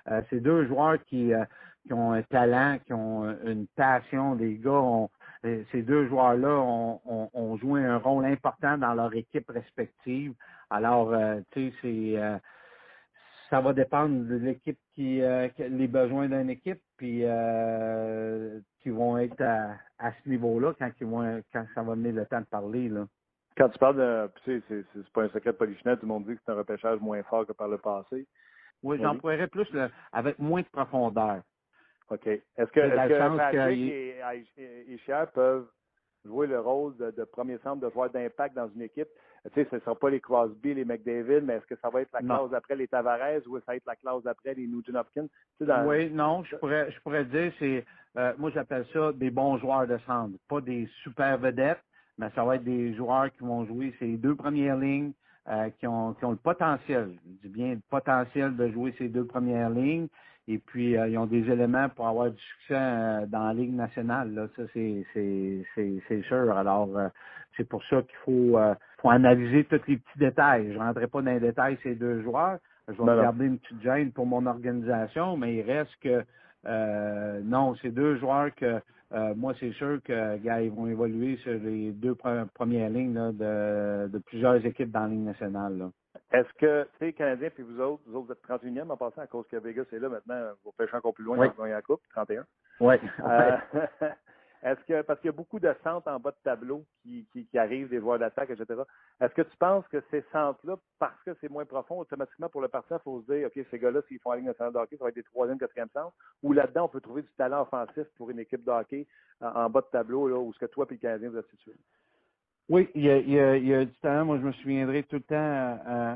[0.09, 1.31] Euh, c'est deux joueurs qui,
[1.85, 4.33] qui ont un talent, qui ont une passion.
[4.33, 5.07] Les gars,
[5.43, 10.33] ces deux joueurs-là ont, ont, ont joué un rôle important dans leur équipe respective.
[10.71, 11.13] Alors,
[11.51, 12.39] tu sais, c'est
[13.49, 19.17] ça va dépendre de l'équipe qui, euh, les besoins d'une équipe, puis euh, qui vont
[19.17, 22.45] être à, à ce niveau-là quand ils vont quand ça va venir le temps de
[22.45, 23.05] parler là.
[23.57, 24.29] Quand tu parles de.
[24.43, 26.55] Tu sais, c'est, pas un secret de polichinelle, tout le monde dit que c'est un
[26.55, 28.27] repêchage moins fort que par le passé.
[28.83, 31.41] Oui, j'emploierais plus le, avec moins de profondeur.
[32.09, 32.27] OK.
[32.27, 35.67] Est-ce que, est-ce que Patrick que- et, et Ischier peuvent
[36.23, 39.09] jouer le rôle de, de premier centre, de joueur d'impact dans une équipe?
[39.53, 42.01] Tu sais, ce ne sera pas les Crosby, les McDavid, mais est-ce que ça va
[42.01, 44.93] être la classe après les Tavares ou ça va être la classe après les Nugent
[44.95, 45.27] Hopkins?
[45.61, 47.85] Dans- Oui, non, je pourrais, je pourrais dire, c'est,
[48.17, 51.81] euh, moi j'appelle ça des bons joueurs de centre, pas des super vedettes,
[52.17, 55.13] mais ça va être des joueurs qui vont jouer ces deux premières lignes,
[55.47, 59.07] euh, qui ont, qui ont le potentiel, je dis bien le potentiel de jouer ces
[59.07, 60.07] deux premières lignes,
[60.49, 63.73] et puis euh, ils ont des éléments pour avoir du succès euh, dans la Ligue
[63.73, 66.57] nationale, là, ça c'est, sûr.
[66.57, 66.89] Alors
[67.57, 70.71] c'est pour ça qu'il faut, euh, faut analyser tous les petits détails.
[70.71, 72.59] Je ne rentrerai pas dans les détails ces deux joueurs.
[72.87, 73.21] Je vais non.
[73.21, 76.23] garder une petite gêne pour mon organisation, mais il reste que
[76.65, 78.79] euh, non, c'est deux joueurs que
[79.13, 83.13] euh, moi c'est sûr que gars, ils vont évoluer sur les deux pre- premières lignes
[83.13, 85.89] là, de, de plusieurs équipes dans la Ligue nationale.
[86.31, 89.21] Est-ce que, tu sais, Canadiens, puis vous autres, vous autres, vous êtes 31e en passant
[89.21, 91.47] à cause que Vegas est là maintenant, vous pêchez encore plus loin Oui.
[91.57, 92.43] dans la coupe, 31.
[92.81, 92.95] Oui.
[93.23, 93.57] Euh,
[94.68, 97.89] Est-ce que, parce qu'il y a beaucoup de centres en bas de tableau qui, arrivent,
[97.89, 98.82] des joueurs d'attaque, etc.
[99.22, 102.68] Est-ce que tu penses que ces centres-là, parce que c'est moins profond, automatiquement pour le
[102.68, 104.97] partant, il faut se dire, OK, ces gars-là, s'ils font la Ligue nationale de hockey,
[104.97, 108.05] ça va être des troisième, quatrième centres, ou là-dedans, on peut trouver du talent offensif
[108.18, 109.07] pour une équipe de hockey
[109.39, 111.49] en, en bas de tableau, là, où ce que toi et le Canadien vous êtes
[111.49, 111.76] situés?
[112.70, 114.26] Oui, il y, a, du talent.
[114.26, 116.15] Moi, je me souviendrai tout le temps euh, euh,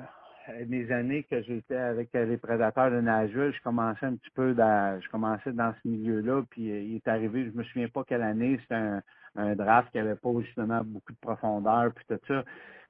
[0.68, 3.54] mes années que j'étais avec euh, les prédateurs de Nashville.
[3.56, 7.08] Je commençais un petit peu dans, je commençais dans ce milieu-là, puis euh, il est
[7.08, 11.14] arrivé, je me souviens pas quelle année, c'était un, draft qui avait pas justement beaucoup
[11.14, 12.44] de profondeur, puis tout ça.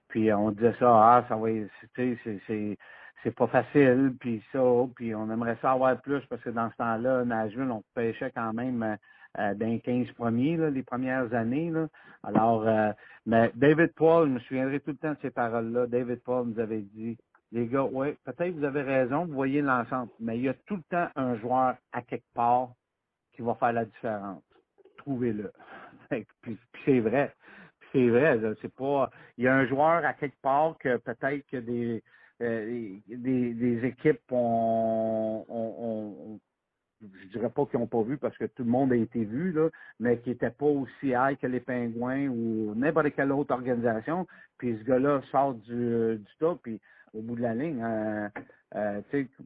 [0.08, 1.48] Puis euh, on disait ça, ah, ça va,
[1.96, 2.78] c'est, c'est,
[3.24, 4.60] c'est pas facile, puis ça,
[4.96, 8.54] puis on aimerait ça avoir plus parce que dans ce temps-là, Nashville, on pêchait quand
[8.54, 8.96] même euh,
[9.40, 11.72] euh, d'un 15 premiers, les premières années.
[12.24, 12.92] Alors, euh,
[13.26, 15.88] mais David Paul, je me souviendrai tout le temps de ces paroles-là.
[15.88, 17.18] David Paul nous avait dit,
[17.52, 20.78] les gars, oui, peut-être vous avez raison, vous voyez l'ensemble, mais il y a tout
[20.78, 22.70] le temps un joueur à quelque part
[23.34, 24.44] qui va faire la différence.
[24.98, 25.52] Trouvez-le.
[26.42, 27.34] Puis, c'est vrai.
[27.92, 29.10] C'est vrai, c'est pas.
[29.38, 32.02] Il y a un joueur à quelque part que peut-être que des,
[32.42, 36.40] euh, des, équipes ont, ont, ont-
[37.02, 39.52] je dirais pas qu'ils n'ont pas vu parce que tout le monde a été vu,
[39.52, 44.26] là, mais qui n'étaient pas aussi high que les Pingouins ou n'importe quelle autre organisation.
[44.58, 46.80] Puis ce gars-là sort du, du top, puis
[47.14, 48.30] au bout de la ligne, euh,
[48.76, 49.02] euh,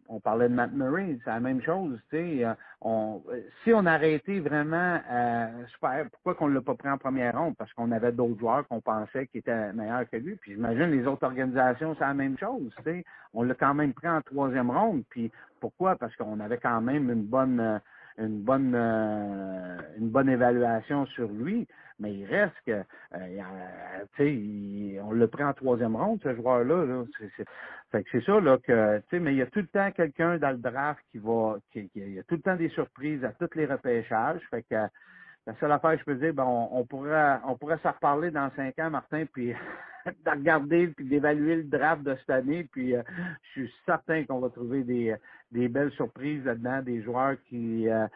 [0.07, 1.99] on parlait de Matt Murray, c'est la même chose.
[2.13, 3.23] Euh, on,
[3.63, 7.55] si on arrêtait vraiment euh, super, pourquoi qu'on ne l'a pas pris en première ronde?
[7.57, 10.35] Parce qu'on avait d'autres joueurs qu'on pensait qui étaient meilleurs que lui.
[10.35, 12.71] Puis j'imagine les autres organisations, c'est la même chose.
[13.33, 15.03] On l'a quand même pris en troisième ronde.
[15.09, 15.95] Puis pourquoi?
[15.95, 17.79] Parce qu'on avait quand même une bonne
[18.17, 21.67] une bonne euh, une bonne évaluation sur lui,
[21.99, 22.83] mais il reste que
[23.15, 26.85] euh, sais, on le prend en troisième ronde, ce joueur-là.
[26.85, 27.03] Là.
[27.37, 31.01] C'est, ça là que mais il y a tout le temps quelqu'un dans le draft
[31.11, 34.41] qui va qui, il y a tout le temps des surprises à tous les repêchages.
[34.49, 34.75] Fait que
[35.47, 38.79] la seule affaire, je peux dire, ben, on, pourrait on pourrait s'en reparler dans cinq
[38.79, 39.53] ans, Martin, puis
[40.05, 42.67] de regarder puis d'évaluer le draft de cette année.
[42.71, 43.03] Puis euh,
[43.43, 48.07] je suis certain qu'on va trouver des, belles surprises là-dedans, des joueurs qui, euh,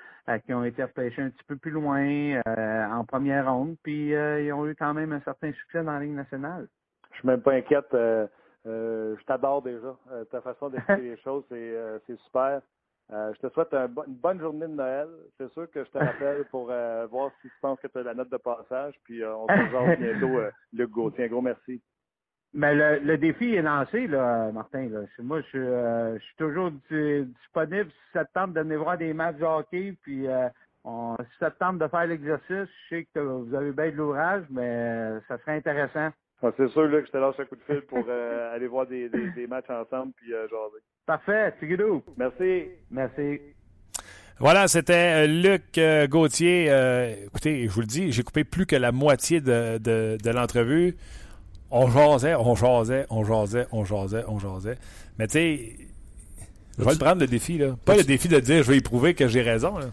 [0.46, 4.54] qui ont été repêchés un petit peu plus loin euh, en première ronde, puis ils
[4.54, 6.68] ont eu quand même un certain succès dans la Ligue nationale.
[7.12, 7.88] Je suis même pas inquiète.
[7.92, 9.96] je t'adore déjà.
[10.32, 12.62] ta façon d'expliquer les choses, c'est super.
[13.12, 15.08] Euh, je te souhaite une bonne journée de Noël.
[15.38, 18.04] C'est sûr que je te rappelle pour euh, voir si tu penses que tu as
[18.04, 18.94] la note de passage.
[19.04, 20.40] Puis euh, on se revoit bientôt,
[20.74, 21.26] Luc Gauthier.
[21.26, 21.82] Un gros merci.
[22.54, 24.90] Mais le, défi est lancé, là, Martin.
[25.20, 29.46] Moi, je, suis toujours disponible si ça te tente de venir voir des matchs de
[29.46, 29.96] hockey.
[30.02, 30.26] Puis
[30.84, 32.48] te tente de faire l'exercice,
[32.90, 36.10] je sais que vous avez bien de l'ouvrage, mais ça serait intéressant.
[36.42, 38.06] Ah, c'est sûr là, que je te lâche un coup de fil pour
[38.54, 40.82] aller voir des, des, matchs ensemble puis jaser.
[41.06, 42.04] Parfait, Tigidou.
[42.18, 42.70] Merci.
[42.90, 43.40] Merci.
[44.40, 46.68] Voilà, c'était euh, Luc euh, Gauthier.
[46.70, 50.96] Euh, écoutez, je vous le dis, j'ai coupé plus que la moitié de, de, l'entrevue.
[51.72, 54.78] On jasait, on jasait, on jasait, on jasait, on jasait.
[55.18, 55.76] Mais tu sais,
[56.78, 57.76] je vais le prendre le défi, là.
[57.84, 59.88] Pas le défi de dire je vais y prouver que j'ai raison, là.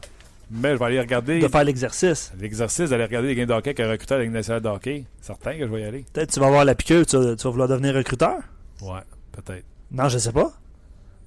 [0.51, 1.41] Mais je vais aller regarder.
[1.41, 2.33] De faire l'exercice.
[2.39, 5.05] L'exercice d'aller regarder les games de hockey qu'un recruteur de la Ligue nationale de hockey.
[5.21, 6.05] Certain que je vais y aller.
[6.13, 8.39] Peut-être tu vas avoir la piqûre, tu vas, tu vas vouloir devenir recruteur?
[8.81, 9.01] Ouais,
[9.33, 9.65] peut-être.
[9.91, 10.53] Non, je sais pas.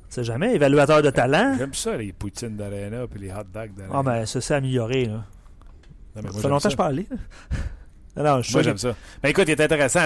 [0.09, 1.55] C'est jamais évaluateur de talent.
[1.57, 3.93] J'aime ça, les poutines d'arena et les hot dogs d'arena.
[3.93, 5.26] Ah, ben, ça s'est amélioré, là.
[6.15, 7.03] ça fait longtemps que je.
[8.18, 8.95] Non, je moi, j'aime ça.
[9.24, 10.01] Ben, écoute, il est intéressant.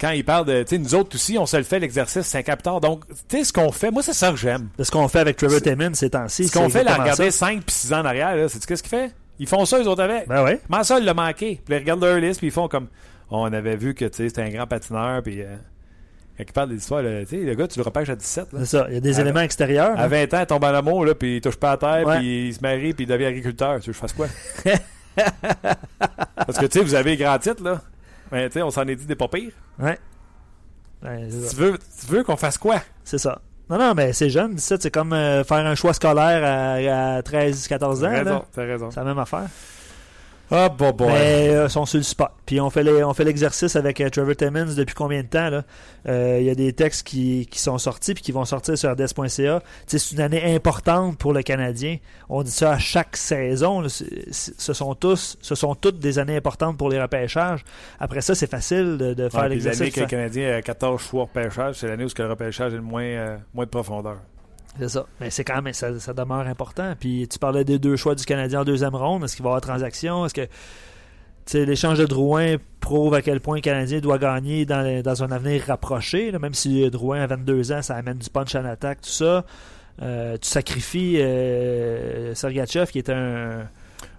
[0.00, 0.76] quand il parle de.
[0.76, 2.80] Nous autres aussi, on se le fait l'exercice 5 ans plus tard.
[2.80, 4.68] Donc, tu sais, ce qu'on fait, moi, c'est ça que j'aime.
[4.78, 6.48] Ce qu'on fait avec Trevor Timmons ces temps-ci.
[6.48, 9.12] Ce qu'on fait, là, regarder 5 puis 6 ans en arrière, c'est qu'est-ce qu'il fait?
[9.38, 10.28] Ils font ça, eux autres avec.
[10.28, 10.52] Ben oui.
[10.68, 12.88] Comment ça, ils l'ont manqué Puis ils regardent leur liste, puis ils font comme.
[13.30, 15.42] on avait vu que, c'était un grand patineur, puis.
[15.42, 15.56] Euh,
[16.36, 18.46] quand il parle des histoires, tu sais, le gars, tu le repêches à 17.
[18.60, 19.98] C'est ça, il y a des éléments extérieurs.
[19.98, 22.48] À 20 ans, il tombe en amour, là, puis il touche pas à terre, puis
[22.48, 23.80] il se marie, puis il devient agriculteur.
[23.80, 24.26] Tu veux que je fasse quoi?
[26.36, 27.80] Parce que, tu sais, vous avez grand titre, là.
[28.32, 29.52] Mais, tu sais, on s'en est dit des pas pires.
[29.78, 29.98] Ouais.
[31.02, 32.80] tu veux, tu veux qu'on fasse quoi?
[33.04, 33.40] C'est ça.
[33.68, 37.68] Non, non, mais c'est jeune, 17, c'est comme euh, faire un choix scolaire à, 13,
[37.68, 38.08] 14 ans.
[38.08, 38.90] T'as raison, t'as raison.
[38.90, 39.46] C'est la même affaire.
[40.52, 41.06] Ah, bon, bon.
[41.08, 42.30] Mais euh, sont sur le spot.
[42.44, 45.48] Puis on fait les, on fait l'exercice avec euh, Trevor Timmons depuis combien de temps
[45.48, 45.62] là?
[46.08, 48.90] Euh, Il y a des textes qui, qui sont sortis puis qui vont sortir sur
[48.90, 49.62] RDS.ca.
[49.86, 51.98] C'est une année importante pour le Canadien.
[52.28, 53.84] On dit ça à chaque saison.
[53.88, 57.64] ce sont tous, ce sont toutes des années importantes pour les repêchages.
[58.00, 59.80] Après ça, c'est facile de, de faire l'exercice.
[59.80, 62.82] L'année que le Canadien a 14 choix repêchage, c'est l'année où le repêchage est le
[62.82, 64.16] moins, moins de profondeur.
[64.78, 65.06] C'est ça.
[65.20, 66.94] Mais c'est quand même, ça, ça, demeure important.
[66.98, 69.24] Puis tu parlais des deux choix du Canadien en deuxième ronde.
[69.24, 70.26] Est-ce qu'il va y avoir transaction?
[70.26, 75.24] Est-ce que l'échange de Drouin prouve à quel point le Canadien doit gagner dans, dans
[75.24, 76.32] un avenir rapproché?
[76.38, 79.44] même si Drouin a 22 ans, ça amène du punch en attaque, tout ça.
[80.02, 83.68] Euh, tu sacrifies euh, Sergachev, qui est un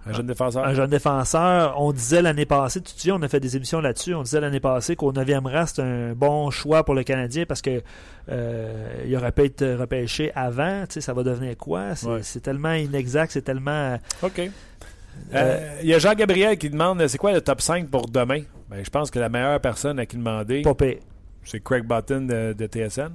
[0.06, 0.64] un jeune défenseur.
[0.64, 1.80] Un jeune défenseur.
[1.80, 4.40] On disait l'année passée, tu te dis, on a fait des émissions là-dessus, on disait
[4.40, 7.82] l'année passée qu'au 9e rang, c'est un bon choix pour le Canadien parce que
[8.28, 10.84] euh, il aurait pu être repêché avant.
[10.86, 11.94] Tu sais, ça va devenir quoi?
[12.22, 13.98] C'est tellement inexact, c'est tellement...
[14.22, 14.40] OK.
[14.40, 14.50] Euh,
[15.34, 18.42] euh, il y a Jean-Gabriel qui demande c'est quoi le top 5 pour demain?
[18.70, 20.62] Ben, je pense que la meilleure personne à qui demander,
[21.44, 23.10] c'est Craig Button de, TSN.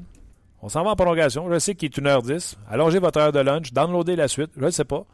[0.61, 1.51] On s'en va en prolongation.
[1.51, 2.55] Je sais qu'il est 1h10.
[2.69, 4.51] Allongez votre heure de lunch, downloadez la suite.
[4.57, 5.05] Je ne sais pas.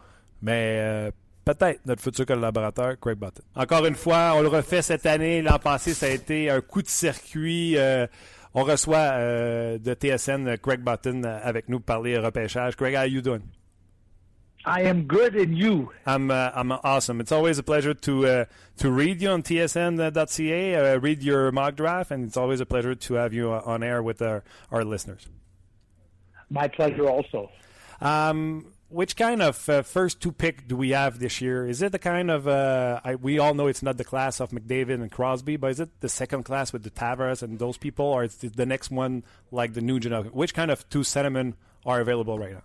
[0.42, 1.12] Mais
[1.46, 3.44] peut-être notre futur collaborateur, Craig Button.
[3.56, 5.42] Encore une fois, on le refait cette année.
[5.42, 7.78] L'an passé, ça a été un coup de circuit.
[7.78, 8.08] Euh,
[8.54, 12.76] on reçoit euh, de TSN Craig Button avec nous pour parler repêchage.
[12.76, 13.42] Craig, how are you doing?
[14.66, 15.92] I am good, and you?
[16.06, 17.20] I'm uh, I'm awesome.
[17.20, 18.46] It's always a pleasure to uh,
[18.78, 22.96] to read you on tsn.ca, uh, read your mock draft, and it's always a pleasure
[22.96, 24.42] to have you uh, on air with our,
[24.72, 25.28] our listeners.
[26.50, 27.50] My pleasure, also.
[28.00, 31.68] Um, which kind of uh, first two pick do we have this year?
[31.68, 34.52] Is it the kind of uh, I, we all know it's not the class of
[34.52, 38.06] McDavid and Crosby, but is it the second class with the Tavares and those people,
[38.06, 40.34] or is it the next one like the Nugent?
[40.34, 42.64] Which kind of two centermen are available right now?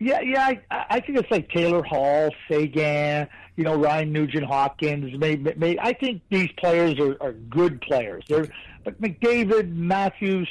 [0.00, 5.16] Yeah, yeah, I, I think it's like Taylor Hall, Sagan, you know, Ryan Nugent Hopkins.
[5.16, 8.24] Maybe, maybe I think these players are, are good players.
[8.28, 8.48] They're
[8.84, 10.48] but McDavid, Matthews,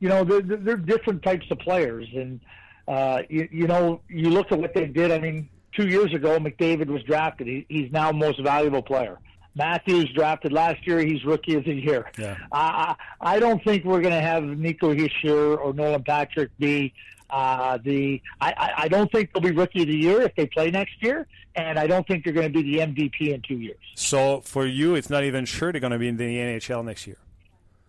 [0.00, 2.40] you know, they're they're different types of players, and
[2.86, 5.10] uh, you, you know, you look at what they did.
[5.10, 7.46] I mean, two years ago, McDavid was drafted.
[7.46, 9.18] He, he's now most valuable player.
[9.56, 10.98] Matthews drafted last year.
[10.98, 12.10] He's rookie of the year.
[12.18, 12.36] Yeah.
[12.52, 16.92] I I I don't think we're going to have Nico Hischier or Nolan Patrick be
[17.30, 18.20] uh, the.
[18.40, 21.00] I, I I don't think they'll be rookie of the year if they play next
[21.00, 23.78] year, and I don't think they're going to be the MVP in two years.
[23.94, 27.06] So for you, it's not even sure they're going to be in the NHL next
[27.06, 27.18] year.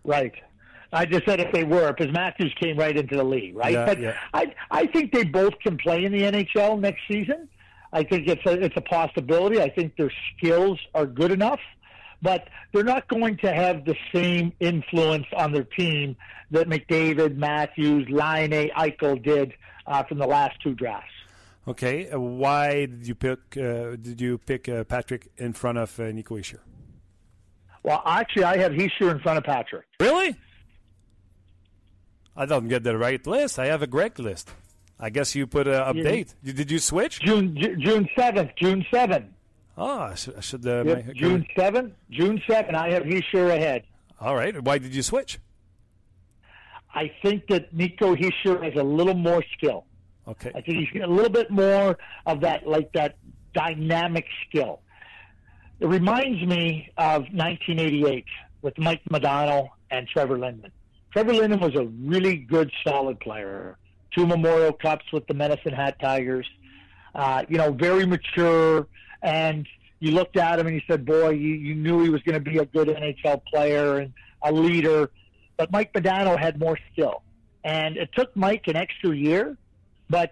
[0.04, 0.34] Right.
[0.92, 3.72] I just said if they were, because Matthews came right into the league, right?
[3.72, 4.16] Yeah, but yeah.
[4.32, 7.48] I I think they both can play in the NHL next season.
[7.92, 9.60] I think it's a it's a possibility.
[9.60, 11.60] I think their skills are good enough,
[12.22, 16.16] but they're not going to have the same influence on their team
[16.50, 19.52] that McDavid, Matthews, Line, Eichel did
[19.86, 21.10] uh, from the last two drafts.
[21.68, 23.38] Okay, uh, why did you pick?
[23.56, 26.60] Uh, did you pick uh, Patrick in front of uh, Nico Hischier?
[27.82, 29.86] Well, actually, I have Heischer in front of Patrick.
[30.00, 30.36] Really?
[32.36, 33.58] I don't get the right list.
[33.58, 34.50] I have a correct list.
[34.98, 36.34] I guess you put an update.
[36.42, 37.20] You- Did you switch?
[37.20, 39.26] June June seventh, June seventh,
[39.78, 40.36] Oh, I should.
[40.36, 42.76] I should uh, yep, make- June seventh, June seventh.
[42.76, 43.84] I have Heischer ahead.
[44.20, 44.58] All right.
[44.62, 45.38] Why did you switch?
[46.94, 49.84] I think that Nico Hischier has a little more skill.
[50.26, 50.50] Okay.
[50.54, 53.16] I think he's got a little bit more of that, like that
[53.52, 54.80] dynamic skill.
[55.78, 58.24] It reminds me of 1988
[58.62, 60.72] with Mike Modano and Trevor Linden.
[61.12, 63.76] Trevor Linden was a really good, solid player.
[64.14, 66.46] Two Memorial Cups with the Medicine Hat Tigers.
[67.14, 68.86] Uh, you know, very mature.
[69.22, 69.66] And
[69.98, 72.50] you looked at him and you said, boy, you, you knew he was going to
[72.50, 75.10] be a good NHL player and a leader.
[75.56, 77.22] But Mike Modano had more skill.
[77.64, 79.56] And it took Mike an extra year,
[80.08, 80.30] but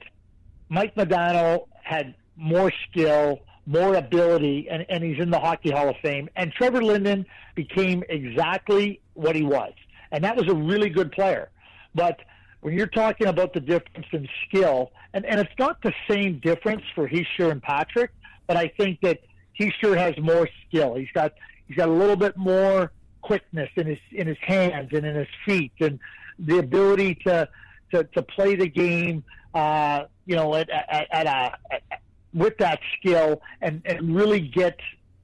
[0.68, 5.96] Mike Modano had more skill, more ability, and, and he's in the Hockey Hall of
[6.02, 6.28] Fame.
[6.36, 9.72] And Trevor Linden became exactly what he was.
[10.14, 11.50] And that was a really good player.
[11.92, 12.20] But
[12.60, 16.82] when you're talking about the difference in skill, and, and it's not the same difference
[16.94, 18.12] for Heischer and Patrick,
[18.46, 19.22] but I think that
[19.58, 20.94] Heischer has more skill.
[20.94, 21.32] He's got
[21.66, 22.92] he's got a little bit more
[23.22, 25.98] quickness in his in his hands and in his feet, and
[26.38, 27.48] the ability to
[27.90, 32.00] to, to play the game, uh, you know, at at, at a at,
[32.32, 34.78] with that skill and and really get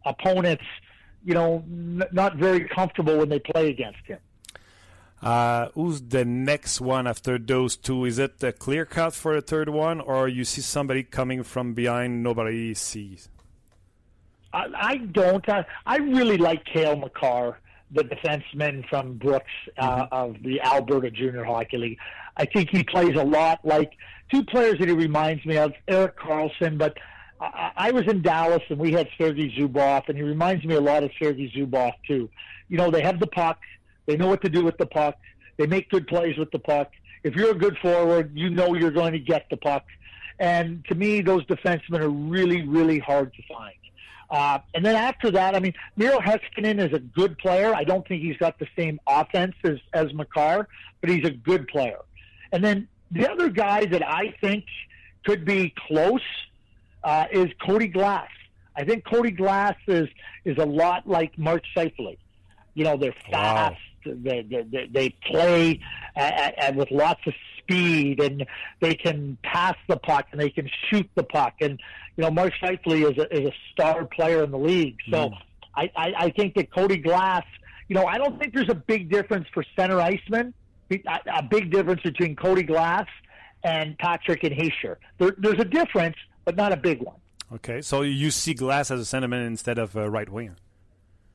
[0.05, 0.64] opponents,
[1.24, 4.18] you know, n- not very comfortable when they play against him.
[5.23, 8.05] Uh, who's the next one after those two?
[8.07, 11.75] Is it a clear cut for the third one, or you see somebody coming from
[11.75, 13.29] behind nobody sees?
[14.53, 15.47] I, I don't.
[15.49, 17.57] I, I really like Kale McCarr,
[17.91, 21.99] the defenseman from Brooks uh, of the Alberta Junior Hockey League.
[22.37, 23.93] I think he plays a lot like
[24.33, 26.79] two players that he reminds me of, Eric Carlson.
[26.79, 26.97] But
[27.41, 30.81] I, I was in Dallas and we had Sergei Zubov, and he reminds me a
[30.81, 32.31] lot of Sergei Zubov too.
[32.68, 33.59] You know, they have the puck,
[34.11, 35.17] they know what to do with the puck,
[35.57, 36.91] they make good plays with the puck.
[37.23, 39.85] If you're a good forward, you know you're going to get the puck.
[40.41, 43.75] And to me, those defensemen are really, really hard to find.
[44.29, 47.73] Uh, and then after that, I mean, Miro Heiskanen is a good player.
[47.73, 50.67] I don't think he's got the same offense as, as McCarr,
[51.01, 51.99] but he's a good player.
[52.51, 54.65] And then the other guy that I think
[55.25, 56.21] could be close
[57.05, 58.29] uh, is Cody Glass.
[58.75, 60.09] I think Cody Glass is
[60.45, 62.17] is a lot like Mark Shifley.
[62.75, 63.75] You know, they're fast.
[63.75, 65.80] They, they, they, they play
[66.16, 68.46] at, at, with lots of speed, and
[68.80, 71.55] they can pass the puck and they can shoot the puck.
[71.61, 71.80] And
[72.16, 74.98] you know, Mark Shifley is a, is a star player in the league.
[75.11, 75.34] So mm-hmm.
[75.74, 77.44] I, I, I think that Cody Glass.
[77.88, 80.55] You know, I don't think there's a big difference for center iceman.
[80.93, 83.06] A, big difference between Cody Glass
[83.64, 84.97] and Patrick and Heischer.
[85.18, 87.16] There, there's a difference, but not a big one.
[87.52, 90.56] Okay, so you see Glass as a centerman instead of a right winger.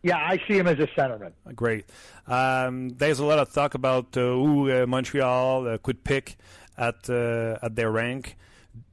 [0.06, 1.32] Yeah, I see him as a centerman.
[1.56, 1.86] Great.
[2.28, 6.38] Um, there's a lot of talk about uh, who uh, Montreal uh, could pick
[6.78, 8.38] at uh, at their rank.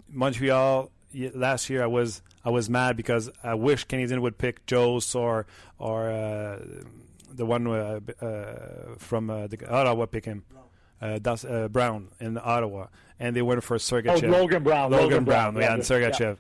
[0.09, 0.91] Montreal
[1.35, 5.45] last year, I was I was mad because I wish Canadian would pick Joes or
[5.79, 6.59] or uh,
[7.31, 10.45] the one uh, uh, from uh, the, Ottawa pick him.
[11.03, 12.87] Uh, Das, uh, Brown in Ottawa,
[13.19, 14.31] and they went for Oh, Sergachev.
[14.31, 14.93] Logan Brown.
[14.93, 16.35] Logan, Brown, yeah, and yeah.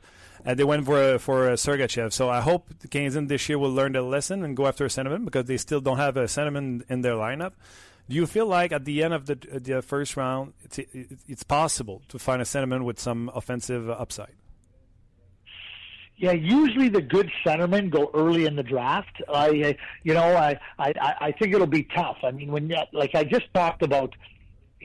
[0.45, 2.13] And they went for for uh, Sergachev.
[2.13, 4.89] So I hope the Canadians this year will learn their lesson and go after a
[4.89, 7.53] centerman because they still don't have uh, a centerman in their lineup.
[8.09, 10.79] Do you feel like at the end of the uh, the first round, it's
[11.29, 14.35] it's possible to find a centerman with some offensive upside?
[16.17, 19.21] Yeah, usually the good centermen go early in the draft.
[19.29, 22.19] I, you know, I, I, I think it'll be tough.
[22.23, 24.15] I mean, when like I just talked about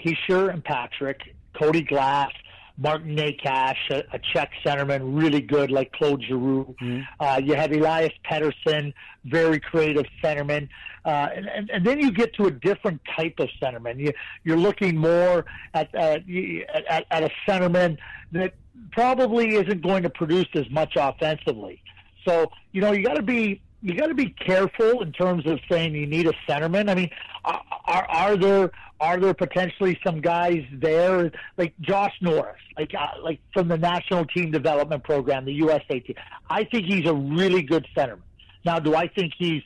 [0.04, 1.20] Heischer and Patrick,
[1.54, 2.32] Cody Glass,
[2.78, 6.76] Martin Nakash, a, a Czech centerman, really good, like Claude Giroux.
[7.20, 8.94] Uh, you have Elias Pettersson,
[9.26, 10.70] very creative centerman.
[11.04, 14.00] Uh, and, and, and then you get to a different type of centerman.
[14.00, 14.12] You,
[14.44, 17.98] you're looking more at, uh, you- at, at a centerman
[18.32, 18.54] that
[18.92, 21.82] probably isn't going to produce as much offensively.
[22.28, 25.60] So, you know, you got to be you got to be careful in terms of
[25.70, 26.90] saying you need a centerman.
[26.90, 27.10] I mean,
[27.46, 33.40] are, are there are there potentially some guys there like Josh Norris, like uh, like
[33.54, 36.16] from the national team development program, the USA team?
[36.50, 38.22] I think he's a really good centerman.
[38.66, 39.64] Now, do I think he's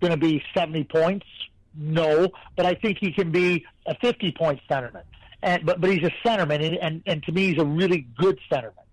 [0.00, 1.26] going to be 70 points?
[1.74, 5.02] No, but I think he can be a 50 point centerman.
[5.42, 8.38] And but but he's a centerman, and and, and to me, he's a really good
[8.50, 8.83] centerman.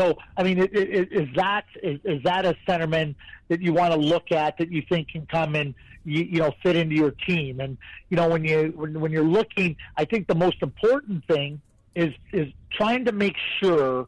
[0.00, 3.14] So, I mean, is that is, is that a centerman
[3.48, 5.74] that you want to look at that you think can come and
[6.04, 7.60] you, you know fit into your team?
[7.60, 7.76] And
[8.08, 11.60] you know, when you when, when you're looking, I think the most important thing
[11.94, 14.06] is is trying to make sure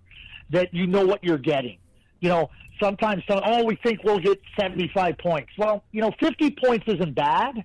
[0.50, 1.76] that you know what you're getting.
[2.20, 2.50] You know,
[2.80, 5.50] sometimes some, oh we think we'll get 75 points.
[5.58, 7.64] Well, you know, 50 points isn't bad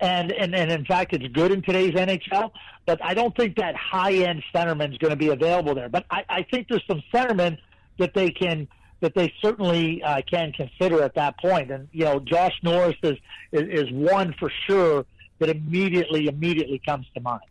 [0.00, 2.50] and, and and in fact it's good in today's NHL.
[2.84, 5.88] But I don't think that high end centerman is going to be available there.
[5.88, 7.58] But I, I think there's some centermen
[7.98, 8.68] that they can
[9.00, 11.70] that they certainly uh, can consider at that point.
[11.70, 13.16] And you know, Josh Norris is,
[13.52, 15.04] is is one for sure
[15.38, 17.42] that immediately immediately comes to mind.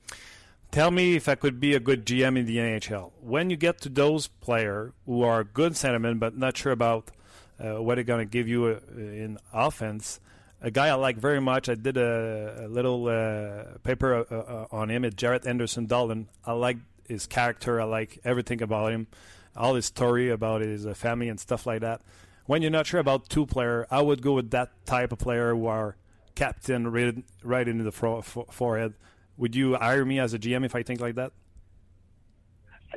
[0.72, 3.12] Tell me if I could be a good GM in the NHL.
[3.22, 7.12] When you get to those player who are good centermen but not sure about
[7.60, 10.20] uh, what they're going to give you uh, in offense,
[10.62, 11.70] a guy I like very much.
[11.70, 15.04] I did a, a little uh, paper uh, uh, on him.
[15.06, 16.28] It's Jarrett Anderson Dolan.
[16.46, 16.78] I like
[17.08, 17.80] his character.
[17.80, 19.08] I like everything about him,
[19.56, 22.02] all his story about his uh, family and stuff like that.
[22.46, 25.56] When you're not sure about two player, I would go with that type of player
[25.56, 25.96] who are
[26.36, 28.94] captain right, right into the forehead.
[29.38, 31.32] Would you hire me as a GM if I think like that?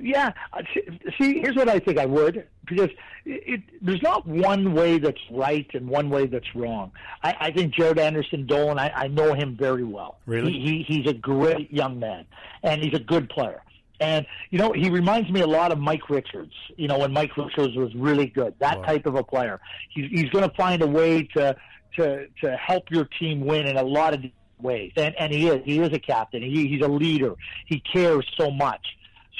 [0.01, 0.33] Yeah.
[0.53, 0.83] uh, see-
[1.19, 2.91] See, here's what I think I would because
[3.25, 6.93] it, it, there's not one way that's right and one way that's wrong.
[7.23, 8.79] I, I think Jared Anderson Dolan.
[8.79, 10.19] I, I know him very well.
[10.27, 10.53] Really?
[10.53, 12.27] He, he he's a great young man
[12.63, 13.63] and he's a good player.
[14.01, 16.53] And you know, he reminds me a lot of Mike Richards.
[16.77, 18.85] You know, when Mike Richards was really good, that Wow.
[18.85, 19.61] type of a player.
[19.91, 21.57] He's he's going to find a way to
[21.97, 24.23] to to help your team win in a lot of
[24.61, 24.93] ways.
[24.97, 26.43] And and he is he is a captain.
[26.43, 27.35] He, he's a leader.
[27.67, 28.87] He cares so much.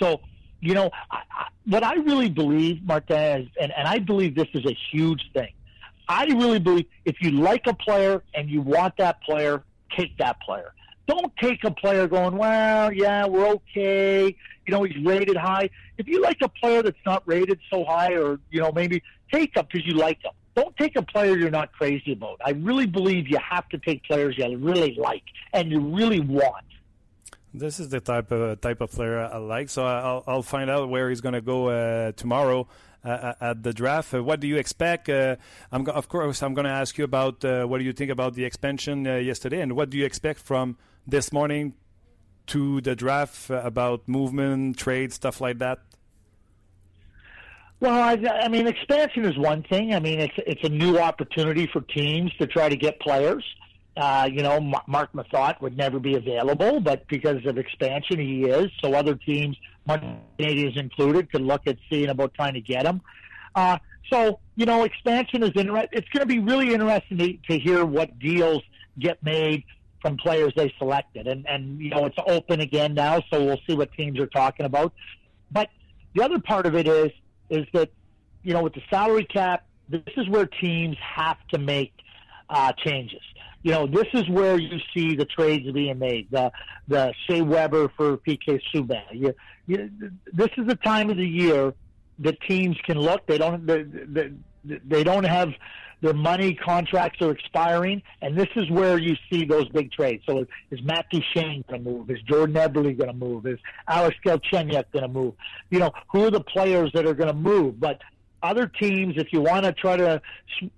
[0.01, 0.21] So
[0.61, 4.49] you know, I, I, what I really believe, Martin, is, and, and I believe this
[4.55, 5.53] is a huge thing.
[6.09, 9.63] I really believe if you like a player and you want that player,
[9.97, 10.73] take that player.
[11.07, 14.35] Don't take a player going, well, yeah, we're okay.
[14.67, 15.71] You know, he's rated high.
[15.97, 19.03] If you like a player that's not rated so high, or you know, maybe
[19.33, 20.33] take him because you like him.
[20.55, 22.41] Don't take a player you're not crazy about.
[22.45, 25.23] I really believe you have to take players you really like
[25.53, 26.65] and you really want.
[27.55, 29.71] This is the type of type of player I like.
[29.71, 32.69] So I'll I'll find out where he's going to go uh, tomorrow
[33.05, 34.13] uh, at the draft.
[34.13, 35.09] Uh, what do you expect?
[35.09, 35.37] Uh,
[35.73, 38.11] I'm go- of course I'm going to ask you about uh, what do you think
[38.11, 40.77] about the expansion uh, yesterday, and what do you expect from
[41.07, 41.75] this morning
[42.49, 45.79] to the draft uh, about movement, trade, stuff like that.
[47.81, 49.95] Well, I, I mean, expansion is one thing.
[49.95, 53.45] I mean, it's it's a new opportunity for teams to try to get players.
[53.99, 58.71] Uh, you know, Mark Mathot would never be available, but because of expansion, he is.
[58.81, 59.57] So other teams,
[60.39, 63.01] Canadians included, could look at seeing about trying to get him.
[63.57, 65.89] Uh, so you know, expansion is interesting.
[65.93, 68.63] It's going to be really interesting to, to hear what deals
[69.01, 69.65] get made
[70.01, 73.75] from players they selected, and and you know, it's open again now, so we'll see
[73.75, 74.93] what teams are talking about.
[75.51, 75.71] But
[76.15, 77.11] the other part of it is
[77.51, 77.91] is that
[78.45, 81.93] you know with the salary cap, this is where teams have to make
[82.49, 83.23] uh, changes.
[83.63, 86.29] You know, this is where you see the trades being made.
[86.31, 86.53] The
[86.87, 89.03] the Shea Weber for PK Subban.
[89.13, 89.35] You,
[89.67, 89.91] you,
[90.33, 91.75] this is the time of the year
[92.21, 93.27] that teams can look.
[93.27, 94.33] They don't they, they,
[94.65, 95.51] they don't have
[96.01, 100.23] their money contracts are expiring, and this is where you see those big trades.
[100.27, 102.11] So is Matt Duchene going to move?
[102.11, 103.47] Is Jordan Eberle going to move?
[103.47, 103.59] Is
[103.89, 105.35] Alex Galchenyuk going to move?
[105.71, 107.81] You know, who are the players that are going to move?
[107.81, 108.01] But
[108.43, 110.21] other teams, if you want to try to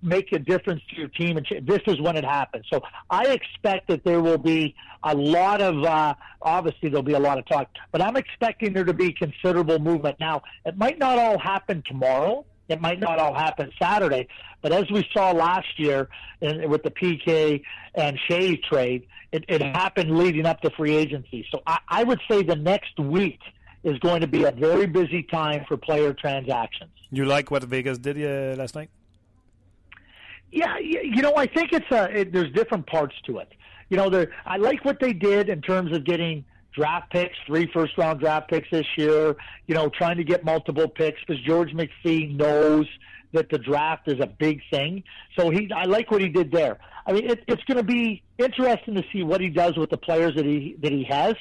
[0.01, 2.65] make a difference to your team, and this is when it happens.
[2.71, 7.19] So I expect that there will be a lot of, uh, obviously there'll be a
[7.19, 10.19] lot of talk, but I'm expecting there to be considerable movement.
[10.19, 12.45] Now, it might not all happen tomorrow.
[12.69, 14.29] It might not all happen Saturday,
[14.61, 16.07] but as we saw last year
[16.39, 17.63] in, with the PK
[17.95, 21.45] and Shea trade, it, it happened leading up to free agency.
[21.51, 23.39] So I, I would say the next week
[23.83, 26.91] is going to be a very busy time for player transactions.
[27.09, 28.89] You like what Vegas did uh, last night?
[30.51, 33.49] Yeah, you know, I think it's a it, there's different parts to it.
[33.89, 36.43] You know, there I like what they did in terms of getting
[36.73, 39.35] draft picks, three first round draft picks this year,
[39.67, 42.87] you know, trying to get multiple picks because George McPhee knows
[43.33, 45.03] that the draft is a big thing.
[45.37, 46.79] So he, I like what he did there.
[47.05, 49.97] I mean, it, it's going to be interesting to see what he does with the
[49.97, 51.35] players that he that he has.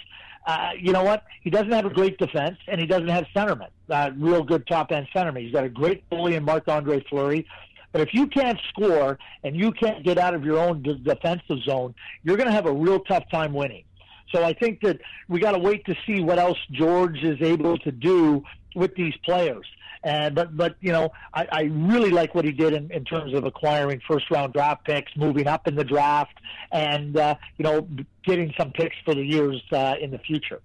[0.46, 1.24] Uh, you know what?
[1.42, 4.90] He doesn't have a great defense, and he doesn't have centermen, uh, real good top
[4.90, 5.42] end centermen.
[5.42, 7.46] He's got a great goalie in Marc Andre Fleury.
[7.92, 11.94] But if you can't score and you can't get out of your own defensive zone,
[12.22, 13.84] you're going to have a real tough time winning.
[14.32, 17.78] So I think that we got to wait to see what else George is able
[17.78, 18.44] to do
[18.76, 19.66] with these players.
[20.02, 23.34] And but but you know I, I really like what he did in, in terms
[23.34, 26.38] of acquiring first round draft picks, moving up in the draft,
[26.72, 27.86] and uh, you know
[28.24, 30.62] getting some picks for the years uh, in the future.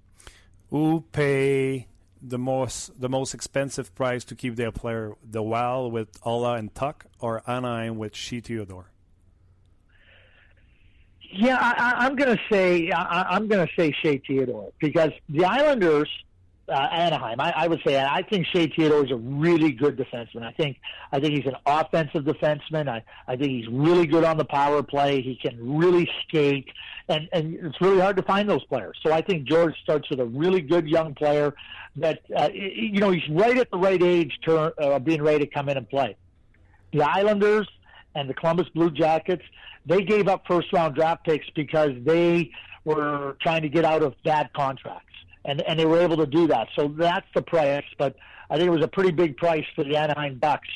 [0.69, 1.87] Who pay
[2.21, 5.13] the most the most expensive price to keep their player?
[5.29, 8.91] The Wild with Ola and Tuck, or Anaheim with Shea Theodore?
[11.31, 15.43] Yeah, I, I'm going to say I, I'm going to say Shea Theodore because the
[15.43, 16.09] Islanders
[16.67, 17.39] uh, Anaheim.
[17.39, 20.43] I, I would say I think Shea Theodore is a really good defenseman.
[20.43, 20.77] I think
[21.11, 22.89] I think he's an offensive defenseman.
[22.89, 25.21] I, I think he's really good on the power play.
[25.21, 26.67] He can really skate,
[27.07, 28.97] and and it's really hard to find those players.
[29.05, 31.53] So I think George starts with a really good young player
[31.97, 35.51] that uh, you know he's right at the right age to uh, being ready to
[35.51, 36.15] come in and play.
[36.93, 37.67] The Islanders
[38.15, 39.43] and the Columbus Blue Jackets
[39.85, 42.49] they gave up first round draft picks because they
[42.85, 45.05] were trying to get out of bad contracts
[45.45, 46.67] and and they were able to do that.
[46.75, 47.83] So that's the price.
[47.97, 48.15] But
[48.49, 50.67] I think it was a pretty big price for the Anaheim Ducks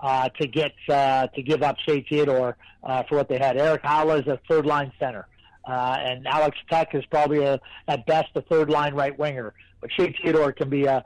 [0.00, 3.56] uh, to get uh, to give up Shea Theodore uh, for what they had.
[3.56, 5.26] Eric Haula is a third line center,
[5.68, 9.54] uh, and Alex Tuch is probably a, at best a third line right winger.
[9.80, 11.04] But Shea Theodore can be a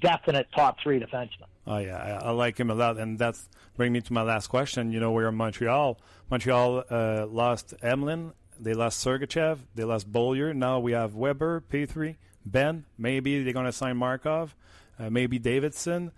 [0.00, 1.46] definite top three defenseman.
[1.66, 4.48] Oh yeah, I, I like him a lot, and that's bring me to my last
[4.48, 4.92] question.
[4.92, 5.98] You know, we're in Montreal.
[6.30, 10.52] Montreal uh, lost Emelin, they lost Sergachev, they lost Beaulieu.
[10.52, 12.16] Now we have Weber, P3.
[12.48, 12.84] Ben.
[12.96, 14.54] Maybe they're going to sign Markov.
[14.98, 16.12] Uh, maybe Davidson.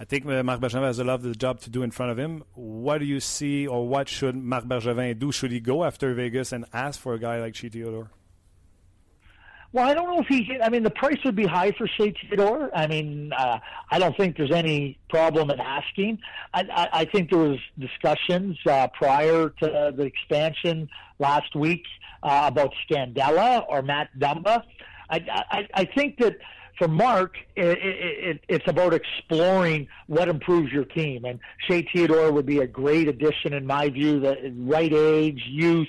[0.00, 2.12] I think uh, Marc Bergevin has a lot of the job to do in front
[2.12, 2.44] of him.
[2.54, 5.30] What do you see, or what should Marc Bergevin do?
[5.30, 8.10] Should he go after Vegas and ask for a guy like Shea Theodore?
[9.72, 10.58] Well, I don't know if he.
[10.62, 12.70] I mean, the price would be high for Shea Theodore.
[12.74, 13.58] I mean, uh,
[13.90, 16.18] I don't think there's any problem in asking.
[16.52, 20.88] I, I, I think there was discussions uh, prior to the expansion
[21.18, 21.84] last week
[22.22, 24.62] uh, about Scandella or Matt Dumba.
[25.12, 26.38] I, I, I think that
[26.78, 31.24] for Marc, it, it, it's about exploring what improves your team.
[31.24, 35.88] And Shea Theodore would be a great addition, in my view, the right age, youth,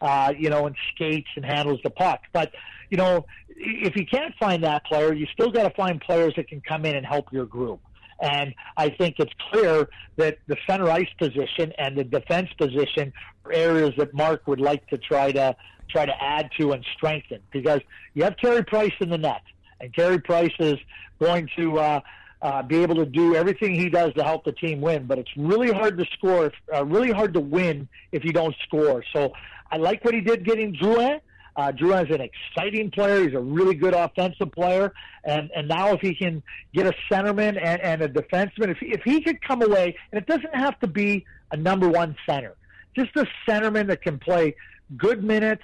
[0.00, 2.22] uh, you know, and skates and handles the puck.
[2.32, 2.52] But,
[2.90, 6.48] you know, if you can't find that player, you still got to find players that
[6.48, 7.80] can come in and help your group.
[8.20, 13.12] And I think it's clear that the center ice position and the defense position
[13.44, 15.56] are areas that Mark would like to try to
[15.88, 17.80] try to add to and strengthen because
[18.14, 19.42] you have Carey Price in the net,
[19.80, 20.78] and Carey Price is
[21.20, 22.00] going to uh,
[22.42, 25.06] uh, be able to do everything he does to help the team win.
[25.06, 29.04] But it's really hard to score, uh, really hard to win if you don't score.
[29.12, 29.32] So
[29.70, 31.20] I like what he did getting Drouin.
[31.56, 33.24] Uh, Drouin is an exciting player.
[33.24, 34.92] He's a really good offensive player,
[35.24, 36.42] and and now if he can
[36.74, 40.26] get a centerman and, and a defenseman, if if he could come away, and it
[40.26, 42.54] doesn't have to be a number one center,
[42.94, 44.54] just a centerman that can play
[44.98, 45.62] good minutes,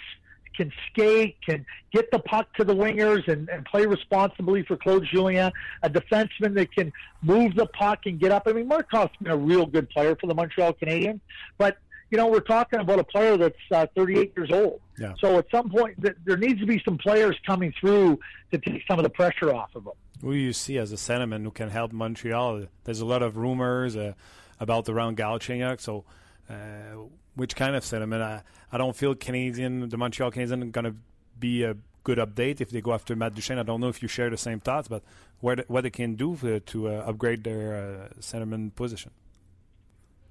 [0.57, 5.07] can skate, can get the puck to the wingers and, and play responsibly for Claude
[5.13, 5.53] Julien,
[5.83, 6.93] a defenseman that can
[7.23, 8.45] move the puck and get up.
[8.47, 11.21] I mean, Markov's been a real good player for the Montreal Canadiens,
[11.59, 11.77] but
[12.13, 14.83] you know, we're talking about a player that's uh, 38 years old.
[14.99, 15.15] Yeah.
[15.19, 18.21] So at some point, th- there needs to be some players coming through
[18.51, 19.95] to take some of the pressure off of them.
[20.21, 22.67] Who do you see as a centerman who can help Montreal?
[22.85, 24.13] There's a lot of rumors uh,
[24.61, 26.05] about the round Galchenyuk, so
[26.51, 26.55] uh,
[27.35, 28.23] which kind of sentiment.
[28.23, 30.95] I, I don't feel Canadian, the Montreal Canadiens, going to
[31.39, 33.59] be a good update if they go after Matt Duchene.
[33.59, 35.03] I don't know if you share the same thoughts, but
[35.41, 39.13] what what they can do to, to uh, upgrade their uh, centerman position.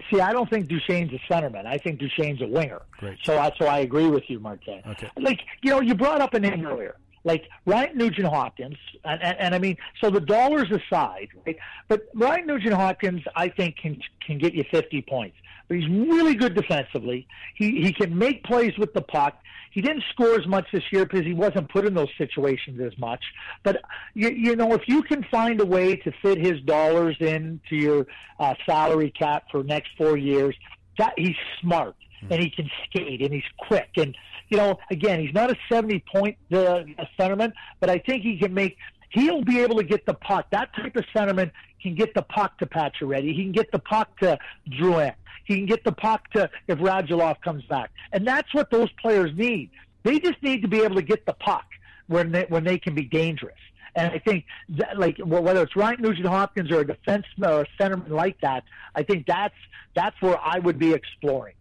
[0.10, 1.66] See, I don't think Duchene's a centerman.
[1.66, 2.82] I think Duchene's a winger.
[2.98, 3.18] Great.
[3.24, 4.82] So, I, so I agree with you, Martin.
[4.86, 5.10] Okay.
[5.18, 9.38] Like you know, you brought up a name earlier, like Ryan Nugent Hopkins, and, and,
[9.40, 11.58] and I mean, so the dollars aside, right?
[11.88, 15.38] But Ryan Nugent Hopkins, I think, can can get you 50 points
[15.72, 17.28] he's really good defensively.
[17.56, 19.38] He he can make plays with the puck.
[19.72, 22.98] He didn't score as much this year because he wasn't put in those situations as
[22.98, 23.24] much.
[23.64, 23.82] But
[24.14, 28.06] you, you know, if you can find a way to fit his dollars into your
[28.40, 30.56] uh, salary cap for next four years,
[30.98, 31.96] that he's smart
[32.30, 34.16] and he can skate and he's quick and
[34.50, 36.82] you know again he's not a 70 point uh,
[37.20, 38.78] centerman but i think he can make
[39.12, 41.52] he'll be able to get the puck that type of centerman
[41.82, 43.34] can get the puck to Pacioretty.
[43.36, 44.38] He can get the puck to
[44.70, 45.14] Drouin.
[45.46, 47.92] He can get the puck to if Radulov comes back.
[48.12, 49.70] And that's what those players need.
[50.04, 51.66] They just need to be able to get the puck.
[52.12, 53.58] when they, when they can be dangerous.
[53.96, 57.68] And I think that, like whether it's Ryan Nugent Hopkins or a defense or a
[57.80, 58.64] centerman like that,
[58.96, 59.56] I think that's
[59.96, 61.56] that's where I would be exploring.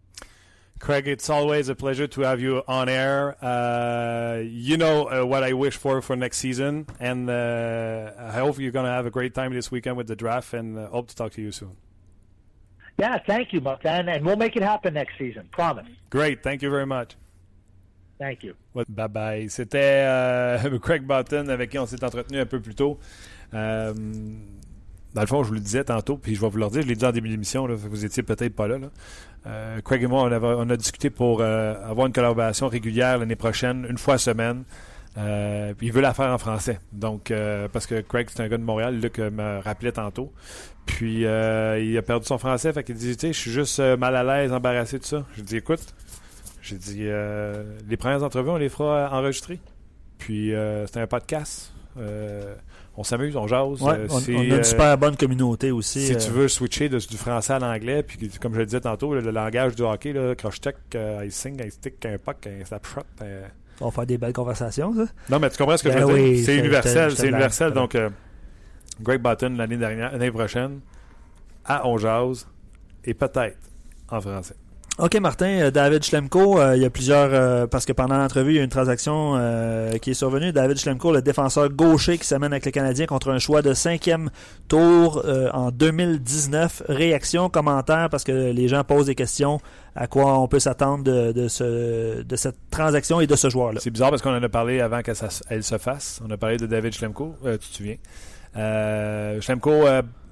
[0.81, 3.37] Craig, it's always a pleasure to have you on air.
[3.45, 8.59] Uh, you know uh, what I wish for for next season, and uh, I hope
[8.59, 11.09] you're going to have a great time this weekend with the draft, and uh, hope
[11.09, 11.77] to talk to you soon.
[12.99, 15.49] Yeah, thank you, Buck, and, we'll make it happen next season.
[15.53, 15.87] Promise.
[16.09, 17.15] Great, thank you very much.
[18.19, 18.55] Thank you.
[18.75, 19.49] Bye bye.
[19.49, 22.99] C'était euh, Craig Button avec qui on s'est entretenu un peu plus tôt.
[25.15, 26.87] Dans le fond, je vous le disais tantôt, puis je vais vous le dire, je
[26.87, 28.79] l'ai dit en début d'émission, vous étiez peut-être pas là.
[29.47, 33.19] Euh, Craig et moi, on, avait, on a discuté pour euh, avoir une collaboration régulière
[33.19, 34.65] l'année prochaine, une fois semaine.
[35.19, 36.79] Euh, puis il veut la faire en français.
[36.93, 37.33] Donc,
[37.73, 40.33] parce que Craig, c'est un gars de Montréal, Luc me rappelait tantôt.
[40.87, 41.27] Puis, il
[41.99, 44.53] a perdu son français, fait qu'il dit, tu sais, je suis juste mal à l'aise,
[44.53, 45.25] embarrassé de ça.
[45.37, 45.95] Je dis, écoute,
[46.63, 47.09] j'ai dit,
[47.89, 49.59] les premières entrevues, on les fera enregistrer.
[50.19, 50.53] Puis,
[50.87, 51.73] c'est un podcast.
[52.97, 53.81] On s'amuse, on jase.
[53.83, 56.07] Ouais, Euh, on, a une euh, super bonne communauté aussi.
[56.07, 58.81] si euh, tu veux switcher de- du français à l'anglais, puis comme je le disais
[58.81, 62.65] tantôt, le, le langage du hockey, là, croche-tech, euh, icing, un stick, un puck, un
[62.65, 63.03] snapshot.
[63.81, 65.05] On va faire des belles conversations, ça.
[65.31, 66.45] Non, mais tu comprends ce que Ben je veux oui, dire?
[66.45, 67.73] C'est universel, c'est universel.
[67.73, 68.11] Donc, euh,
[69.01, 70.81] Greg Button, l'année dernière, l'année prochaine,
[71.65, 72.47] à On Jase,
[73.05, 73.57] et peut-être
[74.11, 74.55] en français.
[75.03, 77.31] OK, Martin, euh, David Schlemko, euh, il y a plusieurs...
[77.33, 79.31] euh, parce que pendant l'entrevue, il y a une transaction
[80.03, 80.53] qui est survenue.
[80.53, 84.31] David Schlemko, le défenseur gaucher qui s'amène avec le Canadien contre un choix de cinquième
[84.69, 86.83] tour en 2019.
[86.89, 89.61] Réaction, commentaire, parce que les gens posent des questions
[89.97, 93.81] à quoi on peut s'attendre de, de, ce, de cette transaction et de ce joueur-là.
[93.83, 96.21] C'est bizarre parce qu'on en a parlé avant qu'elle se fasse.
[96.27, 97.97] On a parlé de David Schlemko, tu te souviens.
[99.41, 99.85] Schlemko,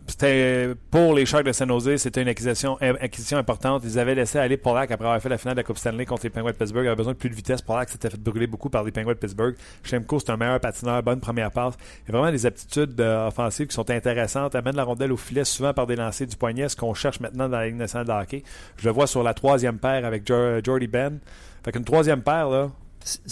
[0.09, 3.83] c'était pour les Sharks de San Jose, c'était une acquisition, euh, acquisition importante.
[3.85, 6.25] Ils avaient laissé aller Polak après avoir fait la finale de la Coupe Stanley contre
[6.25, 6.85] les Penguins de Pittsburgh.
[6.85, 7.63] Il avait besoin de plus de vitesse.
[7.63, 9.55] Polak s'était fait brûler beaucoup par les Penguins de Pittsburgh.
[9.85, 11.75] Schlemko, c'est un meilleur patineur, bonne première passe.
[12.07, 14.55] Il y a vraiment des aptitudes euh, offensives qui sont intéressantes.
[14.55, 17.49] Amène la rondelle au filet souvent par des lancers du poignet, ce qu'on cherche maintenant
[17.49, 18.43] dans la Ligue nationale de hockey.
[18.79, 21.19] Je le vois sur la troisième paire avec Jo- Jordy Ben.
[21.65, 22.71] Fait qu'une troisième paire, là,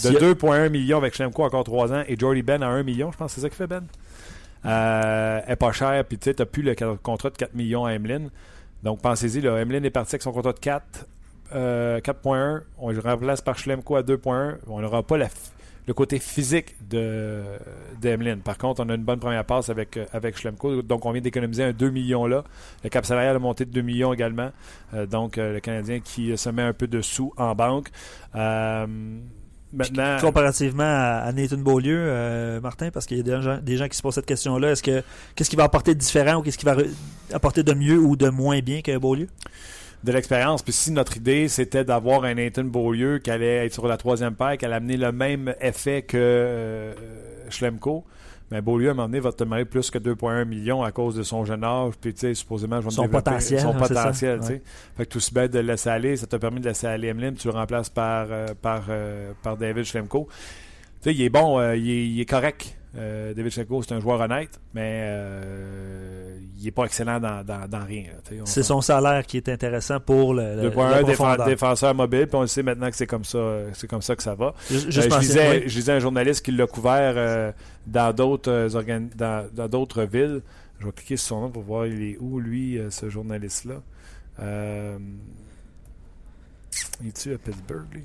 [0.03, 2.83] de y a- 2,1 millions avec Schlemko encore 3 ans et Jordy Ben à 1
[2.83, 3.83] million, je pense que c'est ça qui fait Ben?
[4.65, 8.29] Euh, est pas cher, puis tu sais, plus le contrat de 4 millions à Emeline.
[8.83, 11.07] Donc pensez-y, là, est parti avec son contrat de 4,
[11.53, 12.61] euh, 4.1.
[12.77, 14.57] On le remplace par Schlemko à 2.1.
[14.67, 15.17] On n'aura pas
[15.87, 17.43] le côté physique de
[18.01, 18.41] d'Emeline.
[18.41, 20.81] Par contre, on a une bonne première passe avec, euh, avec Schlemko.
[20.81, 22.43] Donc on vient d'économiser un 2 millions là.
[22.83, 24.51] Le cap salarial a monté de 2 millions également.
[24.93, 27.89] Euh, donc euh, le Canadien qui se met un peu de sous en banque.
[28.35, 28.85] Euh,
[29.73, 30.17] maintenant.
[30.21, 33.87] comparativement à, à Nathan Beaulieu, euh, Martin, parce qu'il y a des gens, des gens
[33.87, 34.71] qui se posent cette question-là.
[34.71, 35.03] Est-ce que
[35.35, 36.77] qu'est-ce qu'il va apporter de différent ou qu'est-ce qu'il va
[37.33, 39.27] apporter de mieux ou de moins bien que Beaulieu?
[40.03, 40.61] de l'expérience.
[40.61, 44.35] Puis si notre idée, c'était d'avoir un Nathan Beaulieu qui allait être sur la troisième
[44.35, 46.93] paire, qui allait amener le même effet que euh,
[47.49, 48.05] Schlemko,
[48.51, 51.15] mais Beaulieu, à un moment donné, va te demander plus que 2,1 millions à cause
[51.15, 51.93] de son jeune âge.
[51.99, 54.53] Puis, tu sais, supposément, je vais me Son développer- potentiel, Son hein, potentiel, tu sais.
[54.53, 54.61] Ouais.
[54.95, 56.15] Fait que tout aussi bête de le laisser aller.
[56.15, 57.33] Ça t'a permis de laisser aller Emeline.
[57.35, 60.27] Tu le remplaces par, euh, par, euh, par David Schlemko.
[61.01, 62.76] Tu sais, il est bon, euh, il, est, il est correct.
[62.95, 67.67] Euh, David Schlemko, c'est un joueur honnête, mais euh, il n'est pas excellent dans, dans,
[67.69, 68.05] dans rien.
[68.45, 71.45] C'est son salaire qui est intéressant pour le, le- 2.1 la défense- profondeur.
[71.47, 73.39] défenseur mobile, puis on le sait maintenant que c'est comme ça,
[73.73, 74.53] c'est comme ça que ça va.
[74.71, 75.65] Euh, je, oui.
[75.67, 77.53] lisais un journaliste qui l'a couvert
[77.85, 78.69] dans d'autres
[79.15, 80.41] dans, d'autres villes.
[80.79, 83.81] Je vais cliquer sur son nom pour voir il est où lui, ce journaliste-là.
[87.01, 88.03] Il est-tu à Pittsburgh, lui?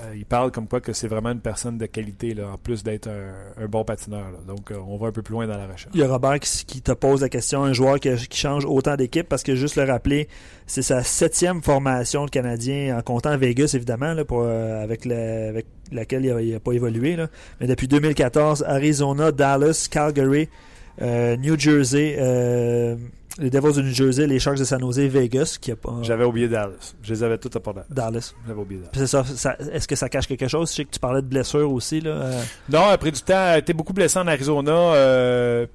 [0.00, 2.82] Euh, il parle comme quoi que c'est vraiment une personne de qualité, là, en plus
[2.82, 4.30] d'être un, bon patineur.
[4.30, 4.38] là.
[4.46, 5.92] Donc, euh, on va un peu plus loin dans la recherche.
[5.94, 9.28] Il y a Robert qui, te pose la question, un joueur qui, change autant d'équipe,
[9.28, 10.28] parce que juste le rappeler,
[10.66, 15.66] c'est sa septième formation, le Canadien, en comptant Vegas, évidemment, là, pour, euh, avec, avec
[15.92, 17.16] laquelle il n'a pas évolué.
[17.16, 17.28] Là.
[17.60, 20.48] Mais depuis 2014, Arizona, Dallas, Calgary,
[21.02, 22.96] euh, New Jersey, euh,
[23.38, 25.94] les Devils de New Jersey, les Sharks de San Jose, Vegas, qui a pas...
[26.02, 26.94] J'avais oublié Dallas.
[27.02, 27.86] Je les avais tous à part Dallas.
[27.90, 28.34] Dallas.
[28.46, 28.92] J'avais oublié Dallas.
[28.94, 30.70] C'est ça, ça- est-ce que ça cache quelque chose?
[30.70, 32.00] Je sais que tu parlais de blessure aussi.
[32.00, 32.10] Là.
[32.10, 34.72] euh, Non, après du temps, été beaucoup blessé en Arizona.
[34.72, 35.66] euh,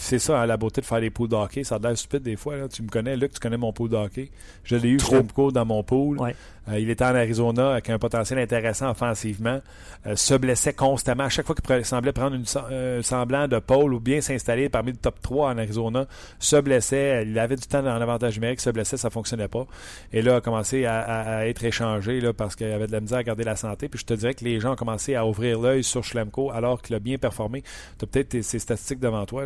[0.00, 1.64] c'est ça, hein, la beauté de faire des poules de hockey.
[1.64, 2.56] Ça a l'air stupide des fois.
[2.56, 2.68] Là.
[2.68, 4.30] Tu me connais, Luc, tu connais mon pool de hockey.
[4.62, 5.50] Je l'ai eu, Trop.
[5.50, 6.18] Dans mon pool.
[6.20, 6.36] Ouais.
[6.68, 9.60] Euh, il était en Arizona avec un potentiel intéressant offensivement.
[10.06, 11.24] Euh, se blessait constamment.
[11.24, 14.68] À chaque fois qu'il semblait prendre une, sem- un semblant de pôle ou bien s'installer
[14.68, 16.06] parmi le top 3 en Arizona,
[16.38, 17.24] se blessait.
[17.26, 19.66] Il avait du temps en avantage numérique, se blessait, ça fonctionnait pas.
[20.12, 23.22] Et là, a commencé à, être échangé là, parce qu'il avait de la misère à
[23.22, 23.88] garder la santé.
[23.88, 26.82] Puis je te dirais que les gens ont commencé à ouvrir l'œil sur Schlemko alors
[26.82, 27.62] qu'il a bien performé.
[27.98, 29.44] Tu as peut-être ces statistiques devant toi.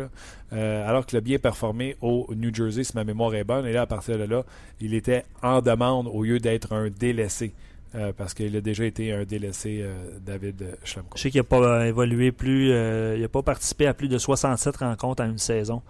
[0.53, 3.65] Euh, alors qu'il a bien performé au New Jersey, si ma mémoire est bonne.
[3.65, 4.43] Et là, à partir de là,
[4.79, 7.53] il était en demande au lieu d'être un délaissé.
[7.95, 9.93] euh, parce qu'il a déjà été un délaissé, euh,
[10.25, 11.15] David Schlemko.
[11.15, 14.17] Je sais qu'il n'a pas euh, évolué plus, il n'a pas participé à plus de
[14.17, 15.81] 67 rencontres en une saison.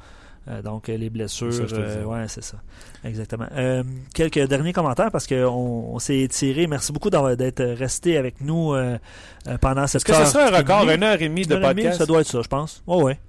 [0.65, 2.57] Donc les blessures, Ça, ouais, c'est ça.
[3.05, 3.45] Exactement.
[4.13, 6.67] Quelques derniers commentaires parce qu'on on, s'est étiré.
[6.67, 8.75] Merci beaucoup d'être resté avec nous
[9.61, 11.69] pendant cette Est-ce que ce serait un record, une heure et demie de heure et
[11.69, 11.99] demie, podcast?
[11.99, 12.83] Ça doit être ça, je pense.
[12.85, 13.19] Ouais, ouais.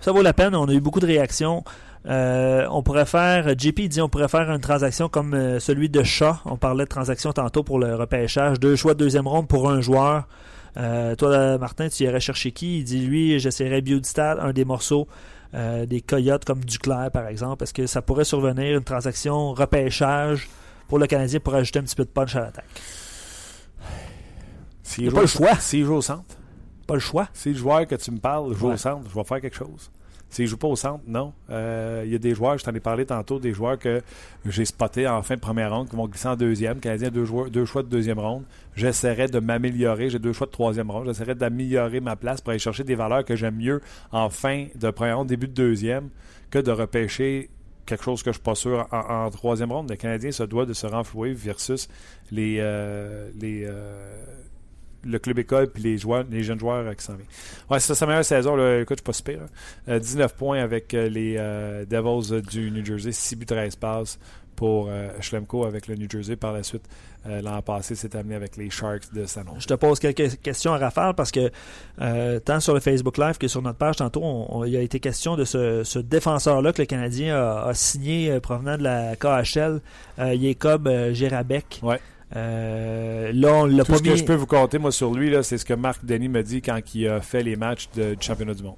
[0.00, 0.54] Ça vaut la peine.
[0.54, 1.64] On a eu beaucoup de réactions.
[2.06, 6.02] Euh, on pourrait faire, JP dit, on pourrait faire une transaction comme euh, celui de
[6.02, 6.40] Chat.
[6.44, 8.60] On parlait de transaction tantôt pour le repêchage.
[8.60, 10.28] Deux choix de deuxième ronde pour un joueur.
[10.76, 12.78] Euh, toi, Martin, tu irais chercher qui?
[12.80, 15.08] Il dit, lui, j'essaierais Biodistat, un des morceaux
[15.86, 17.62] des Coyotes comme Duclair, par exemple.
[17.62, 20.48] Est-ce que ça pourrait survenir une transaction repêchage
[20.88, 22.64] pour le Canadien pour ajouter un petit peu de punch à l'attaque?
[25.06, 25.54] A pas le choix.
[25.60, 26.36] S'il joue au centre.
[26.88, 27.28] Pas le choix.
[27.32, 28.74] Si le joueur que tu me parles joue Ouais.
[28.74, 29.90] au centre, je vais faire quelque chose.
[30.34, 31.32] S'il joue pas au centre, non?
[31.50, 34.02] Euh, Il y a des joueurs, je t'en ai parlé tantôt, des joueurs que
[34.44, 36.80] j'ai spotés en fin de première ronde qui vont glisser en deuxième.
[36.80, 38.42] Canadien, deux, joueurs, deux choix de deuxième ronde.
[38.74, 40.10] J'essaierai de m'améliorer.
[40.10, 41.06] J'ai deux choix de troisième ronde.
[41.06, 43.80] J'essaierai d'améliorer ma place pour aller chercher des valeurs que j'aime mieux
[44.10, 46.08] en fin de première ronde, début de deuxième,
[46.50, 47.48] que de repêcher
[47.86, 49.88] quelque chose que je suis pas sûr en, en troisième ronde.
[49.88, 51.88] Le Canadien se doit de se renflouer versus
[52.32, 54.24] les, euh, les, euh,
[55.06, 57.26] le club école puis les joueurs, les jeunes joueurs euh, qui s'en viennent.
[57.70, 58.56] Ouais, c'est ça, sa meilleure saison.
[58.56, 58.80] Là.
[58.80, 59.40] Écoute, je suis pas super.
[59.42, 59.90] hein.
[59.94, 61.34] Euh, 19 points avec euh, les
[61.86, 64.18] Devils du New Jersey, 6 buts 13 passes
[64.56, 64.88] pour
[65.20, 66.36] Schlemko avec le New Jersey.
[66.36, 66.84] Par la suite,
[67.26, 69.56] l'an passé, c'est amené avec les Sharks de San Jose.
[69.62, 71.50] Je te pose quelques questions à rafale parce que
[72.00, 74.80] euh, tant sur le Facebook Live que sur notre page, tantôt, on- on- il a
[74.80, 78.84] été question de ce, ce défenseur-là que le Canadien a, a signé euh, provenant de
[78.84, 79.80] la KHL,
[80.20, 81.80] euh, Jacob euh, Gérabek.
[81.82, 81.98] Ouais.
[82.36, 85.30] Euh, là, on l'a Tout pas ce que je peux vous compter, moi, sur lui,
[85.30, 88.14] là, c'est ce que Marc Denis me dit quand il a fait les matchs de-
[88.14, 88.76] du championnat du monde.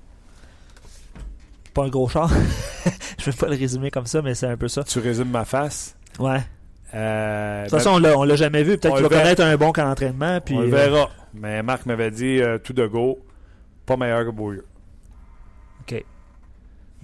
[1.72, 2.30] Pas un gros char.
[3.18, 4.84] je vais pas le résumer comme ça, mais c'est un peu ça.
[4.84, 5.96] Tu résumes ma face?
[6.18, 6.40] Ouais.
[6.94, 8.78] Euh, De toute façon, on l'a, on l'a jamais vu.
[8.78, 9.22] Peut-être qu'il va verra.
[9.22, 10.40] connaître un bon camp d'entraînement.
[10.40, 11.10] Puis, on le euh, verra.
[11.34, 13.18] Mais Marc m'avait dit tout de go,
[13.84, 14.64] pas meilleur que Beaulieu.
[15.82, 16.04] OK.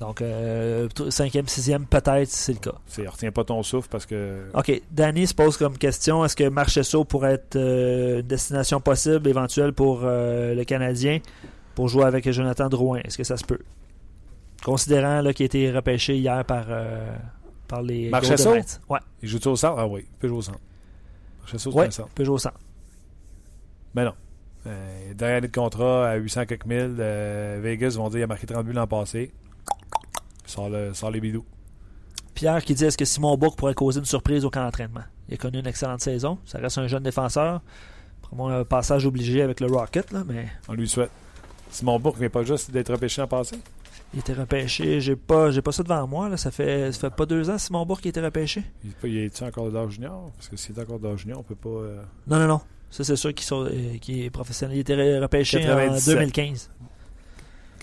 [0.02, 2.74] Donc, euh, cinquième, sixième, peut-être, c'est le cas.
[2.88, 4.82] C'est, retiens pas ton souffle parce que OK.
[4.90, 9.72] Danny se pose comme question est-ce que Marchesso pourrait être euh, une destination possible, éventuelle
[9.72, 11.20] pour euh, le Canadien
[11.76, 12.98] pour jouer avec Jonathan Drouin?
[13.04, 13.60] Est-ce que ça se peut?
[14.64, 17.14] Considérant là, qu'il a été repêché hier par, euh,
[17.68, 18.80] par les Knights.
[18.88, 19.78] Ouais, il joue au centre?
[19.78, 20.58] Ah oui, il peut jouer au centre.
[21.46, 21.92] C'est Ouais.
[21.92, 22.08] centre.
[22.10, 22.58] il peut jouer au centre.
[23.94, 24.14] Mais non.
[24.66, 26.96] Euh, dernière année de contrat à 800 quelques mille.
[27.60, 29.30] Vegas vont dire qu'il a marqué 30 buts l'an passé.
[30.70, 31.44] Le, sort les bidous.
[32.34, 35.02] Pierre qui dit est-ce que Simon Bourque pourrait causer une surprise au camp d'entraînement?
[35.28, 36.38] Il a connu une excellente saison.
[36.44, 37.62] Ça reste un jeune défenseur.
[38.34, 41.10] Moi, un passage obligé avec le Rocket, là, mais On lui souhaite.
[41.70, 43.56] Simon Bourque n'est pas juste d'être repêché en passé.
[44.14, 45.00] il était repêché.
[45.00, 46.28] J'ai pas, j'ai pas ça devant moi.
[46.30, 46.36] Là.
[46.38, 49.18] Ça, fait, ça fait pas deux ans Simon Bourque qui a été repêché Il, il
[49.24, 50.30] est-tu encore d'âge junior?
[50.36, 51.68] Parce que s'il est encore d'âge junior, on peut pas.
[51.68, 52.60] euh, Non, non, non.
[52.90, 54.76] Ça, c'est sûr qu'il sont- euh, est professionnel.
[54.76, 56.14] Il était re- repêché 97.
[56.14, 56.70] en 2015.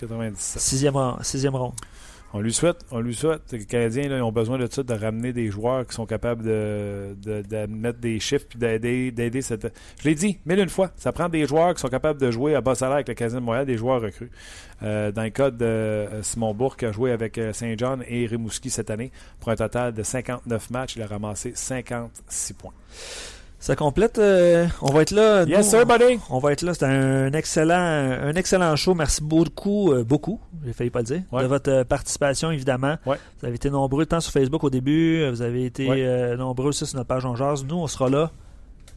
[0.00, 0.60] 97.
[0.60, 1.74] Sixième, sixième ronde.
[2.32, 3.42] On lui souhaite, on lui souhaite.
[3.50, 6.44] Les Canadiens là, ils ont besoin de ça, de ramener des joueurs qui sont capables
[6.44, 9.74] de, de, de mettre des chiffres puis d'aider, d'aider cette.
[10.00, 12.54] Je l'ai dit mille une fois, ça prend des joueurs qui sont capables de jouer
[12.54, 14.30] à bas salaire avec le Canadien de Montréal, des joueurs recrues.
[14.84, 18.26] Euh, dans le cas de euh, Simon Bourque, qui a joué avec euh, Saint-John et
[18.26, 19.10] Rimouski cette année,
[19.40, 22.72] pour un total de 59 matchs, il a ramassé 56 points.
[23.62, 24.18] Ça complète.
[24.18, 25.44] euh, on va être là.
[25.44, 26.18] Yes, nous, sir, buddy!
[26.30, 26.72] On va être là.
[26.72, 28.94] C'était un excellent, un excellent show.
[28.94, 31.42] Merci beaucoup, euh, beaucoup, j'ai failli pas le dire, Ouais.
[31.42, 32.96] de votre euh, participation, évidemment.
[33.04, 33.18] Ouais.
[33.40, 35.28] Vous avez été nombreux tant sur Facebook au début.
[35.28, 36.02] Vous avez été Ouais.
[36.02, 37.64] euh, nombreux aussi sur notre page en jazz.
[37.68, 38.30] Nous, on sera là.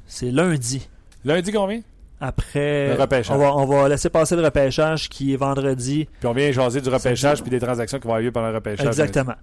[0.07, 0.87] C'est lundi.
[1.25, 1.81] Lundi combien?
[2.21, 3.35] Après, Le repêchage.
[3.35, 6.07] on va, on va laisser passer le repêchage qui est vendredi.
[6.21, 8.55] Puis on vient jaser du repêchage puis des transactions qui vont avoir lieu pendant le
[8.55, 8.87] repêchage.
[8.87, 9.33] Exactement.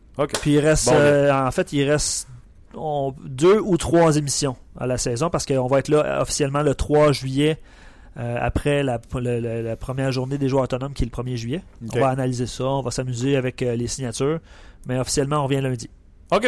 [0.40, 2.26] Puis il reste, Bon, en fait, il reste
[2.74, 6.74] on- deux ou trois émissions à la saison parce qu'on va être là officiellement le
[6.74, 7.59] 3 juillet
[8.18, 11.62] euh, après la, la première journée des joueurs autonomes qui est le 1er juillet.
[11.82, 14.40] On va analyser ça, on va s'amuser avec euh, les signatures,
[14.86, 15.88] mais officiellement on revient lundi.
[16.32, 16.47] OK.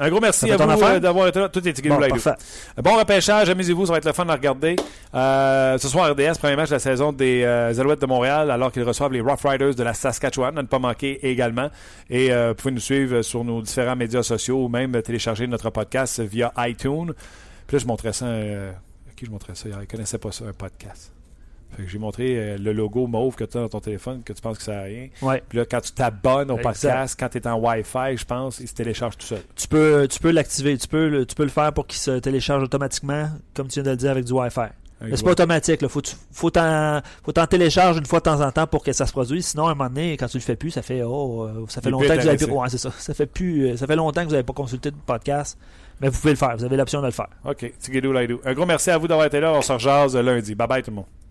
[0.00, 1.48] Un gros merci à vous euh, d'avoir été là.
[1.48, 2.34] Tout est Bon, parfait.
[2.82, 4.76] Bon repêchage, amusez-vous, ça va être le fun à regarder.
[5.14, 8.70] Euh, ce soir, RDS, premier match de la saison des euh, Alouettes de Montréal, alors
[8.70, 11.68] qu'ils reçoivent les Rough Riders de la Saskatchewan, à ne pas manquer également.
[12.10, 15.70] Et euh, vous pouvez nous suivre sur nos différents médias sociaux ou même télécharger notre
[15.70, 17.12] podcast via iTunes.
[17.66, 18.26] Puis là, je montrais ça.
[18.26, 19.68] euh, à qui je montrais ça?
[19.68, 21.12] Il ne connaissait pas ça, un podcast.
[21.76, 24.32] Fait que j'ai montré euh, le logo mauve que tu as dans ton téléphone, que
[24.32, 25.08] tu penses que ça n'a rien.
[25.22, 25.42] Ouais.
[25.48, 28.66] Puis là, quand tu t'abonnes au podcast, quand tu es en Wi-Fi, je pense, il
[28.68, 29.42] se télécharge tout seul.
[29.54, 32.18] Tu peux, tu peux l'activer, tu peux, le- tu peux le faire pour qu'il se
[32.18, 34.60] télécharge automatiquement, comme tu viens de le dire avec du Wi-Fi.
[35.00, 35.80] Mais c'est pas automatique.
[35.80, 35.88] Là.
[35.88, 38.92] Faut, tu- faut t'en, faut t'en télécharger une fois de temps en temps pour que
[38.92, 39.46] ça se produise.
[39.46, 41.90] Sinon, à un moment donné, quand tu le fais plus, ça fait, oh, ça fait
[41.90, 42.58] Il longtemps que vous avez plus, t'arrêter.
[42.62, 42.90] ouais, c'est ça.
[42.98, 45.56] Ça fait plus, ça fait longtemps que vous n'avez pas consulté de podcast.
[46.00, 46.56] Mais vous pouvez le faire.
[46.56, 47.28] Vous avez l'option de le faire.
[47.44, 47.72] OK.
[48.44, 49.52] Un gros merci à vous d'avoir été là.
[49.52, 50.54] On se rejase lundi.
[50.56, 51.06] Bye bye tout le monde.